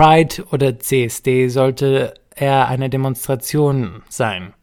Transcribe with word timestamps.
Pride 0.00 0.44
oder 0.50 0.78
CSD 0.78 1.48
sollte 1.48 2.14
er 2.34 2.68
eine 2.68 2.88
Demonstration 2.88 4.00
sein. 4.08 4.54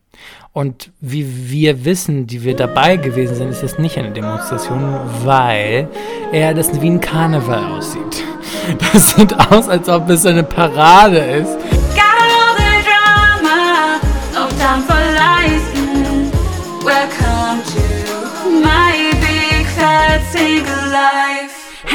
Und 0.52 0.92
wie 1.00 1.52
wir 1.52 1.86
wissen, 1.86 2.26
die 2.26 2.42
wir 2.42 2.56
dabei 2.56 2.98
gewesen 2.98 3.36
sind, 3.36 3.50
ist 3.50 3.62
es 3.62 3.78
nicht 3.78 4.00
eine 4.00 4.10
Demonstration, 4.10 4.96
weil 5.24 5.90
er 6.32 6.56
das 6.56 6.82
wie 6.82 6.90
ein 6.90 7.02
Karneval 7.02 7.64
aussieht. 7.66 8.24
Das 8.92 9.12
sieht 9.12 9.34
aus, 9.52 9.70
als 9.70 9.88
ob 9.88 10.10
es 10.10 10.26
eine 10.26 10.44
Parade 10.44 11.20
ist. 11.20 11.77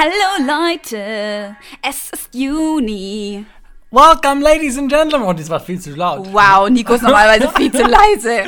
Hallo 0.03 0.45
Leute, 0.45 1.55
es 1.80 2.11
ist 2.11 2.35
Juni. 2.35 3.46
Welcome, 3.93 4.43
ladies 4.43 4.77
and 4.77 4.91
gentlemen. 4.91 5.29
Und 5.29 5.39
das 5.39 5.49
war 5.49 5.61
viel 5.61 5.79
zu 5.79 5.94
laut. 5.94 6.27
Wow, 6.32 6.68
Nico 6.71 6.94
ist 6.94 7.03
normalerweise 7.03 7.49
viel 7.57 7.71
zu 7.71 7.85
leise. 7.85 8.43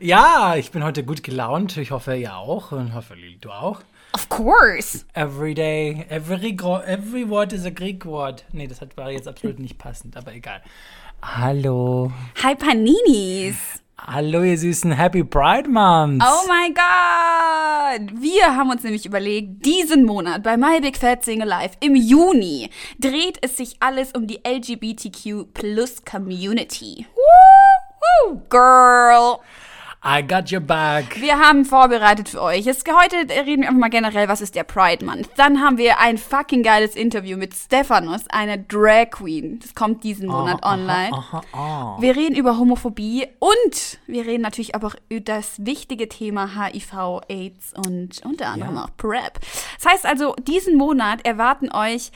Ja, 0.00 0.56
ich 0.56 0.72
bin 0.72 0.82
heute 0.82 1.04
gut 1.04 1.22
gelaunt. 1.22 1.76
Ich 1.76 1.92
hoffe, 1.92 2.16
ihr 2.16 2.34
auch. 2.34 2.72
Und 2.72 2.92
hoffe, 2.92 3.14
Lili, 3.14 3.38
du 3.40 3.52
auch. 3.52 3.82
Of 4.14 4.28
course. 4.28 5.04
Every 5.12 5.54
day, 5.54 6.04
every, 6.08 6.56
every 6.86 7.30
word 7.30 7.52
is 7.52 7.64
a 7.64 7.70
Greek 7.70 8.04
word. 8.04 8.44
Nee, 8.50 8.66
das 8.66 8.80
war 8.96 9.12
jetzt 9.12 9.28
absolut 9.28 9.60
nicht 9.60 9.78
passend, 9.78 10.16
aber 10.16 10.34
egal. 10.34 10.60
Hallo. 11.22 12.10
Hi 12.42 12.56
Paninis. 12.56 13.54
Hallo, 13.98 14.42
ihr 14.42 14.58
süßen 14.58 14.92
Happy 14.92 15.24
Pride 15.24 15.70
Month. 15.70 16.22
Oh 16.22 16.46
mein 16.46 16.74
Gott. 16.74 18.20
Wir 18.20 18.54
haben 18.54 18.70
uns 18.70 18.82
nämlich 18.82 19.06
überlegt, 19.06 19.64
diesen 19.64 20.04
Monat 20.04 20.42
bei 20.42 20.58
My 20.58 20.80
Big 20.82 20.98
Fat 20.98 21.24
Single 21.24 21.48
Life 21.48 21.76
im 21.80 21.96
Juni 21.96 22.68
dreht 22.98 23.38
es 23.40 23.56
sich 23.56 23.76
alles 23.80 24.12
um 24.12 24.26
die 24.26 24.40
LGBTQ 24.46 25.54
Plus 25.54 26.04
Community. 26.04 27.06
Woo, 27.14 28.32
woo, 28.34 28.42
girl. 28.50 29.38
I 30.08 30.22
got 30.22 30.52
your 30.52 30.60
back. 30.60 31.20
Wir 31.20 31.36
haben 31.40 31.64
vorbereitet 31.64 32.28
für 32.28 32.40
euch. 32.40 32.64
Es, 32.68 32.84
heute 32.86 33.16
reden 33.28 33.62
wir 33.62 33.68
einfach 33.68 33.80
mal 33.80 33.88
generell, 33.90 34.28
was 34.28 34.40
ist 34.40 34.54
der 34.54 34.62
Pride 34.62 35.04
Month. 35.04 35.28
Dann 35.36 35.60
haben 35.60 35.78
wir 35.78 35.98
ein 35.98 36.16
fucking 36.16 36.62
geiles 36.62 36.94
Interview 36.94 37.36
mit 37.36 37.54
Stephanos, 37.56 38.22
einer 38.28 38.56
Drag 38.56 39.10
Queen. 39.10 39.58
Das 39.58 39.74
kommt 39.74 40.04
diesen 40.04 40.28
Monat 40.28 40.62
online. 40.64 41.12
Aha, 41.12 41.42
aha. 41.52 41.96
Wir 41.98 42.14
reden 42.14 42.36
über 42.36 42.56
Homophobie 42.56 43.26
und 43.40 43.98
wir 44.06 44.24
reden 44.26 44.42
natürlich 44.42 44.76
aber 44.76 44.86
auch 44.88 44.96
über 45.08 45.20
das 45.22 45.64
wichtige 45.66 46.08
Thema 46.08 46.50
HIV, 46.54 47.22
AIDS 47.28 47.72
und 47.74 48.20
unter 48.24 48.46
anderem 48.46 48.76
Ja. 48.76 48.84
auch 48.84 48.96
PrEP. 48.96 49.40
Das 49.82 49.92
heißt 49.92 50.06
also, 50.06 50.36
diesen 50.36 50.76
Monat 50.76 51.26
erwarten 51.26 51.72
euch 51.72 52.12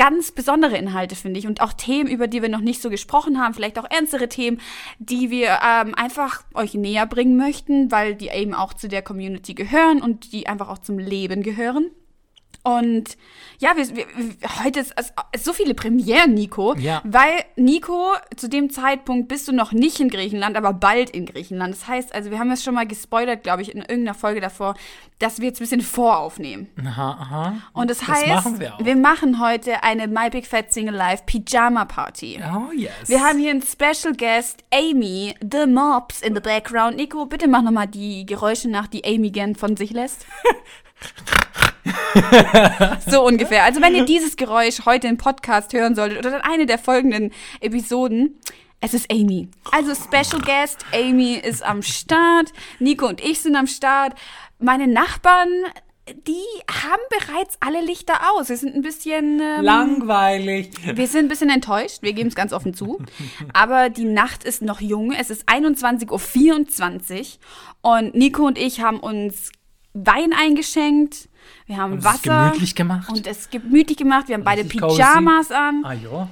ganz 0.00 0.32
besondere 0.32 0.78
Inhalte, 0.78 1.14
finde 1.14 1.38
ich, 1.38 1.46
und 1.46 1.60
auch 1.60 1.74
Themen, 1.74 2.08
über 2.08 2.26
die 2.26 2.40
wir 2.40 2.48
noch 2.48 2.62
nicht 2.62 2.80
so 2.80 2.88
gesprochen 2.88 3.38
haben, 3.38 3.52
vielleicht 3.52 3.78
auch 3.78 3.84
ernstere 3.90 4.30
Themen, 4.30 4.58
die 4.98 5.28
wir 5.28 5.58
ähm, 5.62 5.94
einfach 5.94 6.42
euch 6.54 6.72
näher 6.72 7.04
bringen 7.04 7.36
möchten, 7.36 7.92
weil 7.92 8.14
die 8.14 8.28
eben 8.28 8.54
auch 8.54 8.72
zu 8.72 8.88
der 8.88 9.02
Community 9.02 9.52
gehören 9.52 10.00
und 10.00 10.32
die 10.32 10.46
einfach 10.46 10.70
auch 10.70 10.78
zum 10.78 10.98
Leben 10.98 11.42
gehören. 11.42 11.90
Und 12.62 13.16
ja, 13.58 13.76
wir, 13.76 13.96
wir, 13.96 14.06
heute 14.62 14.80
ist, 14.80 14.94
ist 15.32 15.44
so 15.44 15.52
viele 15.52 15.74
Premieren, 15.74 16.34
Nico. 16.34 16.74
Ja. 16.76 17.00
Weil 17.04 17.44
Nico, 17.56 18.12
zu 18.36 18.48
dem 18.48 18.70
Zeitpunkt 18.70 19.28
bist 19.28 19.48
du 19.48 19.52
noch 19.52 19.72
nicht 19.72 20.00
in 20.00 20.08
Griechenland, 20.08 20.56
aber 20.56 20.72
bald 20.72 21.10
in 21.10 21.26
Griechenland. 21.26 21.74
Das 21.74 21.88
heißt, 21.88 22.14
also 22.14 22.30
wir 22.30 22.38
haben 22.38 22.50
es 22.50 22.62
schon 22.62 22.74
mal 22.74 22.86
gespoilert, 22.86 23.42
glaube 23.42 23.62
ich, 23.62 23.74
in 23.74 23.80
irgendeiner 23.80 24.14
Folge 24.14 24.40
davor, 24.40 24.74
dass 25.18 25.38
wir 25.38 25.48
jetzt 25.48 25.58
ein 25.60 25.64
bisschen 25.64 25.80
voraufnehmen. 25.80 26.68
Aha, 26.84 27.10
aha. 27.20 27.56
Und 27.72 27.90
das, 27.90 27.98
Das 27.98 28.08
heißt, 28.08 28.28
machen 28.28 28.60
wir 28.60 28.74
auch. 28.74 28.94
machen 28.96 29.40
heute 29.40 29.82
eine 29.82 30.06
My 30.06 30.28
Big 30.30 30.46
Fat 30.46 30.72
Single 30.72 30.94
Life 30.94 31.24
Pyjama 31.26 31.84
Party. 31.86 32.40
Oh, 32.42 32.72
yes. 32.72 32.92
Wir 33.06 33.22
haben 33.22 33.38
hier 33.38 33.50
einen 33.50 33.62
Special 33.62 34.14
Guest, 34.16 34.64
Amy, 34.72 35.34
The 35.40 35.66
Mobs 35.66 36.22
in 36.22 36.34
the 36.34 36.40
background. 36.40 36.96
Nico, 36.96 37.26
bitte 37.26 37.48
mach 37.48 37.62
nochmal 37.62 37.86
die 37.86 38.26
Geräusche 38.26 38.68
nach, 38.68 38.86
die 38.86 39.04
Amy 39.04 39.30
gern 39.30 39.54
von 39.54 39.76
sich 39.76 39.90
lässt. 39.92 40.26
so 43.06 43.24
ungefähr. 43.24 43.64
Also 43.64 43.80
wenn 43.80 43.94
ihr 43.94 44.04
dieses 44.04 44.36
Geräusch 44.36 44.84
heute 44.86 45.08
im 45.08 45.16
Podcast 45.16 45.72
hören 45.72 45.94
solltet 45.94 46.18
oder 46.18 46.36
in 46.36 46.42
eine 46.42 46.66
der 46.66 46.78
folgenden 46.78 47.32
Episoden, 47.60 48.38
es 48.80 48.94
ist 48.94 49.10
Amy. 49.12 49.48
Also 49.72 49.94
Special 49.94 50.40
Guest, 50.40 50.84
Amy 50.92 51.34
ist 51.34 51.62
am 51.62 51.82
Start, 51.82 52.52
Nico 52.78 53.06
und 53.06 53.20
ich 53.20 53.40
sind 53.40 53.56
am 53.56 53.66
Start. 53.66 54.14
Meine 54.58 54.86
Nachbarn, 54.86 55.48
die 56.26 56.42
haben 56.70 57.02
bereits 57.10 57.56
alle 57.60 57.84
Lichter 57.84 58.14
aus. 58.32 58.48
Wir 58.48 58.56
sind 58.56 58.74
ein 58.74 58.82
bisschen... 58.82 59.40
Ähm, 59.40 59.64
Langweilig. 59.64 60.70
wir 60.94 61.06
sind 61.06 61.26
ein 61.26 61.28
bisschen 61.28 61.50
enttäuscht, 61.50 62.02
wir 62.02 62.12
geben 62.12 62.28
es 62.28 62.34
ganz 62.34 62.52
offen 62.52 62.74
zu. 62.74 62.98
Aber 63.52 63.90
die 63.90 64.04
Nacht 64.04 64.44
ist 64.44 64.62
noch 64.62 64.80
jung. 64.80 65.12
Es 65.12 65.30
ist 65.30 65.48
21.24 65.48 67.38
Uhr 67.82 67.92
und 67.92 68.14
Nico 68.14 68.46
und 68.46 68.58
ich 68.58 68.80
haben 68.80 69.00
uns 69.00 69.52
Wein 69.92 70.32
eingeschenkt. 70.32 71.28
Wir 71.66 71.76
haben 71.78 71.92
Und 71.92 71.98
es 71.98 72.04
Wasser. 72.04 72.18
ist 72.18 72.26
gemütlich 72.26 72.74
gemacht. 72.74 73.08
Und 73.10 73.26
es 73.26 73.50
gemütlich 73.50 73.96
gemacht. 73.96 74.28
Wir 74.28 74.34
haben 74.34 74.44
beide 74.44 74.62
Richtig 74.62 74.80
cozy. 74.80 74.96
Pyjamas 74.96 75.50
an. 75.50 75.82
Ah, 75.84 75.92
ja. 75.92 76.28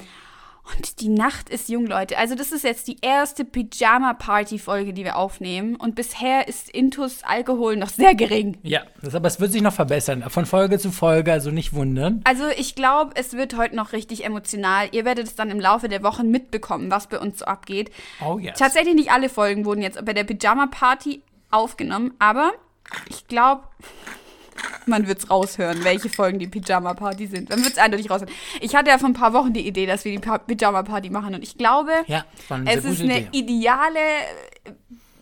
Und 0.76 1.00
die 1.00 1.08
Nacht 1.08 1.48
ist 1.48 1.70
jung, 1.70 1.86
Leute. 1.86 2.18
Also 2.18 2.34
das 2.34 2.52
ist 2.52 2.62
jetzt 2.62 2.88
die 2.88 2.98
erste 3.00 3.46
Pyjama-Party-Folge, 3.46 4.92
die 4.92 5.02
wir 5.02 5.16
aufnehmen. 5.16 5.76
Und 5.76 5.94
bisher 5.94 6.46
ist 6.46 6.68
Intus 6.68 7.22
Alkohol 7.24 7.76
noch 7.76 7.88
sehr 7.88 8.14
gering. 8.14 8.58
Ja, 8.62 8.82
das, 9.00 9.14
aber 9.14 9.28
es 9.28 9.40
wird 9.40 9.52
sich 9.52 9.62
noch 9.62 9.72
verbessern. 9.72 10.24
Von 10.28 10.44
Folge 10.44 10.78
zu 10.78 10.90
Folge, 10.90 11.32
also 11.32 11.50
nicht 11.50 11.72
wundern. 11.72 12.20
Also 12.24 12.44
ich 12.56 12.74
glaube, 12.74 13.12
es 13.14 13.32
wird 13.32 13.56
heute 13.56 13.76
noch 13.76 13.92
richtig 13.92 14.24
emotional. 14.26 14.88
Ihr 14.92 15.06
werdet 15.06 15.26
es 15.26 15.34
dann 15.36 15.50
im 15.50 15.58
Laufe 15.58 15.88
der 15.88 16.02
Wochen 16.02 16.30
mitbekommen, 16.30 16.90
was 16.90 17.06
bei 17.06 17.18
uns 17.18 17.38
so 17.38 17.46
abgeht. 17.46 17.90
Oh, 18.22 18.38
yes. 18.38 18.58
Tatsächlich 18.58 18.94
nicht 18.94 19.10
alle 19.10 19.30
Folgen 19.30 19.64
wurden 19.64 19.80
jetzt 19.80 20.04
bei 20.04 20.12
der 20.12 20.24
Pyjama 20.24 20.66
Party 20.66 21.22
aufgenommen, 21.50 22.12
aber 22.18 22.52
ich 23.08 23.26
glaube, 23.28 23.62
man 24.86 25.06
wird 25.06 25.18
es 25.18 25.30
raushören, 25.30 25.84
welche 25.84 26.08
Folgen 26.08 26.38
die 26.38 26.48
Pyjama 26.48 26.94
Party 26.94 27.26
sind. 27.26 27.50
Man 27.50 27.60
wird 27.62 27.72
es 27.74 27.78
eindeutig 27.78 28.10
raushören. 28.10 28.32
Ich 28.60 28.74
hatte 28.74 28.90
ja 28.90 28.98
vor 28.98 29.08
ein 29.08 29.12
paar 29.14 29.32
Wochen 29.32 29.52
die 29.52 29.66
Idee, 29.66 29.86
dass 29.86 30.04
wir 30.04 30.12
die 30.12 30.18
Pa- 30.18 30.38
Pyjama 30.38 30.82
Party 30.82 31.10
machen 31.10 31.34
und 31.34 31.42
ich 31.42 31.56
glaube, 31.58 31.92
Ja, 32.06 32.24
das 32.48 32.76
es 32.76 32.84
ist 32.84 33.00
eine 33.02 33.20
Idee. 33.20 33.28
ideale 33.38 33.98
äh, 34.64 34.72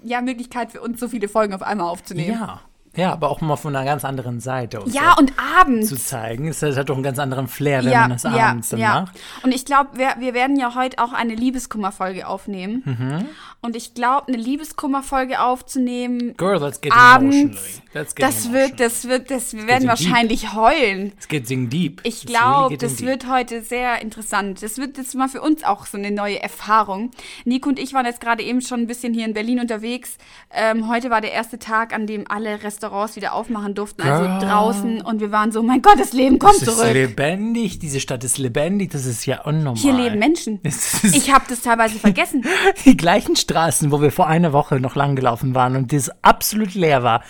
ja, 0.05 0.21
Möglichkeit 0.23 0.71
für 0.73 0.81
uns, 0.81 1.01
so 1.01 1.09
viele 1.09 1.29
Folgen 1.29 1.53
auf 1.53 1.63
einmal 1.63 1.89
aufzunehmen. 1.89 2.39
Ja. 2.41 2.61
Ja, 2.95 3.13
aber 3.13 3.29
auch 3.29 3.43
mal 3.43 3.57
von 3.57 3.77
einer 3.77 3.85
ganz 3.85 4.07
anderen 4.07 4.41
Seite 4.41 4.81
aus 4.81 4.95
Ja, 4.95 5.17
und 5.19 5.31
abends. 5.61 5.89
zu 5.91 5.97
zeigen. 5.99 6.49
Es 6.49 6.63
hat 6.63 6.89
doch 6.89 6.95
einen 6.95 7.03
ganz 7.03 7.19
anderen 7.19 7.47
Flair, 7.47 7.85
wenn 7.85 7.93
man 7.93 8.09
das 8.13 8.25
abends 8.25 8.71
dann 8.71 8.81
macht. 8.81 9.13
Und 9.43 9.53
ich 9.55 9.67
glaube, 9.67 9.99
wir, 9.99 10.15
wir 10.19 10.33
werden 10.33 10.57
ja 10.59 10.75
heute 10.75 10.99
auch 11.05 11.13
eine 11.13 11.35
Liebeskummerfolge 11.35 12.27
aufnehmen. 12.27 12.81
Mhm. 12.87 13.29
Und 13.63 13.75
ich 13.75 13.95
glaube, 13.95 14.29
eine 14.29 14.37
Liebeskummerfolge 14.37 15.41
aufzunehmen 15.41 16.35
Girl, 16.37 16.61
let's 16.61 16.81
get 16.81 16.93
abends, 16.93 17.83
Let's 17.95 18.15
get 18.15 18.27
das 18.27 18.53
wird, 18.53 18.79
das 18.79 19.09
wird, 19.09 19.31
das 19.31 19.55
wir 19.55 19.67
werden 19.67 19.89
getting 19.89 19.97
deep. 19.97 20.07
wahrscheinlich 20.13 20.55
heulen. 20.55 21.13
Es 21.19 21.29
geht 21.29 21.47
sing 21.47 21.71
deep. 21.71 22.01
Ich 22.05 22.27
glaube, 22.27 22.77
das 22.77 22.97
deep. 22.97 23.07
wird 23.07 23.29
heute 23.29 23.63
sehr 23.63 24.03
interessant. 24.03 24.63
Das 24.63 24.79
wird 24.79 24.99
jetzt 24.99 25.15
mal 25.15 25.29
für 25.29 25.41
uns 25.41 25.65
auch 25.65 25.87
so 25.87 25.97
eine 25.97 26.11
neue 26.11 26.41
Erfahrung. 26.43 27.11
Nico 27.45 27.69
und 27.69 27.79
ich 27.79 27.95
waren 27.95 28.05
jetzt 28.07 28.21
gerade 28.21 28.43
eben 28.43 28.61
schon 28.61 28.81
ein 28.81 28.87
bisschen 28.87 29.15
hier 29.15 29.25
in 29.25 29.33
Berlin 29.35 29.61
unterwegs. 29.61 30.19
Ähm, 30.53 30.89
heute 30.89 31.11
war 31.11 31.21
der 31.21 31.33
erste 31.33 31.59
Tag, 31.59 31.95
an 31.95 32.07
dem 32.07 32.31
alle 32.31 32.63
Restaurants 32.63 33.17
wieder 33.17 33.33
aufmachen 33.35 33.75
durften, 33.75 34.03
also 34.03 34.25
Girl. 34.25 34.39
draußen. 34.41 35.01
Und 35.01 35.21
wir 35.21 35.33
waren 35.33 35.53
so, 35.53 35.63
mein 35.63 35.83
Gott, 35.83 35.99
das 35.99 36.13
Leben 36.13 36.39
kommt 36.39 36.57
Es 36.57 36.69
ist 36.69 36.77
zurück. 36.77 36.93
lebendig, 36.93 37.79
diese 37.79 38.01
Stadt 38.01 38.23
ist 38.25 38.39
lebendig, 38.39 38.91
das 38.91 39.07
ist 39.07 39.25
ja 39.27 39.43
unnormal. 39.43 39.81
Hier 39.81 39.95
leben 39.95 40.19
Menschen. 40.19 40.61
Ist 40.67 41.05
Ich 41.05 41.33
habe 41.33 41.45
das 41.49 41.63
teilweise 41.63 41.99
vergessen. 41.99 42.45
die 42.85 42.97
gleichen 42.97 43.37
Straßen, 43.47 43.93
wo 43.93 44.03
wir 44.03 44.11
vor 44.11 44.27
einer 44.27 44.53
Woche 44.53 44.81
noch 44.81 44.97
lang 44.97 45.15
gelaufen 45.15 45.55
waren 45.55 45.77
und 45.77 45.93
das 45.93 46.11
absolut 46.25 46.75
leer 46.75 47.05
war. 47.05 47.23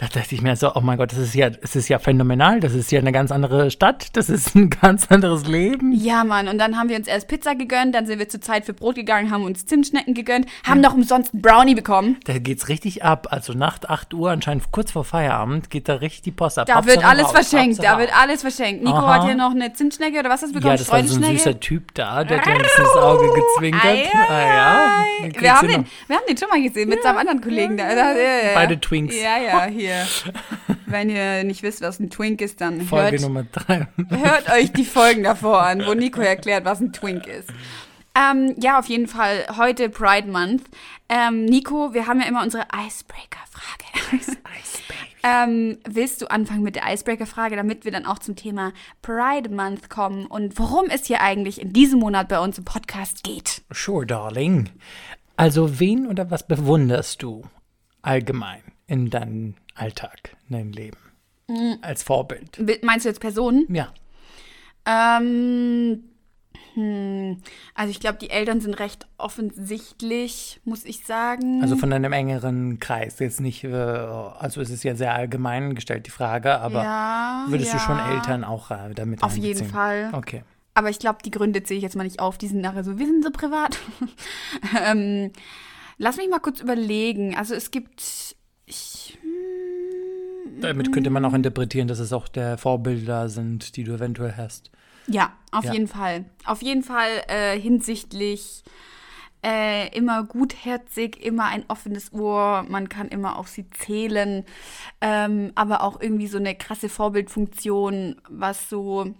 Da 0.00 0.06
dachte 0.06 0.34
ich 0.34 0.40
mir 0.40 0.56
so, 0.56 0.74
oh 0.74 0.80
mein 0.80 0.96
Gott, 0.96 1.12
das 1.12 1.18
ist 1.18 1.34
ja, 1.34 1.50
das 1.50 1.76
ist 1.76 1.90
ja 1.90 1.98
phänomenal, 1.98 2.58
das 2.60 2.72
ist 2.72 2.90
ja 2.90 3.00
eine 3.00 3.12
ganz 3.12 3.30
andere 3.30 3.70
Stadt, 3.70 4.16
das 4.16 4.30
ist 4.30 4.56
ein 4.56 4.70
ganz 4.80 5.08
anderes 5.10 5.46
Leben. 5.46 5.92
Ja, 5.92 6.24
Mann. 6.24 6.48
Und 6.48 6.56
dann 6.56 6.78
haben 6.78 6.88
wir 6.88 6.96
uns 6.96 7.06
erst 7.06 7.28
Pizza 7.28 7.54
gegönnt, 7.54 7.94
dann 7.94 8.06
sind 8.06 8.18
wir 8.18 8.26
zur 8.26 8.40
Zeit 8.40 8.64
für 8.64 8.72
Brot 8.72 8.94
gegangen, 8.94 9.30
haben 9.30 9.44
uns 9.44 9.66
Zimtschnecken 9.66 10.14
gegönnt, 10.14 10.46
haben 10.66 10.80
noch 10.80 10.94
umsonst 10.94 11.34
einen 11.34 11.42
Brownie 11.42 11.74
bekommen. 11.74 12.16
Da 12.24 12.38
geht's 12.38 12.68
richtig 12.68 13.04
ab. 13.04 13.28
Also 13.30 13.52
Nacht 13.52 13.90
8 13.90 14.14
Uhr, 14.14 14.30
anscheinend 14.30 14.72
kurz 14.72 14.90
vor 14.90 15.04
Feierabend, 15.04 15.68
geht 15.68 15.86
da 15.86 15.96
richtig 15.96 16.22
die 16.22 16.30
Post 16.30 16.58
ab. 16.58 16.66
Da 16.66 16.76
wird 16.86 16.96
Hauptsache 16.96 17.06
alles 17.06 17.26
raus, 17.26 17.32
verschenkt, 17.32 17.78
da 17.80 17.82
Hauptsache 17.82 17.98
wird 17.98 18.10
raus. 18.10 18.18
alles 18.22 18.40
verschenkt. 18.40 18.84
Nico 18.84 18.96
Aha. 18.96 19.14
hat 19.16 19.24
hier 19.26 19.34
noch 19.34 19.50
eine 19.50 19.70
Zimtschnecke 19.74 20.18
oder 20.18 20.30
was 20.30 20.40
hast 20.40 20.54
du 20.54 20.54
bekommen? 20.54 20.72
Ja, 20.72 20.78
das 20.78 20.90
war 20.90 21.04
so 21.04 21.16
ein 21.22 21.36
süßer 21.36 21.60
Typ 21.60 21.92
da, 21.92 22.24
der 22.24 22.38
hat 22.38 22.44
bisschen 22.46 22.84
ins 22.84 22.96
Auge 22.96 23.26
gezwinkert. 23.34 23.84
Ei, 23.84 24.08
ei, 24.12 24.30
ah, 24.30 25.04
ja. 25.26 25.40
Wir 25.40 25.54
haben, 25.54 25.68
den, 25.68 25.80
noch. 25.82 25.88
wir 26.06 26.16
haben 26.16 26.24
den 26.26 26.38
schon 26.38 26.48
mal 26.48 26.62
gesehen 26.62 26.88
mit 26.88 27.02
seinem 27.02 27.18
anderen 27.18 27.42
Kollegen 27.42 27.76
da. 27.76 27.86
da 27.94 28.12
ja, 28.12 28.18
ja, 28.18 28.46
ja. 28.46 28.54
Beide 28.54 28.80
Twinks. 28.80 29.14
Ja, 29.14 29.36
ja, 29.36 29.64
hier. 29.66 29.89
Wenn 30.86 31.10
ihr 31.10 31.44
nicht 31.44 31.62
wisst, 31.62 31.82
was 31.82 32.00
ein 32.00 32.10
Twink 32.10 32.40
ist, 32.40 32.60
dann 32.60 32.80
Folge 32.80 33.12
hört, 33.12 33.20
Nummer 33.22 33.44
3. 33.44 33.88
hört 34.08 34.50
euch 34.50 34.72
die 34.72 34.84
Folgen 34.84 35.22
davor 35.22 35.62
an, 35.62 35.86
wo 35.86 35.94
Nico 35.94 36.20
erklärt, 36.20 36.64
was 36.64 36.80
ein 36.80 36.92
Twink 36.92 37.26
ist. 37.26 37.48
Ähm, 38.14 38.54
ja, 38.58 38.78
auf 38.78 38.86
jeden 38.86 39.06
Fall 39.06 39.46
heute 39.56 39.88
Pride 39.88 40.28
Month. 40.28 40.62
Ähm, 41.08 41.44
Nico, 41.44 41.94
wir 41.94 42.06
haben 42.06 42.20
ja 42.20 42.26
immer 42.26 42.42
unsere 42.42 42.64
Icebreaker-Frage. 42.74 44.16
Ice. 44.16 44.36
Ähm, 45.22 45.78
willst 45.86 46.22
du 46.22 46.30
anfangen 46.30 46.62
mit 46.62 46.76
der 46.76 46.92
Icebreaker-Frage, 46.92 47.54
damit 47.56 47.84
wir 47.84 47.92
dann 47.92 48.06
auch 48.06 48.18
zum 48.18 48.36
Thema 48.36 48.72
Pride 49.02 49.50
Month 49.50 49.90
kommen 49.90 50.26
und 50.26 50.58
worum 50.58 50.86
es 50.88 51.06
hier 51.06 51.20
eigentlich 51.20 51.60
in 51.60 51.72
diesem 51.72 52.00
Monat 52.00 52.28
bei 52.28 52.40
uns 52.40 52.58
im 52.58 52.64
Podcast 52.64 53.22
geht? 53.22 53.62
Sure, 53.70 54.06
darling. 54.06 54.70
Also, 55.36 55.78
wen 55.78 56.06
oder 56.06 56.30
was 56.30 56.46
bewunderst 56.46 57.22
du 57.22 57.42
allgemein 58.02 58.62
in 58.86 59.10
deinem 59.10 59.54
Alltag, 59.80 60.36
in 60.48 60.56
deinem 60.56 60.72
Leben? 60.72 60.98
Als 61.82 62.02
Vorbild. 62.02 62.60
Meinst 62.82 63.04
du 63.04 63.08
jetzt 63.08 63.20
Personen? 63.20 63.66
Ja. 63.74 63.92
Ähm, 64.86 66.04
hm, 66.74 67.38
also 67.74 67.90
ich 67.90 68.00
glaube, 68.00 68.18
die 68.18 68.30
Eltern 68.30 68.60
sind 68.60 68.74
recht 68.78 69.08
offensichtlich, 69.18 70.60
muss 70.64 70.84
ich 70.84 71.04
sagen. 71.04 71.60
Also 71.62 71.76
von 71.76 71.92
einem 71.92 72.12
engeren 72.12 72.78
Kreis. 72.78 73.18
Jetzt 73.18 73.40
nicht, 73.40 73.64
äh, 73.64 73.74
also 73.74 74.60
es 74.60 74.70
ist 74.70 74.84
ja 74.84 74.94
sehr 74.94 75.14
allgemein 75.14 75.74
gestellt, 75.74 76.06
die 76.06 76.10
Frage, 76.10 76.58
aber 76.60 76.82
ja, 76.84 77.44
würdest 77.48 77.72
ja. 77.72 77.78
du 77.78 77.84
schon 77.84 77.98
Eltern 77.98 78.44
auch 78.44 78.70
äh, 78.70 78.94
damit 78.94 79.22
Auf 79.22 79.36
jeden? 79.36 79.68
Fall. 79.68 80.10
Okay. 80.12 80.44
Aber 80.74 80.88
ich 80.88 80.98
glaube, 80.98 81.18
die 81.24 81.30
Gründe 81.30 81.62
zähle 81.62 81.78
ich 81.78 81.82
jetzt 81.82 81.96
mal 81.96 82.04
nicht 82.04 82.20
auf. 82.20 82.38
Die 82.38 82.46
sind 82.46 82.60
nachher 82.60 82.84
so, 82.84 82.98
wir 82.98 83.06
sind 83.06 83.24
so 83.24 83.30
privat. 83.30 83.78
ähm, 84.86 85.32
lass 85.98 86.16
mich 86.16 86.28
mal 86.28 86.38
kurz 86.38 86.60
überlegen. 86.60 87.36
Also 87.36 87.54
es 87.54 87.70
gibt. 87.70 88.36
Damit 90.60 90.92
könnte 90.92 91.10
man 91.10 91.24
auch 91.24 91.34
interpretieren, 91.34 91.88
dass 91.88 91.98
es 91.98 92.12
auch 92.12 92.28
der 92.28 92.58
Vorbilder 92.58 93.28
sind, 93.28 93.76
die 93.76 93.84
du 93.84 93.92
eventuell 93.94 94.34
hast. 94.36 94.70
ja, 95.06 95.32
auf 95.52 95.64
Ja. 95.64 95.72
jeden 95.72 95.88
Fall. 95.88 96.24
Auf 96.44 96.62
jeden 96.62 96.82
Fall 96.82 97.08
äh, 97.28 97.58
hinsichtlich 97.58 98.62
äh, 99.44 99.88
immer 99.96 100.22
gutherzig, 100.24 101.24
immer 101.24 101.46
ein 101.46 101.64
offenes 101.68 102.12
Ohr. 102.12 102.64
Man 102.68 102.88
kann 102.88 103.08
immer 103.08 103.36
auf 103.38 103.48
sie 103.48 103.68
zählen. 103.70 104.44
Ähm, 105.00 105.50
aber 105.54 105.82
auch 105.82 106.00
irgendwie 106.00 106.26
so 106.26 106.36
eine 106.38 106.54
krasse 106.54 106.88
Vorbildfunktion, 106.88 108.16
was 108.28 108.68
so 108.68 109.14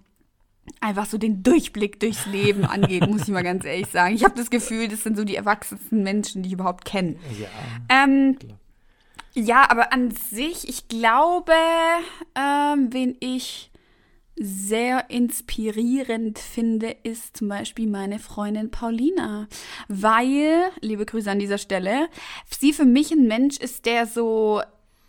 einfach 0.81 1.07
so 1.07 1.19
den 1.19 1.43
Durchblick 1.43 1.99
durchs 1.99 2.27
Leben 2.27 2.65
angeht, 2.67 3.09
muss 3.09 3.23
ich 3.23 3.29
mal 3.29 3.43
ganz 3.43 3.65
ehrlich 3.65 3.89
sagen. 3.89 4.15
Ich 4.15 4.23
habe 4.25 4.35
das 4.37 4.51
Gefühl, 4.51 4.89
das 4.89 5.03
sind 5.03 5.17
so 5.17 5.25
die 5.25 5.35
erwachsensten 5.37 6.03
Menschen, 6.03 6.43
die 6.43 6.49
ich 6.49 6.53
überhaupt 6.53 6.85
kenne. 6.85 7.17
Ja. 7.41 7.49
Ähm, 7.89 8.37
ja, 9.35 9.71
aber 9.71 9.93
an 9.93 10.11
sich, 10.11 10.69
ich 10.69 10.89
glaube, 10.89 11.53
ähm, 12.35 12.93
wen 12.93 13.17
ich 13.21 13.71
sehr 14.43 15.11
inspirierend 15.11 16.39
finde, 16.39 16.97
ist 17.03 17.37
zum 17.37 17.49
Beispiel 17.49 17.87
meine 17.87 18.19
Freundin 18.19 18.71
Paulina. 18.71 19.49
Weil, 19.89 20.71
liebe 20.81 21.05
Grüße 21.05 21.31
an 21.31 21.39
dieser 21.39 21.59
Stelle, 21.59 22.09
sie 22.49 22.73
für 22.73 22.87
mich 22.87 23.13
ein 23.13 23.27
Mensch 23.27 23.59
ist, 23.59 23.85
der 23.85 24.07
so 24.07 24.63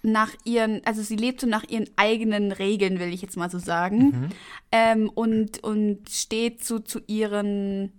nach 0.03 0.31
ihren, 0.43 0.81
also 0.85 1.01
sie 1.01 1.15
lebt 1.15 1.41
so 1.41 1.47
nach 1.47 1.63
ihren 1.63 1.89
eigenen 1.95 2.51
Regeln, 2.51 2.99
will 2.99 3.13
ich 3.13 3.21
jetzt 3.21 3.37
mal 3.37 3.49
so 3.49 3.59
sagen. 3.59 4.31
Ähm, 4.71 5.09
und, 5.09 5.63
und 5.63 6.09
steht 6.09 6.65
so 6.65 6.79
zu 6.79 6.99
ihren, 7.07 7.93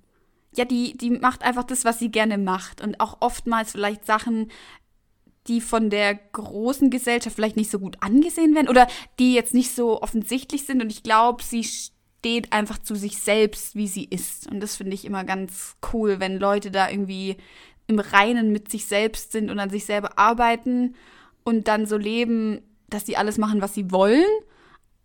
ja, 0.55 0.67
die, 0.67 0.97
die 0.99 1.11
macht 1.11 1.43
einfach 1.45 1.65
das, 1.65 1.87
was 1.87 1.99
sie 1.99 2.11
gerne 2.11 2.37
macht. 2.37 2.83
Und 2.83 3.01
auch 3.01 3.19
oftmals 3.21 3.73
vielleicht 3.73 4.05
Sachen, 4.05 4.51
die 5.49 5.61
von 5.61 5.91
der 5.91 6.15
großen 6.15 6.91
Gesellschaft 6.91 7.35
vielleicht 7.35 7.57
nicht 7.57 7.71
so 7.71 7.79
gut 7.79 7.97
angesehen 8.01 8.55
werden 8.55 8.69
oder 8.69 8.87
die 9.19 9.35
jetzt 9.35 9.55
nicht 9.55 9.75
so 9.75 10.01
offensichtlich 10.01 10.67
sind. 10.67 10.83
Und 10.83 10.91
ich 10.91 11.03
glaube, 11.03 11.43
sie 11.43 11.65
steht 11.65 12.53
einfach 12.53 12.79
zu 12.79 12.95
sich 12.95 13.19
selbst, 13.19 13.75
wie 13.75 13.89
sie 13.89 14.05
ist. 14.05 14.51
Und 14.51 14.61
das 14.61 14.77
finde 14.77 14.95
ich 14.95 15.05
immer 15.05 15.25
ganz 15.25 15.77
cool, 15.93 16.21
wenn 16.21 16.39
Leute 16.39 16.71
da 16.71 16.89
irgendwie 16.89 17.37
im 17.89 17.99
Reinen 17.99 18.53
mit 18.53 18.71
sich 18.71 18.87
selbst 18.87 19.33
sind 19.33 19.51
und 19.51 19.59
an 19.59 19.71
sich 19.71 19.85
selber 19.85 20.19
arbeiten 20.19 20.95
und 21.43 21.67
dann 21.67 21.87
so 21.87 21.97
leben, 21.97 22.63
dass 22.89 23.07
sie 23.07 23.17
alles 23.17 23.39
machen, 23.39 23.61
was 23.61 23.75
sie 23.75 23.91
wollen, 23.91 24.25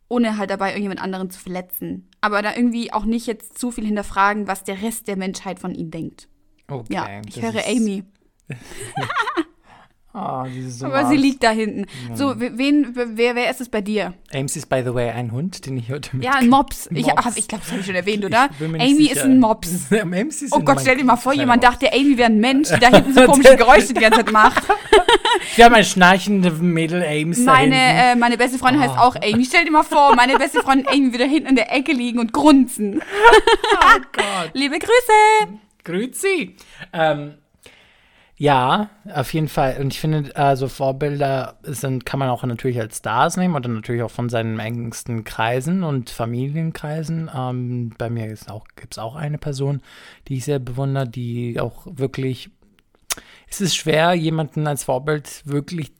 ohne 0.09 0.37
halt 0.37 0.51
dabei 0.51 0.69
irgendjemand 0.69 1.01
anderen 1.01 1.31
zu 1.31 1.39
verletzen. 1.39 2.09
Aber 2.21 2.43
da 2.43 2.55
irgendwie 2.55 2.93
auch 2.93 3.05
nicht 3.05 3.25
jetzt 3.25 3.57
zu 3.57 3.71
viel 3.71 3.85
hinterfragen, 3.85 4.47
was 4.47 4.63
der 4.63 4.83
Rest 4.83 5.07
der 5.07 5.17
Menschheit 5.17 5.59
von 5.59 5.73
ihnen 5.73 5.89
denkt. 5.89 6.27
Okay. 6.67 6.93
Ja, 6.93 7.21
ich 7.25 7.41
höre 7.41 7.65
Amy. 7.65 8.03
Ah, 10.19 10.47
so 10.67 10.87
Aber 10.87 11.05
sie 11.05 11.15
liegt 11.15 11.43
da 11.43 11.51
hinten. 11.51 11.85
So, 12.15 12.39
we- 12.39 12.57
wen, 12.57 12.95
wer, 12.95 13.35
wer 13.35 13.51
ist 13.51 13.61
es 13.61 13.69
bei 13.69 13.81
dir? 13.81 14.13
Ames 14.33 14.55
ist, 14.55 14.67
by 14.67 14.81
the 14.83 14.91
way, 14.93 15.11
ein 15.11 15.31
Hund, 15.31 15.65
den 15.67 15.77
ich 15.77 15.91
heute 15.91 16.15
mit. 16.15 16.25
Ja, 16.25 16.31
ein 16.33 16.49
Mops. 16.49 16.89
Ich, 16.91 17.05
Mops. 17.05 17.25
hab- 17.25 17.37
ich 17.37 17.47
glaube, 17.47 17.61
das 17.63 17.71
habe 17.71 17.81
ich 17.81 17.85
schon 17.85 17.95
erwähnt, 17.95 18.25
oder? 18.25 18.49
Ich 18.59 18.65
Amy 18.65 18.95
sicher. 18.95 19.15
ist 19.17 19.21
ein 19.23 19.39
Mops. 19.39 19.91
Ames 20.01 20.41
ist 20.41 20.53
Oh 20.53 20.59
Gott, 20.61 20.79
stell 20.81 20.97
dir 20.97 21.03
mal 21.05 21.17
vor, 21.17 21.33
jemand 21.33 21.61
Mops. 21.61 21.77
dachte, 21.79 21.93
Amy 21.93 22.17
wäre 22.17 22.31
ein 22.31 22.39
Mensch, 22.39 22.69
die 22.73 22.79
da 22.79 22.87
hinten 22.95 23.13
so 23.13 23.25
komische 23.25 23.55
Geräusche 23.55 23.93
die 23.93 24.01
ganze 24.01 24.25
Zeit 24.25 24.31
macht. 24.31 24.63
Wir 25.55 25.65
haben 25.65 25.75
ein 25.75 25.85
schnarchende 25.85 26.49
Mädel 26.51 27.03
Ames 27.05 27.37
Meine, 27.39 27.75
äh, 27.75 28.15
meine 28.15 28.37
beste 28.37 28.57
Freundin 28.57 28.81
heißt 28.81 28.95
Oh. 28.97 29.01
auch 29.01 29.15
Amy. 29.17 29.45
Stell 29.45 29.65
dir 29.65 29.71
mal 29.71 29.83
vor, 29.83 30.15
meine 30.15 30.37
beste 30.39 30.61
Freundin 30.61 30.87
Amy 30.87 31.11
würde 31.11 31.25
hinten 31.25 31.49
in 31.49 31.55
der 31.55 31.71
Ecke 31.75 31.91
liegen 31.91 32.17
und 32.19 32.33
grunzen. 32.33 33.01
Oh 33.01 33.99
Gott. 34.13 34.51
Liebe 34.53 34.79
Grüße! 34.79 35.59
Grüezi. 35.83 36.55
Ähm, 36.91 37.35
ja, 38.39 38.91
auf 39.11 39.33
jeden 39.33 39.47
Fall. 39.47 39.77
Und 39.81 39.93
ich 39.93 39.99
finde, 39.99 40.35
also 40.35 40.67
Vorbilder 40.67 41.57
sind, 41.63 42.05
kann 42.05 42.19
man 42.19 42.29
auch 42.29 42.43
natürlich 42.43 42.79
als 42.79 42.97
Stars 42.97 43.35
nehmen 43.35 43.55
oder 43.55 43.67
natürlich 43.67 44.03
auch 44.03 44.11
von 44.11 44.29
seinen 44.29 44.59
engsten 44.59 45.23
Kreisen 45.23 45.83
und 45.83 46.11
Familienkreisen. 46.11 47.31
Ähm, 47.35 47.95
bei 47.97 48.11
mir 48.11 48.27
gibt 48.27 48.41
es 48.41 48.47
auch, 48.47 48.67
auch 48.97 49.15
eine 49.15 49.39
Person, 49.39 49.81
die 50.27 50.37
ich 50.37 50.45
sehr 50.45 50.59
bewundere, 50.59 51.09
die 51.09 51.59
auch 51.59 51.87
wirklich. 51.89 52.51
Es 53.49 53.59
ist 53.59 53.75
schwer, 53.75 54.13
jemanden 54.13 54.67
als 54.67 54.83
Vorbild 54.83 55.41
wirklich 55.45 55.93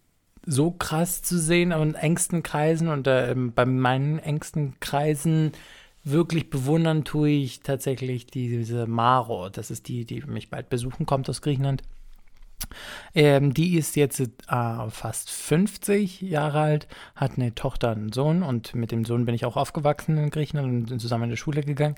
so 0.46 0.70
krass 0.70 1.24
zu 1.24 1.40
sehen 1.40 1.74
und 1.74 1.96
engsten 1.96 2.44
Kreisen 2.44 2.90
und 2.90 3.08
äh, 3.08 3.34
bei 3.36 3.66
meinen 3.66 4.20
engsten 4.20 4.80
Kreisen 4.80 5.54
wirklich 6.04 6.52
bewundern 6.52 7.04
tue 7.04 7.30
ich 7.30 7.62
tatsächlich 7.62 8.28
diese 8.28 8.86
Maro. 8.86 9.50
Das 9.50 9.72
ist 9.72 9.88
die, 9.88 10.06
die 10.06 10.22
mich 10.22 10.52
bald 10.52 10.70
besuchen 10.70 11.08
kommt 11.08 11.30
aus 11.30 11.42
Griechenland. 11.42 11.82
Ähm, 13.14 13.54
die 13.54 13.78
ist 13.78 13.96
jetzt 13.96 14.20
äh, 14.20 14.90
fast 14.90 15.30
50 15.32 16.22
Jahre 16.22 16.60
alt, 16.60 16.88
hat 17.16 17.34
eine 17.38 17.56
Tochter, 17.56 17.92
einen 17.92 18.12
Sohn 18.12 18.44
und 18.44 18.76
mit 18.76 18.92
dem 18.92 19.06
Sohn 19.06 19.26
bin 19.26 19.36
ich 19.36 19.46
auch 19.46 19.58
aufgewachsen 19.58 20.18
in 20.18 20.30
Griechenland 20.30 20.68
und 20.68 20.88
sind 20.88 21.02
zusammen 21.02 21.26
in 21.26 21.30
die 21.32 21.38
Schule 21.38 21.62
gegangen. 21.64 21.96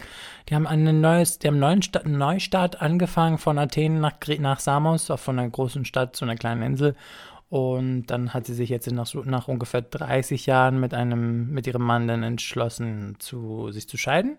Die 0.47 0.55
haben 0.55 0.67
einen 0.67 1.01
neues, 1.01 1.39
die 1.39 1.47
haben 1.47 1.59
neuen 1.59 1.81
Sta 1.81 2.01
Neustart 2.07 2.81
angefangen 2.81 3.37
von 3.37 3.57
Athen 3.57 3.99
nach, 3.99 4.15
nach 4.39 4.59
Samos, 4.59 5.11
von 5.15 5.39
einer 5.39 5.49
großen 5.49 5.85
Stadt 5.85 6.15
zu 6.15 6.25
einer 6.25 6.35
kleinen 6.35 6.61
Insel. 6.61 6.95
Und 7.49 8.05
dann 8.07 8.33
hat 8.33 8.45
sie 8.45 8.53
sich 8.53 8.69
jetzt 8.69 8.89
nach, 8.91 9.11
nach 9.25 9.47
ungefähr 9.47 9.81
30 9.81 10.45
Jahren 10.45 10.79
mit 10.79 10.93
einem, 10.93 11.49
mit 11.49 11.65
ihrem 11.65 11.81
Mann 11.81 12.07
dann 12.07 12.21
entschlossen, 12.21 13.15
zu, 13.17 13.71
sich 13.71 13.89
zu 13.89 13.97
scheiden. 13.97 14.37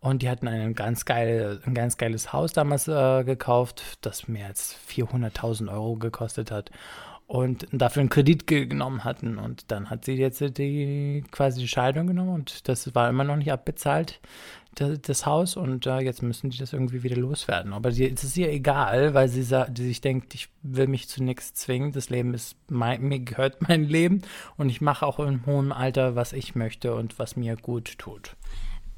Und 0.00 0.22
die 0.22 0.28
hatten 0.28 0.46
ein 0.46 0.74
ganz, 0.74 1.04
geil, 1.04 1.60
ein 1.64 1.74
ganz 1.74 1.96
geiles 1.96 2.32
Haus 2.32 2.52
damals 2.52 2.86
äh, 2.86 3.24
gekauft, 3.24 3.98
das 4.02 4.28
mehr 4.28 4.46
als 4.46 4.76
400.000 4.88 5.70
Euro 5.72 5.96
gekostet 5.96 6.50
hat. 6.50 6.70
Und 7.26 7.66
dafür 7.72 8.00
einen 8.00 8.08
Kredit 8.08 8.46
ge- 8.46 8.66
genommen 8.66 9.02
hatten. 9.02 9.36
Und 9.38 9.72
dann 9.72 9.90
hat 9.90 10.04
sie 10.04 10.12
jetzt 10.12 10.40
die 10.58 11.24
quasi 11.32 11.60
die 11.60 11.66
Scheidung 11.68 12.06
genommen 12.06 12.34
und 12.34 12.68
das 12.68 12.94
war 12.94 13.08
immer 13.08 13.24
noch 13.24 13.34
nicht 13.34 13.50
abbezahlt, 13.50 14.20
das, 14.76 15.00
das 15.00 15.26
Haus. 15.26 15.56
Und 15.56 15.86
äh, 15.86 15.98
jetzt 15.98 16.22
müssen 16.22 16.50
die 16.50 16.58
das 16.58 16.72
irgendwie 16.72 17.02
wieder 17.02 17.16
loswerden. 17.16 17.72
Aber 17.72 17.90
sie, 17.90 18.06
es 18.08 18.22
ist 18.22 18.36
ihr 18.36 18.52
egal, 18.52 19.12
weil 19.14 19.28
sie, 19.28 19.42
die 19.70 19.82
sich 19.86 20.00
denkt, 20.00 20.36
ich 20.36 20.50
will 20.62 20.86
mich 20.86 21.08
zu 21.08 21.20
nichts 21.24 21.52
zwingen. 21.54 21.90
Das 21.90 22.10
Leben 22.10 22.32
ist 22.32 22.56
mein, 22.70 23.02
mir 23.02 23.18
gehört 23.18 23.60
mein 23.68 23.82
Leben 23.82 24.22
und 24.56 24.68
ich 24.68 24.80
mache 24.80 25.04
auch 25.04 25.18
im 25.18 25.46
hohen 25.46 25.72
Alter, 25.72 26.14
was 26.14 26.32
ich 26.32 26.54
möchte 26.54 26.94
und 26.94 27.18
was 27.18 27.34
mir 27.34 27.56
gut 27.56 27.98
tut. 27.98 28.36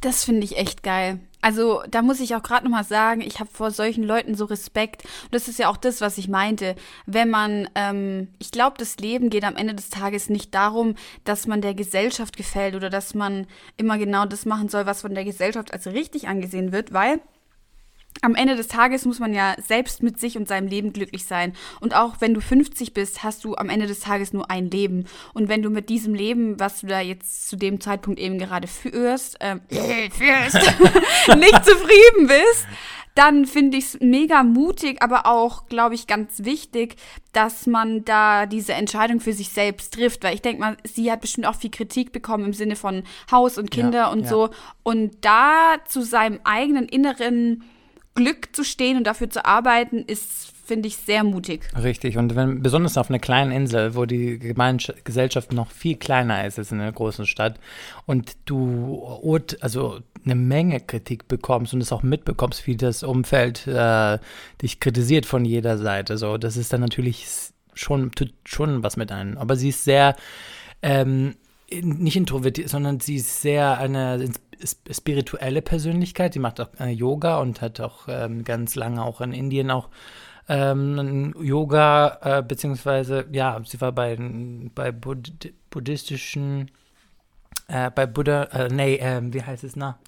Das 0.00 0.24
finde 0.24 0.44
ich 0.44 0.56
echt 0.56 0.82
geil. 0.82 1.18
Also 1.40 1.82
da 1.88 2.02
muss 2.02 2.20
ich 2.20 2.34
auch 2.34 2.42
gerade 2.42 2.64
noch 2.64 2.70
mal 2.70 2.84
sagen, 2.84 3.20
ich 3.20 3.38
habe 3.38 3.50
vor 3.52 3.70
solchen 3.70 4.02
Leuten 4.02 4.34
so 4.34 4.44
Respekt. 4.44 5.04
Und 5.24 5.34
das 5.34 5.48
ist 5.48 5.58
ja 5.58 5.68
auch 5.68 5.76
das, 5.76 6.00
was 6.00 6.18
ich 6.18 6.28
meinte. 6.28 6.74
Wenn 7.06 7.30
man, 7.30 7.68
ähm, 7.74 8.28
ich 8.38 8.50
glaube, 8.50 8.76
das 8.78 8.96
Leben 8.98 9.30
geht 9.30 9.44
am 9.44 9.56
Ende 9.56 9.74
des 9.74 9.88
Tages 9.88 10.28
nicht 10.30 10.54
darum, 10.54 10.94
dass 11.24 11.46
man 11.46 11.60
der 11.60 11.74
Gesellschaft 11.74 12.36
gefällt 12.36 12.74
oder 12.74 12.90
dass 12.90 13.14
man 13.14 13.46
immer 13.76 13.98
genau 13.98 14.24
das 14.24 14.46
machen 14.46 14.68
soll, 14.68 14.86
was 14.86 15.02
von 15.02 15.14
der 15.14 15.24
Gesellschaft 15.24 15.72
als 15.72 15.86
richtig 15.86 16.28
angesehen 16.28 16.72
wird, 16.72 16.92
weil 16.92 17.20
am 18.22 18.34
Ende 18.34 18.56
des 18.56 18.68
Tages 18.68 19.04
muss 19.04 19.20
man 19.20 19.32
ja 19.32 19.54
selbst 19.64 20.02
mit 20.02 20.18
sich 20.18 20.36
und 20.36 20.48
seinem 20.48 20.68
Leben 20.68 20.92
glücklich 20.92 21.24
sein. 21.24 21.52
Und 21.80 21.94
auch 21.94 22.16
wenn 22.20 22.34
du 22.34 22.40
50 22.40 22.92
bist, 22.92 23.22
hast 23.22 23.44
du 23.44 23.56
am 23.56 23.68
Ende 23.68 23.86
des 23.86 24.00
Tages 24.00 24.32
nur 24.32 24.50
ein 24.50 24.70
Leben. 24.70 25.06
Und 25.34 25.48
wenn 25.48 25.62
du 25.62 25.70
mit 25.70 25.88
diesem 25.88 26.14
Leben, 26.14 26.58
was 26.58 26.80
du 26.80 26.86
da 26.86 27.00
jetzt 27.00 27.48
zu 27.48 27.56
dem 27.56 27.80
Zeitpunkt 27.80 28.18
eben 28.18 28.38
gerade 28.38 28.66
führst, 28.66 29.36
ähm, 29.40 29.60
führst 29.70 30.54
nicht 31.36 31.64
zufrieden 31.64 32.26
bist, 32.26 32.66
dann 33.14 33.46
finde 33.46 33.78
ich 33.78 33.84
es 33.84 34.00
mega 34.00 34.44
mutig, 34.44 35.02
aber 35.02 35.26
auch, 35.26 35.66
glaube 35.66 35.96
ich, 35.96 36.06
ganz 36.06 36.44
wichtig, 36.44 36.94
dass 37.32 37.66
man 37.66 38.04
da 38.04 38.46
diese 38.46 38.74
Entscheidung 38.74 39.18
für 39.18 39.32
sich 39.32 39.48
selbst 39.48 39.94
trifft. 39.94 40.22
Weil 40.22 40.34
ich 40.34 40.42
denke 40.42 40.60
mal, 40.60 40.76
sie 40.84 41.10
hat 41.10 41.20
bestimmt 41.20 41.46
auch 41.46 41.56
viel 41.56 41.70
Kritik 41.70 42.12
bekommen 42.12 42.44
im 42.44 42.52
Sinne 42.52 42.76
von 42.76 43.02
Haus 43.32 43.58
und 43.58 43.72
Kinder 43.72 43.98
Ja, 43.98 44.08
und 44.12 44.20
ja. 44.20 44.28
so. 44.28 44.50
Und 44.84 45.16
da 45.22 45.78
zu 45.88 46.02
seinem 46.02 46.38
eigenen 46.44 46.86
inneren 46.86 47.64
Glück 48.18 48.48
zu 48.52 48.64
stehen 48.64 48.96
und 48.96 49.04
dafür 49.04 49.30
zu 49.30 49.44
arbeiten, 49.44 50.02
ist, 50.04 50.52
finde 50.66 50.88
ich, 50.88 50.96
sehr 50.96 51.22
mutig. 51.22 51.68
Richtig, 51.80 52.18
und 52.18 52.34
wenn, 52.34 52.62
besonders 52.62 52.98
auf 52.98 53.10
einer 53.10 53.20
kleinen 53.20 53.52
Insel, 53.52 53.94
wo 53.94 54.06
die 54.06 54.40
Gemeinsch 54.40 54.92
Gesellschaft 55.04 55.52
noch 55.52 55.70
viel 55.70 55.96
kleiner 55.96 56.44
ist 56.44 56.58
als 56.58 56.72
in 56.72 56.80
einer 56.80 56.90
großen 56.90 57.26
Stadt 57.26 57.60
und 58.06 58.36
du 58.44 59.20
also 59.60 60.00
eine 60.24 60.34
Menge 60.34 60.80
Kritik 60.80 61.28
bekommst 61.28 61.72
und 61.74 61.80
es 61.80 61.92
auch 61.92 62.02
mitbekommst, 62.02 62.66
wie 62.66 62.76
das 62.76 63.04
Umfeld 63.04 63.68
äh, 63.68 64.18
dich 64.60 64.80
kritisiert 64.80 65.24
von 65.24 65.44
jeder 65.44 65.78
Seite. 65.78 66.18
So, 66.18 66.38
das 66.38 66.56
ist 66.56 66.72
dann 66.72 66.80
natürlich 66.80 67.24
schon, 67.74 68.10
schon 68.44 68.82
was 68.82 68.96
mit 68.96 69.12
einem. 69.12 69.38
Aber 69.38 69.54
sie 69.54 69.68
ist 69.68 69.84
sehr, 69.84 70.16
ähm, 70.82 71.36
nicht 71.70 72.16
introvertiert, 72.16 72.68
sondern 72.68 73.00
sie 73.00 73.16
ist 73.16 73.42
sehr 73.42 73.78
eine 73.78 74.30
spirituelle 74.90 75.62
Persönlichkeit. 75.62 76.32
Sie 76.32 76.38
macht 76.38 76.60
auch 76.60 76.68
äh, 76.80 76.90
Yoga 76.90 77.38
und 77.38 77.60
hat 77.60 77.80
auch 77.80 78.08
ähm, 78.08 78.44
ganz 78.44 78.74
lange 78.74 79.04
auch 79.04 79.20
in 79.20 79.32
Indien 79.32 79.70
auch 79.70 79.88
ähm, 80.48 81.34
Yoga, 81.40 82.18
äh, 82.22 82.42
beziehungsweise, 82.42 83.26
ja, 83.32 83.60
sie 83.64 83.80
war 83.80 83.92
bei, 83.92 84.16
bei 84.74 84.92
Budd 84.92 85.52
buddhistischen, 85.68 86.70
äh, 87.68 87.90
bei 87.90 88.06
Buddha, 88.06 88.44
äh, 88.44 88.68
nee, 88.68 88.94
ähm, 88.96 89.34
wie 89.34 89.42
heißt 89.42 89.64
es, 89.64 89.76
na? 89.76 89.98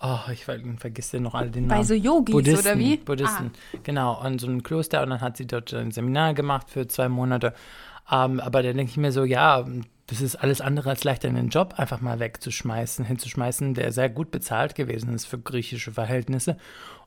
Oh, 0.00 0.18
ich 0.32 0.44
ver 0.44 0.58
vergesse 0.78 1.20
noch 1.20 1.34
alle 1.34 1.50
den 1.50 1.68
Namen. 1.68 1.80
Bei 1.80 1.86
so 1.86 1.94
Yogis 1.94 2.34
Buddhisten, 2.34 2.66
oder 2.66 2.78
wie? 2.78 2.96
Buddhisten, 2.96 3.52
genau, 3.84 4.14
an 4.14 4.40
so 4.40 4.48
einem 4.48 4.64
Kloster 4.64 5.02
und 5.02 5.10
dann 5.10 5.20
hat 5.20 5.36
sie 5.36 5.46
dort 5.46 5.72
ein 5.72 5.92
Seminar 5.92 6.34
gemacht 6.34 6.68
für 6.68 6.88
zwei 6.88 7.08
Monate. 7.08 7.54
Ähm, 8.10 8.40
aber 8.40 8.62
da 8.64 8.72
denke 8.72 8.90
ich 8.90 8.96
mir 8.96 9.12
so, 9.12 9.24
ja, 9.24 9.64
das 10.06 10.20
ist 10.20 10.36
alles 10.36 10.60
andere 10.60 10.90
als 10.90 11.04
leicht, 11.04 11.24
einen 11.24 11.48
Job 11.48 11.74
einfach 11.78 12.00
mal 12.00 12.18
wegzuschmeißen, 12.18 13.04
hinzuschmeißen, 13.06 13.72
der 13.74 13.90
sehr 13.90 14.10
gut 14.10 14.30
bezahlt 14.30 14.74
gewesen 14.74 15.14
ist 15.14 15.24
für 15.24 15.38
griechische 15.38 15.92
Verhältnisse, 15.92 16.58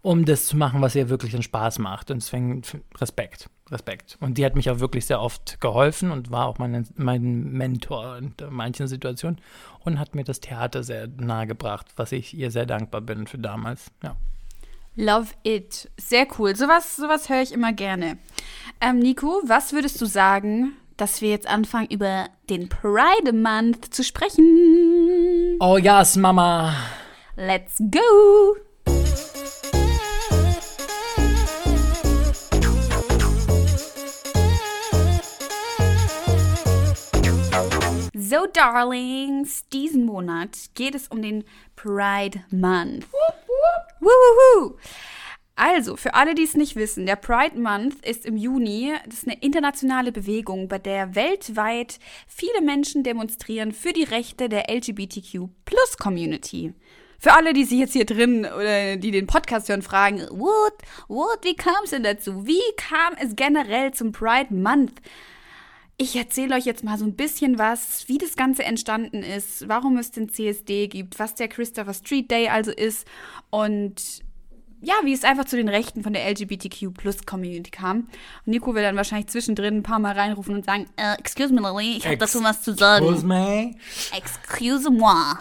um 0.02 0.26
das 0.26 0.48
zu 0.48 0.58
machen, 0.58 0.82
was 0.82 0.96
ihr 0.96 1.10
wirklich 1.10 1.34
einen 1.34 1.44
Spaß 1.44 1.78
macht. 1.80 2.10
Und 2.10 2.24
deswegen 2.24 2.64
Respekt, 3.00 3.50
Respekt. 3.70 4.18
Und 4.20 4.40
die 4.40 4.46
hat 4.46 4.56
mich 4.56 4.70
auch 4.72 4.80
wirklich 4.80 5.06
sehr 5.06 5.22
oft 5.22 5.62
geholfen 5.62 6.12
und 6.12 6.32
war 6.32 6.48
auch 6.48 6.58
mein, 6.58 6.88
mein 6.96 7.52
Mentor 7.52 8.18
in 8.18 8.34
manchen 8.50 8.88
Situationen 8.88 9.40
und 9.82 10.00
hat 10.00 10.16
mir 10.16 10.24
das 10.24 10.40
Theater 10.40 10.84
sehr 10.84 11.08
nahe 11.08 11.46
gebracht, 11.46 11.88
was 11.98 12.12
ich 12.12 12.36
ihr 12.36 12.50
sehr 12.50 12.66
dankbar 12.66 13.02
bin 13.02 13.28
für 13.28 13.38
damals. 13.38 13.92
Ja. 14.02 14.16
Love 14.96 15.28
it. 15.44 15.92
Sehr 15.98 16.26
cool. 16.40 16.56
Sowas, 16.56 16.96
sowas 16.96 17.30
höre 17.30 17.44
ich 17.44 17.52
immer 17.52 17.74
gerne. 17.74 18.18
Ähm, 18.82 18.98
Nico, 18.98 19.42
was 19.46 19.72
würdest 19.72 20.02
du 20.02 20.08
sagen, 20.08 20.74
dass 20.98 21.22
wir 21.22 21.30
jetzt 21.30 21.48
anfangen, 21.48 21.88
über 21.90 22.30
den 22.50 22.70
Pride 22.70 23.32
Month 23.32 23.94
zu 23.94 24.04
sprechen? 24.04 25.58
Oh 25.60 25.78
yes, 25.78 26.16
Mama. 26.16 26.76
Let's 27.36 27.78
go! 27.78 28.58
So, 38.14 38.46
Darlings, 38.52 39.70
diesen 39.70 40.06
Monat 40.06 40.50
geht 40.74 40.96
es 40.96 41.08
um 41.08 41.22
den 41.22 41.46
Pride 41.78 42.44
Month. 42.50 43.06
Wuhuhu. 44.02 44.78
Also, 45.60 45.98
für 45.98 46.14
alle, 46.14 46.36
die 46.36 46.44
es 46.44 46.54
nicht 46.54 46.76
wissen, 46.76 47.08
der 47.08 47.16
Pride 47.16 47.60
Month 47.60 48.06
ist 48.06 48.28
im 48.28 48.38
Juni. 48.38 48.94
Das 49.06 49.16
ist 49.16 49.28
eine 49.28 49.40
internationale 49.40 50.12
Bewegung, 50.12 50.68
bei 50.68 50.78
der 50.78 51.16
weltweit 51.16 51.98
viele 52.28 52.62
Menschen 52.62 53.02
demonstrieren 53.02 53.72
für 53.72 53.92
die 53.92 54.04
Rechte 54.04 54.50
der 54.50 54.70
LGBTQ-Plus-Community. 54.70 56.76
Für 57.18 57.34
alle, 57.34 57.54
die 57.54 57.66
sich 57.66 57.80
jetzt 57.80 57.94
hier 57.94 58.06
drin 58.06 58.46
oder 58.46 58.98
die 58.98 59.10
den 59.10 59.26
Podcast 59.26 59.68
hören, 59.68 59.82
fragen, 59.82 60.20
what, 60.30 60.76
what, 61.08 61.40
wie 61.42 61.56
kam 61.56 61.84
es 61.84 61.90
denn 61.90 62.04
dazu? 62.04 62.46
Wie 62.46 62.62
kam 62.76 63.16
es 63.20 63.36
generell 63.36 63.92
zum 63.96 64.12
Pride 64.12 64.54
Month? 64.54 65.02
Ich 65.98 66.16
erzähle 66.16 66.54
euch 66.54 66.66
jetzt 66.66 66.84
mal 66.84 67.00
so 67.00 67.06
ein 67.06 67.16
bisschen 67.16 67.58
was, 67.58 68.08
wie 68.08 68.20
das 68.20 68.36
Ganze 68.36 68.64
entstanden 68.64 69.24
ist, 69.24 69.68
warum 69.68 69.98
es 69.98 70.12
den 70.12 70.30
CSD 70.30 70.88
gibt, 70.88 71.18
was 71.18 71.34
der 71.34 71.48
Christopher 71.48 71.96
Street 71.96 72.30
Day 72.30 72.50
also 72.50 72.70
ist 72.70 73.08
und 73.50 74.27
ja, 74.82 74.94
wie 75.04 75.14
es 75.14 75.24
einfach 75.24 75.46
zu 75.46 75.56
den 75.56 75.70
Rechten 75.70 76.04
von 76.04 76.14
der 76.14 76.30
LGBTQ-Plus-Community 76.30 77.72
kam. 77.72 78.00
Und 78.00 78.08
Nico 78.48 78.76
will 78.76 78.84
dann 78.84 78.96
wahrscheinlich 78.96 79.28
zwischendrin 79.28 79.78
ein 79.78 79.84
paar 79.84 80.00
Mal 80.00 80.14
reinrufen 80.14 80.56
und 80.56 80.66
sagen, 80.66 80.86
äh, 80.98 81.16
excuse 81.18 81.54
me, 81.54 81.62
Lily, 81.62 81.98
ich 81.98 82.06
habe 82.06 82.18
dazu 82.18 82.44
was 82.44 82.62
zu 82.62 82.74
sagen. 82.74 83.06
Excuse 83.06 83.26
me. 83.26 83.76
Excuse-moi. 84.16 85.38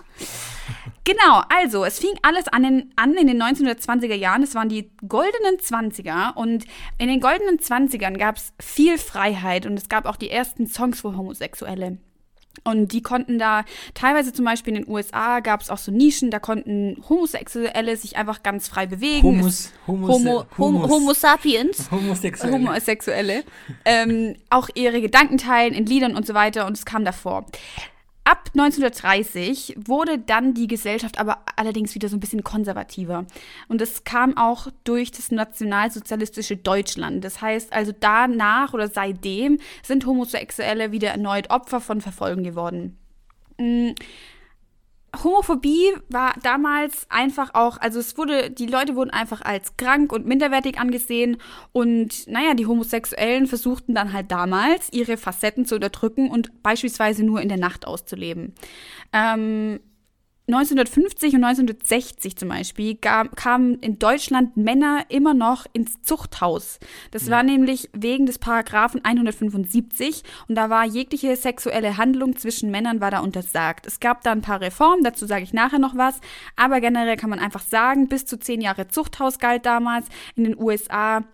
Genau, 1.05 1.43
also 1.49 1.85
es 1.85 2.00
fing 2.00 2.19
alles 2.23 2.49
an 2.49 2.64
in, 2.64 2.93
an 2.97 3.14
in 3.14 3.28
den 3.28 3.40
1920er 3.40 4.14
Jahren. 4.14 4.43
Es 4.43 4.57
waren 4.57 4.69
die 4.69 4.90
goldenen 5.07 5.57
20er 5.59 6.35
und 6.35 6.64
in 6.99 7.07
den 7.07 7.21
goldenen 7.21 7.59
20ern 7.59 8.19
gab 8.19 8.38
es 8.38 8.52
viel 8.61 8.99
Freiheit 8.99 9.66
und 9.66 9.78
es 9.78 9.88
gab 9.88 10.07
auch 10.07 10.16
die 10.16 10.31
ersten 10.31 10.66
Songs 10.66 11.02
für 11.02 11.16
Homosexuelle. 11.16 11.99
Und 12.64 12.92
die 12.92 13.02
konnten 13.02 13.38
da, 13.38 13.64
teilweise 13.94 14.32
zum 14.32 14.44
Beispiel 14.44 14.76
in 14.76 14.82
den 14.82 14.92
USA 14.92 15.40
gab 15.40 15.60
es 15.60 15.70
auch 15.70 15.78
so 15.78 15.92
Nischen, 15.92 16.30
da 16.30 16.38
konnten 16.38 17.02
Homosexuelle 17.08 17.96
sich 17.96 18.16
einfach 18.16 18.42
ganz 18.42 18.68
frei 18.68 18.86
bewegen. 18.86 19.22
Humus, 19.22 19.72
Homo, 19.86 20.08
Homo, 20.08 20.46
Humus. 20.58 20.90
Homo 20.90 21.12
sapiens. 21.12 21.90
Homosexuell. 21.90 22.52
Homosexuelle, 22.52 23.44
ähm, 23.84 24.36
auch 24.50 24.68
ihre 24.75 25.00
Gedanken 25.00 25.38
teilen 25.38 25.75
in 25.75 25.86
Liedern 25.86 26.16
und 26.16 26.26
so 26.26 26.34
weiter 26.34 26.66
und 26.66 26.76
es 26.76 26.84
kam 26.84 27.04
davor. 27.04 27.46
Ab 28.26 28.50
1930 28.54 29.76
wurde 29.87 30.18
dann 30.18 30.52
die 30.52 30.66
Gesellschaft 30.66 31.21
aber 31.21 31.42
allerdings 31.54 31.95
wieder 31.95 32.09
so 32.09 32.16
ein 32.16 32.21
bisschen 32.21 32.42
konservativer. 32.42 33.25
Und 33.68 33.80
das 33.80 34.02
kam 34.02 34.37
auch 34.37 34.66
durch 34.83 35.12
das 35.12 35.30
nationalsozialistische 35.30 36.56
Deutschland. 36.56 37.25
Das 37.25 37.40
heißt 37.40 37.73
also 37.73 37.92
danach 37.92 38.75
oder 38.75 38.88
seitdem 38.88 39.59
sind 39.85 40.06
Homosexuelle 40.06 40.90
wieder 40.90 41.11
erneut 41.11 41.50
Opfer 41.50 41.80
von 41.80 42.00
Verfolgen 42.00 42.42
geworden. 42.42 42.99
Homophobie 45.22 45.92
war 46.08 46.34
damals 46.42 47.06
einfach 47.08 47.54
auch, 47.54 47.78
also 47.78 48.00
es 48.00 48.18
wurde, 48.18 48.50
die 48.50 48.66
Leute 48.66 48.96
wurden 48.96 49.10
einfach 49.10 49.40
als 49.42 49.76
krank 49.76 50.12
und 50.12 50.26
minderwertig 50.26 50.78
angesehen 50.78 51.38
und 51.72 52.26
naja, 52.26 52.54
die 52.54 52.66
Homosexuellen 52.66 53.46
versuchten 53.46 53.94
dann 53.94 54.12
halt 54.12 54.30
damals 54.30 54.92
ihre 54.92 55.16
Facetten 55.16 55.64
zu 55.64 55.76
unterdrücken 55.76 56.30
und 56.30 56.62
beispielsweise 56.62 57.25
nur 57.25 57.40
in 57.40 57.48
der 57.48 57.58
Nacht 57.58 57.86
auszuleben. 57.86 58.54
Ähm, 59.12 59.80
1950 60.48 61.34
und 61.34 61.44
1960 61.44 62.36
zum 62.36 62.50
Beispiel 62.50 62.94
gab, 62.94 63.34
kamen 63.34 63.80
in 63.80 63.98
Deutschland 63.98 64.56
Männer 64.56 65.04
immer 65.08 65.34
noch 65.34 65.66
ins 65.72 66.00
Zuchthaus. 66.02 66.78
Das 67.10 67.28
war 67.30 67.42
nämlich 67.42 67.90
wegen 67.92 68.26
des 68.26 68.38
Paragraphen 68.38 69.04
175 69.04 70.22
und 70.46 70.54
da 70.54 70.70
war 70.70 70.84
jegliche 70.84 71.34
sexuelle 71.34 71.96
Handlung 71.96 72.36
zwischen 72.36 72.70
Männern 72.70 73.00
war 73.00 73.10
da 73.10 73.18
untersagt. 73.20 73.86
Es 73.86 73.98
gab 73.98 74.22
da 74.22 74.30
ein 74.30 74.42
paar 74.42 74.60
Reformen, 74.60 75.02
dazu 75.02 75.26
sage 75.26 75.42
ich 75.42 75.52
nachher 75.52 75.80
noch 75.80 75.96
was, 75.96 76.20
aber 76.54 76.80
generell 76.80 77.16
kann 77.16 77.30
man 77.30 77.40
einfach 77.40 77.62
sagen, 77.62 78.06
bis 78.06 78.24
zu 78.24 78.38
zehn 78.38 78.60
Jahre 78.60 78.86
Zuchthaus 78.86 79.40
galt 79.40 79.66
damals 79.66 80.06
in 80.36 80.44
den 80.44 80.56
USA 80.56 81.24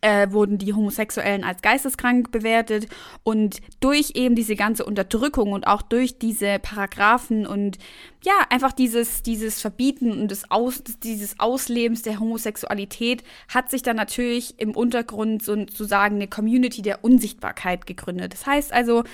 äh, 0.00 0.30
wurden 0.30 0.58
die 0.58 0.74
Homosexuellen 0.74 1.44
als 1.44 1.62
geisteskrank 1.62 2.30
bewertet 2.30 2.88
und 3.22 3.60
durch 3.80 4.12
eben 4.14 4.34
diese 4.34 4.56
ganze 4.56 4.84
Unterdrückung 4.84 5.52
und 5.52 5.66
auch 5.66 5.82
durch 5.82 6.18
diese 6.18 6.58
Paragraphen 6.58 7.46
und 7.46 7.78
ja, 8.24 8.34
einfach 8.50 8.72
dieses, 8.72 9.22
dieses 9.22 9.60
Verbieten 9.60 10.10
und 10.10 10.30
das 10.30 10.50
Aus, 10.50 10.82
dieses 11.02 11.38
Auslebens 11.38 12.02
der 12.02 12.18
Homosexualität 12.18 13.22
hat 13.48 13.70
sich 13.70 13.82
dann 13.82 13.96
natürlich 13.96 14.58
im 14.58 14.74
Untergrund 14.74 15.42
sozusagen 15.42 16.16
eine 16.16 16.28
Community 16.28 16.82
der 16.82 17.04
Unsichtbarkeit 17.04 17.86
gegründet. 17.86 18.32
Das 18.32 18.46
heißt 18.46 18.72
also, 18.72 19.04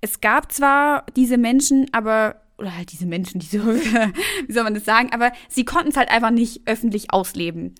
es 0.00 0.20
gab 0.20 0.52
zwar 0.52 1.06
diese 1.16 1.38
Menschen, 1.38 1.86
aber 1.92 2.36
oder 2.58 2.76
halt 2.76 2.92
diese 2.92 3.06
Menschen, 3.06 3.40
diese, 3.40 3.64
wie 4.46 4.52
soll 4.52 4.64
man 4.64 4.74
das 4.74 4.84
sagen, 4.84 5.10
aber 5.12 5.32
sie 5.48 5.64
konnten 5.64 5.90
es 5.90 5.96
halt 5.96 6.10
einfach 6.10 6.30
nicht 6.30 6.62
öffentlich 6.66 7.12
ausleben. 7.12 7.74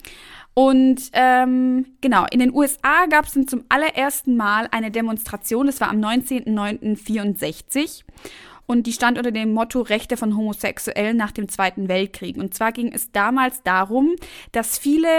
Und 0.53 1.09
ähm, 1.13 1.95
genau, 2.01 2.25
in 2.29 2.39
den 2.39 2.53
USA 2.53 3.07
gab 3.09 3.25
es 3.25 3.33
dann 3.33 3.47
zum 3.47 3.63
allerersten 3.69 4.37
Mal 4.37 4.67
eine 4.71 4.91
Demonstration, 4.91 5.65
das 5.65 5.81
war 5.81 5.89
am 5.89 5.99
19.09.64 5.99 8.03
und 8.65 8.87
die 8.87 8.93
stand 8.93 9.17
unter 9.17 9.31
dem 9.31 9.53
Motto 9.53 9.81
Rechte 9.81 10.15
von 10.15 10.37
Homosexuellen 10.37 11.17
nach 11.17 11.31
dem 11.31 11.49
Zweiten 11.49 11.87
Weltkrieg. 11.87 12.37
Und 12.37 12.53
zwar 12.53 12.71
ging 12.71 12.93
es 12.93 13.11
damals 13.11 13.63
darum, 13.63 14.15
dass 14.51 14.77
viele 14.77 15.09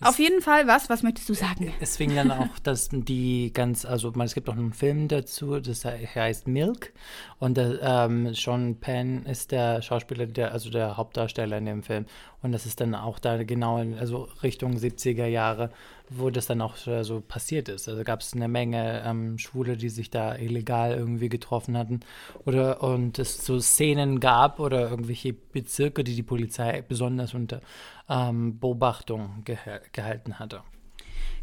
Auf 0.05 0.19
jeden 0.19 0.41
Fall 0.43 0.67
was? 0.67 0.89
Was 0.91 1.03
möchtest 1.03 1.29
du 1.29 1.35
sagen? 1.35 1.73
Deswegen 1.81 2.15
dann 2.17 2.31
auch, 2.31 2.59
dass 2.63 2.89
die 2.93 3.53
ganz, 3.53 3.85
also 3.85 4.13
man, 4.15 4.27
es 4.27 4.35
gibt 4.35 4.49
auch 4.49 4.55
einen 4.57 4.73
Film 4.73 5.09
dazu, 5.09 5.61
das 5.61 5.83
he- 5.85 6.07
heißt 6.15 6.49
Milk. 6.49 6.93
Und 7.39 7.59
äh, 7.59 7.79
ähm, 7.83 8.35
Sean 8.35 8.77
Penn 8.77 9.25
ist 9.27 9.53
der 9.53 9.83
Schauspieler, 9.83 10.27
der, 10.27 10.53
also 10.53 10.71
der 10.71 10.97
Hauptdarsteller 10.97 11.59
in 11.59 11.67
dem 11.67 11.83
Film. 11.83 12.07
Und 12.43 12.53
das 12.53 12.67
ist 12.67 12.81
dann 12.81 12.95
auch 12.95 13.19
da 13.19 13.43
genau 13.45 13.79
in, 13.79 13.99
also 13.99 14.29
Richtung 14.43 14.77
70er 14.77 15.27
Jahre, 15.27 15.71
wo 16.09 16.31
das 16.31 16.47
dann 16.47 16.61
auch 16.61 16.87
äh, 16.87 17.05
so 17.05 17.21
passiert 17.21 17.69
ist. 17.69 17.89
Also 17.89 18.05
gab 18.05 18.21
es 18.21 18.35
eine 18.35 18.49
Menge 18.49 19.03
ähm, 19.05 19.39
Schwule, 19.39 19.77
die 19.77 19.89
sich 19.89 20.11
da 20.11 20.37
illegal 20.37 20.93
irgendwie 20.93 21.29
getroffen 21.29 21.77
hatten. 21.77 22.01
Oder 22.45 22.83
und 22.83 23.19
es 23.19 23.45
so 23.45 23.59
Szenen 23.61 24.21
gab 24.21 24.61
oder 24.61 24.91
irgendwelche 24.91 25.33
Bezirke, 25.33 26.05
die 26.05 26.15
die 26.15 26.23
Polizei 26.23 26.83
besonders 26.83 27.35
unter 27.35 27.61
ähm, 28.09 28.59
Beobachtung 28.59 29.43
geha 29.45 29.81
gehalten 29.93 30.39
hatte. 30.39 30.63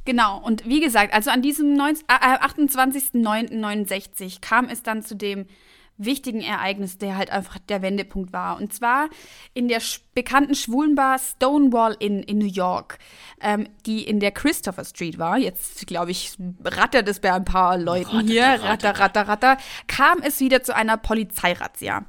Genau, 0.06 0.40
und 0.40 0.66
wie 0.68 0.80
gesagt, 0.80 1.14
also 1.14 1.30
an 1.30 1.42
diesem 1.42 1.76
19 1.76 2.06
äh, 2.08 2.14
28.09.69 2.14 4.40
kam 4.42 4.70
es 4.70 4.82
dann 4.82 5.04
zu 5.04 5.16
dem 5.16 5.46
wichtigen 6.00 6.42
Ereignis, 6.42 6.98
der 6.98 7.18
halt 7.18 7.30
einfach 7.30 7.60
der 7.60 7.82
Wendepunkt 7.82 8.34
war. 8.34 8.58
Und 8.58 8.74
zwar 8.74 9.10
in 9.54 9.68
der 9.68 9.82
bekannten 10.16 10.56
Schwulenbar 10.56 11.20
Stonewall 11.20 11.96
Inn 12.00 12.24
in 12.24 12.40
New 12.40 12.46
York, 12.46 12.98
ähm, 13.42 13.68
die 13.86 14.04
in 14.04 14.20
der 14.20 14.32
Christopher 14.32 14.86
Street 14.86 15.20
war. 15.20 15.38
Jetzt, 15.38 15.86
glaube 15.88 16.12
ich, 16.12 16.38
rattert 16.64 17.08
es 17.08 17.20
bei 17.20 17.32
ein 17.32 17.46
paar 17.46 17.78
Leuten 17.78 18.28
hier. 18.28 18.44
Ratter, 18.44 18.98
ratter, 19.00 19.28
ratter. 19.28 19.58
Kam 19.88 20.20
es 20.22 20.40
wieder 20.40 20.64
zu 20.64 20.76
einer 20.76 20.98
Polizeirazzia. 20.98 22.06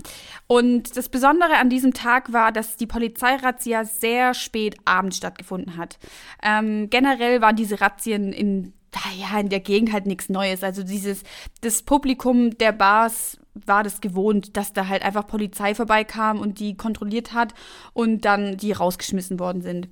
Und 0.47 0.97
das 0.97 1.09
Besondere 1.09 1.57
an 1.57 1.69
diesem 1.69 1.93
Tag 1.93 2.33
war, 2.33 2.53
dass 2.53 2.77
die 2.77 2.87
Polizeirazzia 2.87 3.85
sehr 3.85 4.35
spät 4.35 4.77
abends 4.85 5.17
stattgefunden 5.17 5.77
hat. 5.77 5.99
Ähm, 6.43 6.91
generell 6.91 7.41
waren 7.41 7.57
diese 7.57 7.81
Razzien 7.81 8.33
in 8.33 8.73
ja, 9.17 9.39
in 9.39 9.49
der 9.49 9.61
Gegend 9.61 9.93
halt 9.93 10.07
nichts 10.07 10.29
Neues. 10.29 10.65
Also 10.65 10.83
dieses, 10.83 11.23
das 11.61 11.83
Publikum 11.83 12.57
der 12.59 12.73
Bars 12.73 13.39
war 13.55 13.83
das 13.83 14.01
gewohnt, 14.01 14.57
dass 14.57 14.73
da 14.73 14.89
halt 14.89 15.03
einfach 15.03 15.27
Polizei 15.27 15.75
vorbeikam 15.75 16.41
und 16.41 16.61
die 16.61 16.77
kontrolliert 16.77 17.33
hat 17.33 17.55
und 17.93 18.25
dann 18.25 18.57
die 18.57 18.73
rausgeschmissen 18.73 19.39
worden 19.39 19.63
sind. 19.63 19.89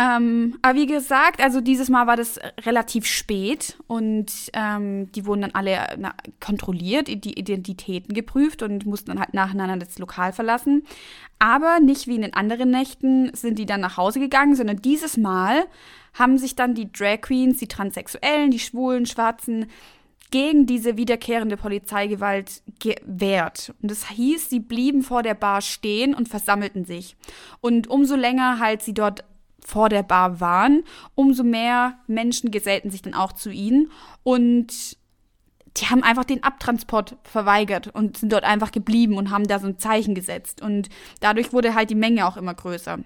Ähm, 0.00 0.56
aber 0.62 0.78
wie 0.78 0.86
gesagt, 0.86 1.42
also 1.42 1.60
dieses 1.60 1.88
Mal 1.88 2.06
war 2.06 2.16
das 2.16 2.38
relativ 2.64 3.04
spät 3.04 3.76
und 3.88 4.30
ähm, 4.52 5.10
die 5.10 5.26
wurden 5.26 5.40
dann 5.40 5.54
alle 5.54 5.80
na, 5.98 6.14
kontrolliert, 6.38 7.08
die 7.08 7.36
Identitäten 7.36 8.14
geprüft 8.14 8.62
und 8.62 8.86
mussten 8.86 9.08
dann 9.08 9.18
halt 9.18 9.34
nacheinander 9.34 9.84
das 9.84 9.98
Lokal 9.98 10.32
verlassen. 10.32 10.84
Aber 11.40 11.80
nicht 11.80 12.06
wie 12.06 12.14
in 12.14 12.22
den 12.22 12.34
anderen 12.34 12.70
Nächten 12.70 13.34
sind 13.34 13.58
die 13.58 13.66
dann 13.66 13.80
nach 13.80 13.96
Hause 13.96 14.20
gegangen, 14.20 14.54
sondern 14.54 14.76
dieses 14.76 15.16
Mal 15.16 15.64
haben 16.14 16.38
sich 16.38 16.54
dann 16.54 16.74
die 16.74 16.92
Drag 16.92 17.22
Queens, 17.22 17.58
die 17.58 17.68
Transsexuellen, 17.68 18.52
die 18.52 18.60
Schwulen, 18.60 19.04
Schwarzen 19.04 19.66
gegen 20.30 20.66
diese 20.66 20.96
wiederkehrende 20.96 21.56
Polizeigewalt 21.56 22.62
gewehrt. 22.80 23.74
Und 23.82 23.90
das 23.90 24.08
hieß, 24.08 24.50
sie 24.50 24.60
blieben 24.60 25.02
vor 25.02 25.22
der 25.22 25.34
Bar 25.34 25.60
stehen 25.60 26.14
und 26.14 26.28
versammelten 26.28 26.84
sich. 26.84 27.16
Und 27.60 27.88
umso 27.88 28.16
länger 28.16 28.58
halt 28.58 28.82
sie 28.82 28.94
dort 28.94 29.24
vor 29.64 29.88
der 29.88 30.02
Bar 30.02 30.40
waren, 30.40 30.84
umso 31.14 31.44
mehr 31.44 31.98
Menschen 32.06 32.50
gesellten 32.50 32.90
sich 32.90 33.02
dann 33.02 33.14
auch 33.14 33.32
zu 33.32 33.50
ihnen 33.50 33.90
und 34.22 34.96
die 35.76 35.86
haben 35.86 36.02
einfach 36.02 36.24
den 36.24 36.42
Abtransport 36.42 37.16
verweigert 37.22 37.88
und 37.88 38.16
sind 38.16 38.32
dort 38.32 38.44
einfach 38.44 38.72
geblieben 38.72 39.16
und 39.16 39.30
haben 39.30 39.46
da 39.46 39.58
so 39.58 39.66
ein 39.66 39.78
Zeichen 39.78 40.14
gesetzt. 40.14 40.60
Und 40.60 40.88
dadurch 41.20 41.52
wurde 41.52 41.74
halt 41.74 41.90
die 41.90 41.94
Menge 41.94 42.26
auch 42.26 42.36
immer 42.36 42.54
größer. 42.54 42.98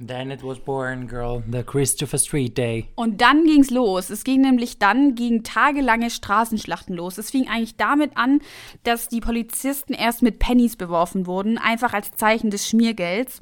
Then 0.00 0.30
it 0.30 0.42
was 0.42 0.58
born, 0.60 1.08
girl, 1.08 1.42
the 1.50 1.62
Christopher 1.62 2.18
Street 2.18 2.56
Day. 2.56 2.88
Und 2.94 3.20
dann 3.20 3.44
ging's 3.44 3.70
los. 3.70 4.10
Es 4.10 4.22
ging 4.22 4.40
nämlich 4.40 4.78
dann 4.78 5.14
gegen 5.14 5.42
tagelange 5.42 6.10
Straßenschlachten 6.10 6.94
los. 6.94 7.18
Es 7.18 7.30
fing 7.30 7.48
eigentlich 7.48 7.76
damit 7.76 8.16
an, 8.16 8.40
dass 8.84 9.08
die 9.08 9.20
Polizisten 9.20 9.94
erst 9.94 10.22
mit 10.22 10.38
Pennies 10.38 10.76
beworfen 10.76 11.26
wurden, 11.26 11.58
einfach 11.58 11.92
als 11.94 12.12
Zeichen 12.12 12.50
des 12.50 12.68
Schmiergelds. 12.68 13.40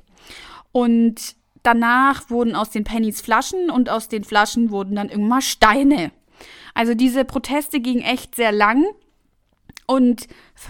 Und 0.72 1.36
danach 1.62 2.30
wurden 2.30 2.56
aus 2.56 2.70
den 2.70 2.84
Pennies 2.84 3.20
Flaschen 3.20 3.70
und 3.70 3.90
aus 3.90 4.08
den 4.08 4.24
Flaschen 4.24 4.70
wurden 4.70 4.96
dann 4.96 5.10
irgendwann 5.10 5.42
Steine. 5.42 6.10
Also 6.74 6.94
diese 6.94 7.24
Proteste 7.24 7.80
gingen 7.80 8.02
echt 8.02 8.34
sehr 8.34 8.52
lang 8.52 8.84
und 9.86 10.26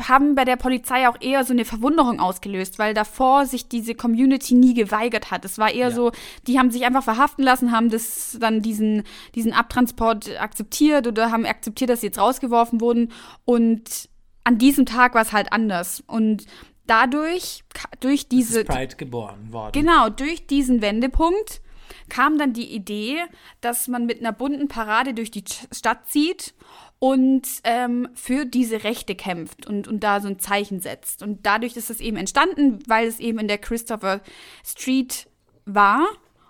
haben 0.09 0.35
bei 0.35 0.45
der 0.45 0.57
Polizei 0.57 1.09
auch 1.09 1.17
eher 1.21 1.45
so 1.45 1.53
eine 1.53 1.65
Verwunderung 1.65 2.21
ausgelöst, 2.21 2.79
weil 2.79 2.93
davor 2.95 3.47
sich 3.47 3.69
diese 3.69 3.95
Community 3.95 4.55
nie 4.55 4.75
geweigert 4.75 5.31
hat. 5.31 5.45
Es 5.45 5.59
war 5.59 5.71
eher 5.71 5.89
Ja. 5.89 5.95
so, 5.95 6.13
die 6.47 6.59
haben 6.59 6.71
sich 6.71 6.85
einfach 6.85 7.03
verhaften 7.05 7.43
lassen, 7.45 7.73
haben 7.73 7.89
das 7.91 8.37
dann 8.41 8.61
diesen, 8.63 9.05
diesen 9.35 9.53
Abtransport 9.53 10.39
akzeptiert 10.41 11.07
oder 11.07 11.31
haben 11.31 11.47
akzeptiert, 11.47 11.91
dass 11.91 12.01
sie 12.03 12.09
jetzt 12.09 12.19
rausgeworfen 12.19 12.81
wurden. 12.81 13.13
Und 13.45 14.09
an 14.45 14.59
diesem 14.59 14.87
Tag 14.87 15.15
war 15.15 15.23
es 15.23 15.33
halt 15.33 15.53
anders. 15.53 16.03
Und 16.07 16.45
dadurch, 16.87 17.65
durch 18.01 18.29
diese, 18.29 18.61
ist 18.61 18.69
Pride 18.69 18.97
geboren 18.97 19.53
worden. 19.53 19.73
Genau, 19.73 20.09
durch 20.11 20.47
diesen 20.47 20.83
Wendepunkt 20.83 21.61
kam 22.09 22.39
dann 22.39 22.53
die 22.53 22.73
Idee, 22.73 23.17
dass 23.61 23.89
man 23.89 24.07
mit 24.07 24.21
einer 24.21 24.33
bunten 24.33 24.69
Parade 24.69 25.15
durch 25.15 25.31
die 25.31 25.45
Stadt 25.73 26.07
zieht 26.09 26.55
und 26.99 27.47
ähm, 27.65 28.09
für 28.15 28.47
diese 28.47 28.85
Rechte 28.85 29.15
kämpft 29.15 29.67
und, 29.67 29.87
und 29.87 30.01
da 30.01 30.21
so 30.21 30.29
ein 30.29 30.39
Zeichen 30.39 30.81
setzt. 30.81 31.23
Und 31.23 31.45
dadurch 31.45 31.77
ist 31.77 31.91
es 31.91 32.01
eben 32.01 32.17
entstanden, 32.17 32.79
weil 32.87 33.07
es 33.07 33.21
eben 33.21 33.39
in 33.39 33.49
der 33.49 33.59
Christopher 33.59 34.21
Street 34.65 35.29
war 35.67 36.07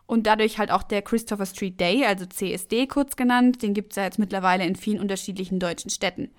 und 0.06 0.26
dadurch 0.26 0.58
halt 0.58 0.70
auch 0.70 0.84
der 0.84 1.02
Christopher 1.02 1.46
Street 1.46 1.80
Day, 1.80 2.04
also 2.04 2.26
CSD 2.26 2.86
kurz 2.86 3.16
genannt, 3.16 3.62
den 3.62 3.74
gibt 3.74 3.92
es 3.92 3.96
ja 3.96 4.04
jetzt 4.04 4.20
mittlerweile 4.20 4.64
in 4.64 4.76
vielen 4.76 5.00
unterschiedlichen 5.00 5.58
deutschen 5.58 5.90
Städten. 5.90 6.30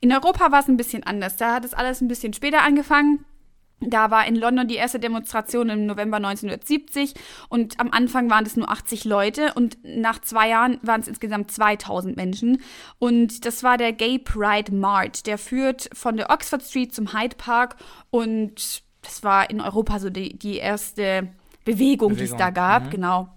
In 0.00 0.12
Europa 0.12 0.50
war 0.50 0.60
es 0.60 0.68
ein 0.68 0.78
bisschen 0.78 1.02
anders. 1.02 1.36
Da 1.36 1.54
hat 1.54 1.64
es 1.64 1.74
alles 1.74 2.00
ein 2.00 2.08
bisschen 2.08 2.32
später 2.32 2.62
angefangen. 2.62 3.24
Da 3.84 4.10
war 4.10 4.26
in 4.26 4.36
London 4.36 4.68
die 4.68 4.76
erste 4.76 5.00
Demonstration 5.00 5.68
im 5.68 5.86
November 5.86 6.18
1970 6.18 7.14
und 7.48 7.80
am 7.80 7.90
Anfang 7.90 8.30
waren 8.30 8.46
es 8.46 8.56
nur 8.56 8.70
80 8.70 9.04
Leute 9.04 9.52
und 9.54 9.78
nach 9.84 10.20
zwei 10.20 10.48
Jahren 10.48 10.78
waren 10.82 11.00
es 11.00 11.08
insgesamt 11.08 11.50
2000 11.50 12.16
Menschen. 12.16 12.62
Und 12.98 13.44
das 13.44 13.62
war 13.62 13.78
der 13.78 13.92
Gay 13.92 14.18
Pride 14.18 14.72
March. 14.72 15.22
Der 15.24 15.38
führt 15.38 15.90
von 15.92 16.16
der 16.16 16.30
Oxford 16.30 16.62
Street 16.62 16.94
zum 16.94 17.12
Hyde 17.12 17.36
Park 17.36 17.76
und 18.10 18.82
das 19.02 19.22
war 19.24 19.50
in 19.50 19.60
Europa 19.60 19.98
so 19.98 20.10
die, 20.10 20.38
die 20.38 20.58
erste 20.58 21.28
Bewegung, 21.64 22.16
die 22.16 22.24
es 22.24 22.30
Bewegung, 22.30 22.38
da 22.38 22.50
gab, 22.50 22.90
genau. 22.90 23.28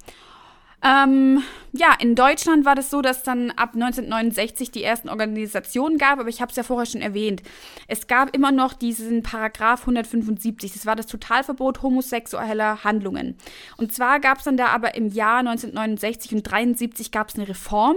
Ähm, 0.86 1.42
ja, 1.72 1.96
in 2.00 2.14
Deutschland 2.14 2.64
war 2.64 2.76
das 2.76 2.92
so, 2.92 3.02
dass 3.02 3.24
dann 3.24 3.50
ab 3.52 3.72
1969 3.74 4.70
die 4.70 4.84
ersten 4.84 5.10
Organisationen 5.10 5.98
gab, 5.98 6.20
aber 6.20 6.30
ich 6.30 6.42
habe 6.42 6.52
es 6.52 6.58
ja 6.58 6.64
vorher 6.64 6.86
schon 6.86 7.02
erwähnt. 7.02 7.42
Es 7.88 8.06
gab 8.06 8.36
immer 8.36 8.52
noch 8.52 8.74
diesen 8.74 9.24
Paragraph 9.24 9.82
175, 9.82 10.74
das 10.74 10.86
war 10.86 10.96
das 10.96 11.08
Totalverbot 11.08 11.82
homosexueller 11.82 12.84
Handlungen. 12.84 13.36
Und 13.78 13.94
zwar 13.94 14.20
gab 14.20 14.38
es 14.38 14.44
dann 14.44 14.58
da 14.58 14.68
aber 14.68 14.94
im 14.94 15.08
Jahr 15.08 15.40
1969 15.40 16.36
und 16.36 16.44
73 16.44 17.12
gab 17.12 17.30
es 17.30 17.36
eine 17.36 17.48
Reform, 17.48 17.96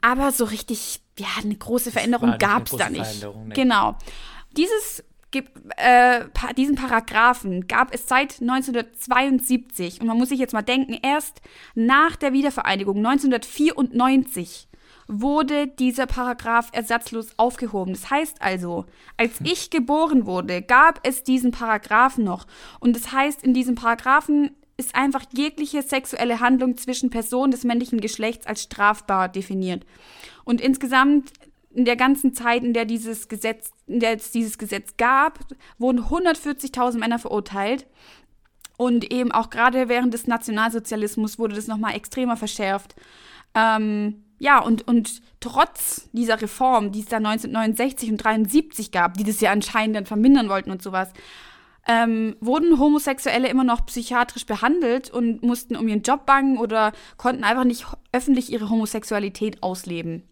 aber 0.00 0.32
so 0.32 0.44
richtig, 0.44 1.00
ja, 1.18 1.28
eine 1.40 1.54
große 1.54 1.92
Veränderung 1.92 2.30
nicht 2.30 2.40
gab 2.40 2.66
es 2.66 2.76
da 2.76 2.90
nicht. 2.90 3.26
Nee. 3.44 3.54
Genau. 3.54 3.96
Dieses 4.56 5.04
äh, 5.34 6.24
diesen 6.56 6.74
Paragraphen 6.74 7.66
gab 7.68 7.92
es 7.94 8.06
seit 8.06 8.40
1972. 8.40 10.00
Und 10.00 10.06
man 10.06 10.16
muss 10.16 10.30
sich 10.30 10.38
jetzt 10.38 10.54
mal 10.54 10.62
denken, 10.62 10.98
erst 11.02 11.40
nach 11.74 12.16
der 12.16 12.32
Wiedervereinigung 12.32 12.96
1994 12.96 14.68
wurde 15.08 15.66
dieser 15.66 16.06
Paragraph 16.06 16.68
ersatzlos 16.72 17.30
aufgehoben. 17.38 17.94
Das 17.94 18.10
heißt 18.10 18.42
also, 18.42 18.84
als 19.16 19.40
ich 19.42 19.70
geboren 19.70 20.26
wurde, 20.26 20.60
gab 20.62 21.00
es 21.06 21.22
diesen 21.22 21.50
Paragraphen 21.50 22.24
noch. 22.24 22.46
Und 22.78 22.94
das 22.94 23.10
heißt, 23.12 23.42
in 23.42 23.54
diesem 23.54 23.74
Paragraphen 23.74 24.50
ist 24.76 24.94
einfach 24.94 25.24
jegliche 25.32 25.82
sexuelle 25.82 26.40
Handlung 26.40 26.76
zwischen 26.76 27.10
Personen 27.10 27.50
des 27.50 27.64
männlichen 27.64 28.00
Geschlechts 28.00 28.46
als 28.46 28.62
strafbar 28.62 29.28
definiert. 29.28 29.84
Und 30.44 30.60
insgesamt 30.60 31.32
in 31.70 31.84
der 31.84 31.96
ganzen 31.96 32.34
Zeit, 32.34 32.62
in 32.64 32.72
der 32.72 32.84
dieses 32.84 33.28
Gesetz, 33.28 33.70
in 33.86 34.00
der 34.00 34.16
es 34.16 34.30
dieses 34.30 34.58
Gesetz 34.58 34.96
gab, 34.96 35.40
wurden 35.78 36.00
140.000 36.00 36.98
Männer 36.98 37.18
verurteilt. 37.18 37.86
Und 38.76 39.12
eben 39.12 39.32
auch 39.32 39.50
gerade 39.50 39.88
während 39.88 40.14
des 40.14 40.26
Nationalsozialismus 40.26 41.38
wurde 41.38 41.56
das 41.56 41.66
nochmal 41.66 41.96
extremer 41.96 42.36
verschärft. 42.36 42.94
Ähm, 43.54 44.24
ja, 44.38 44.60
und, 44.60 44.86
und 44.86 45.20
trotz 45.40 46.08
dieser 46.12 46.40
Reform, 46.40 46.92
die 46.92 47.00
es 47.00 47.06
da 47.06 47.16
1969 47.16 48.12
und 48.12 48.18
73 48.18 48.92
gab, 48.92 49.14
die 49.14 49.24
das 49.24 49.40
ja 49.40 49.50
anscheinend 49.50 49.96
dann 49.96 50.06
vermindern 50.06 50.48
wollten 50.48 50.70
und 50.70 50.80
sowas, 50.80 51.12
ähm, 51.88 52.36
wurden 52.40 52.78
Homosexuelle 52.78 53.48
immer 53.48 53.64
noch 53.64 53.86
psychiatrisch 53.86 54.46
behandelt 54.46 55.10
und 55.10 55.42
mussten 55.42 55.74
um 55.74 55.88
ihren 55.88 56.02
Job 56.02 56.26
bangen 56.26 56.58
oder 56.58 56.92
konnten 57.16 57.44
einfach 57.44 57.64
nicht 57.64 57.86
öffentlich 58.12 58.52
ihre 58.52 58.68
Homosexualität 58.68 59.62
ausleben. 59.62 60.27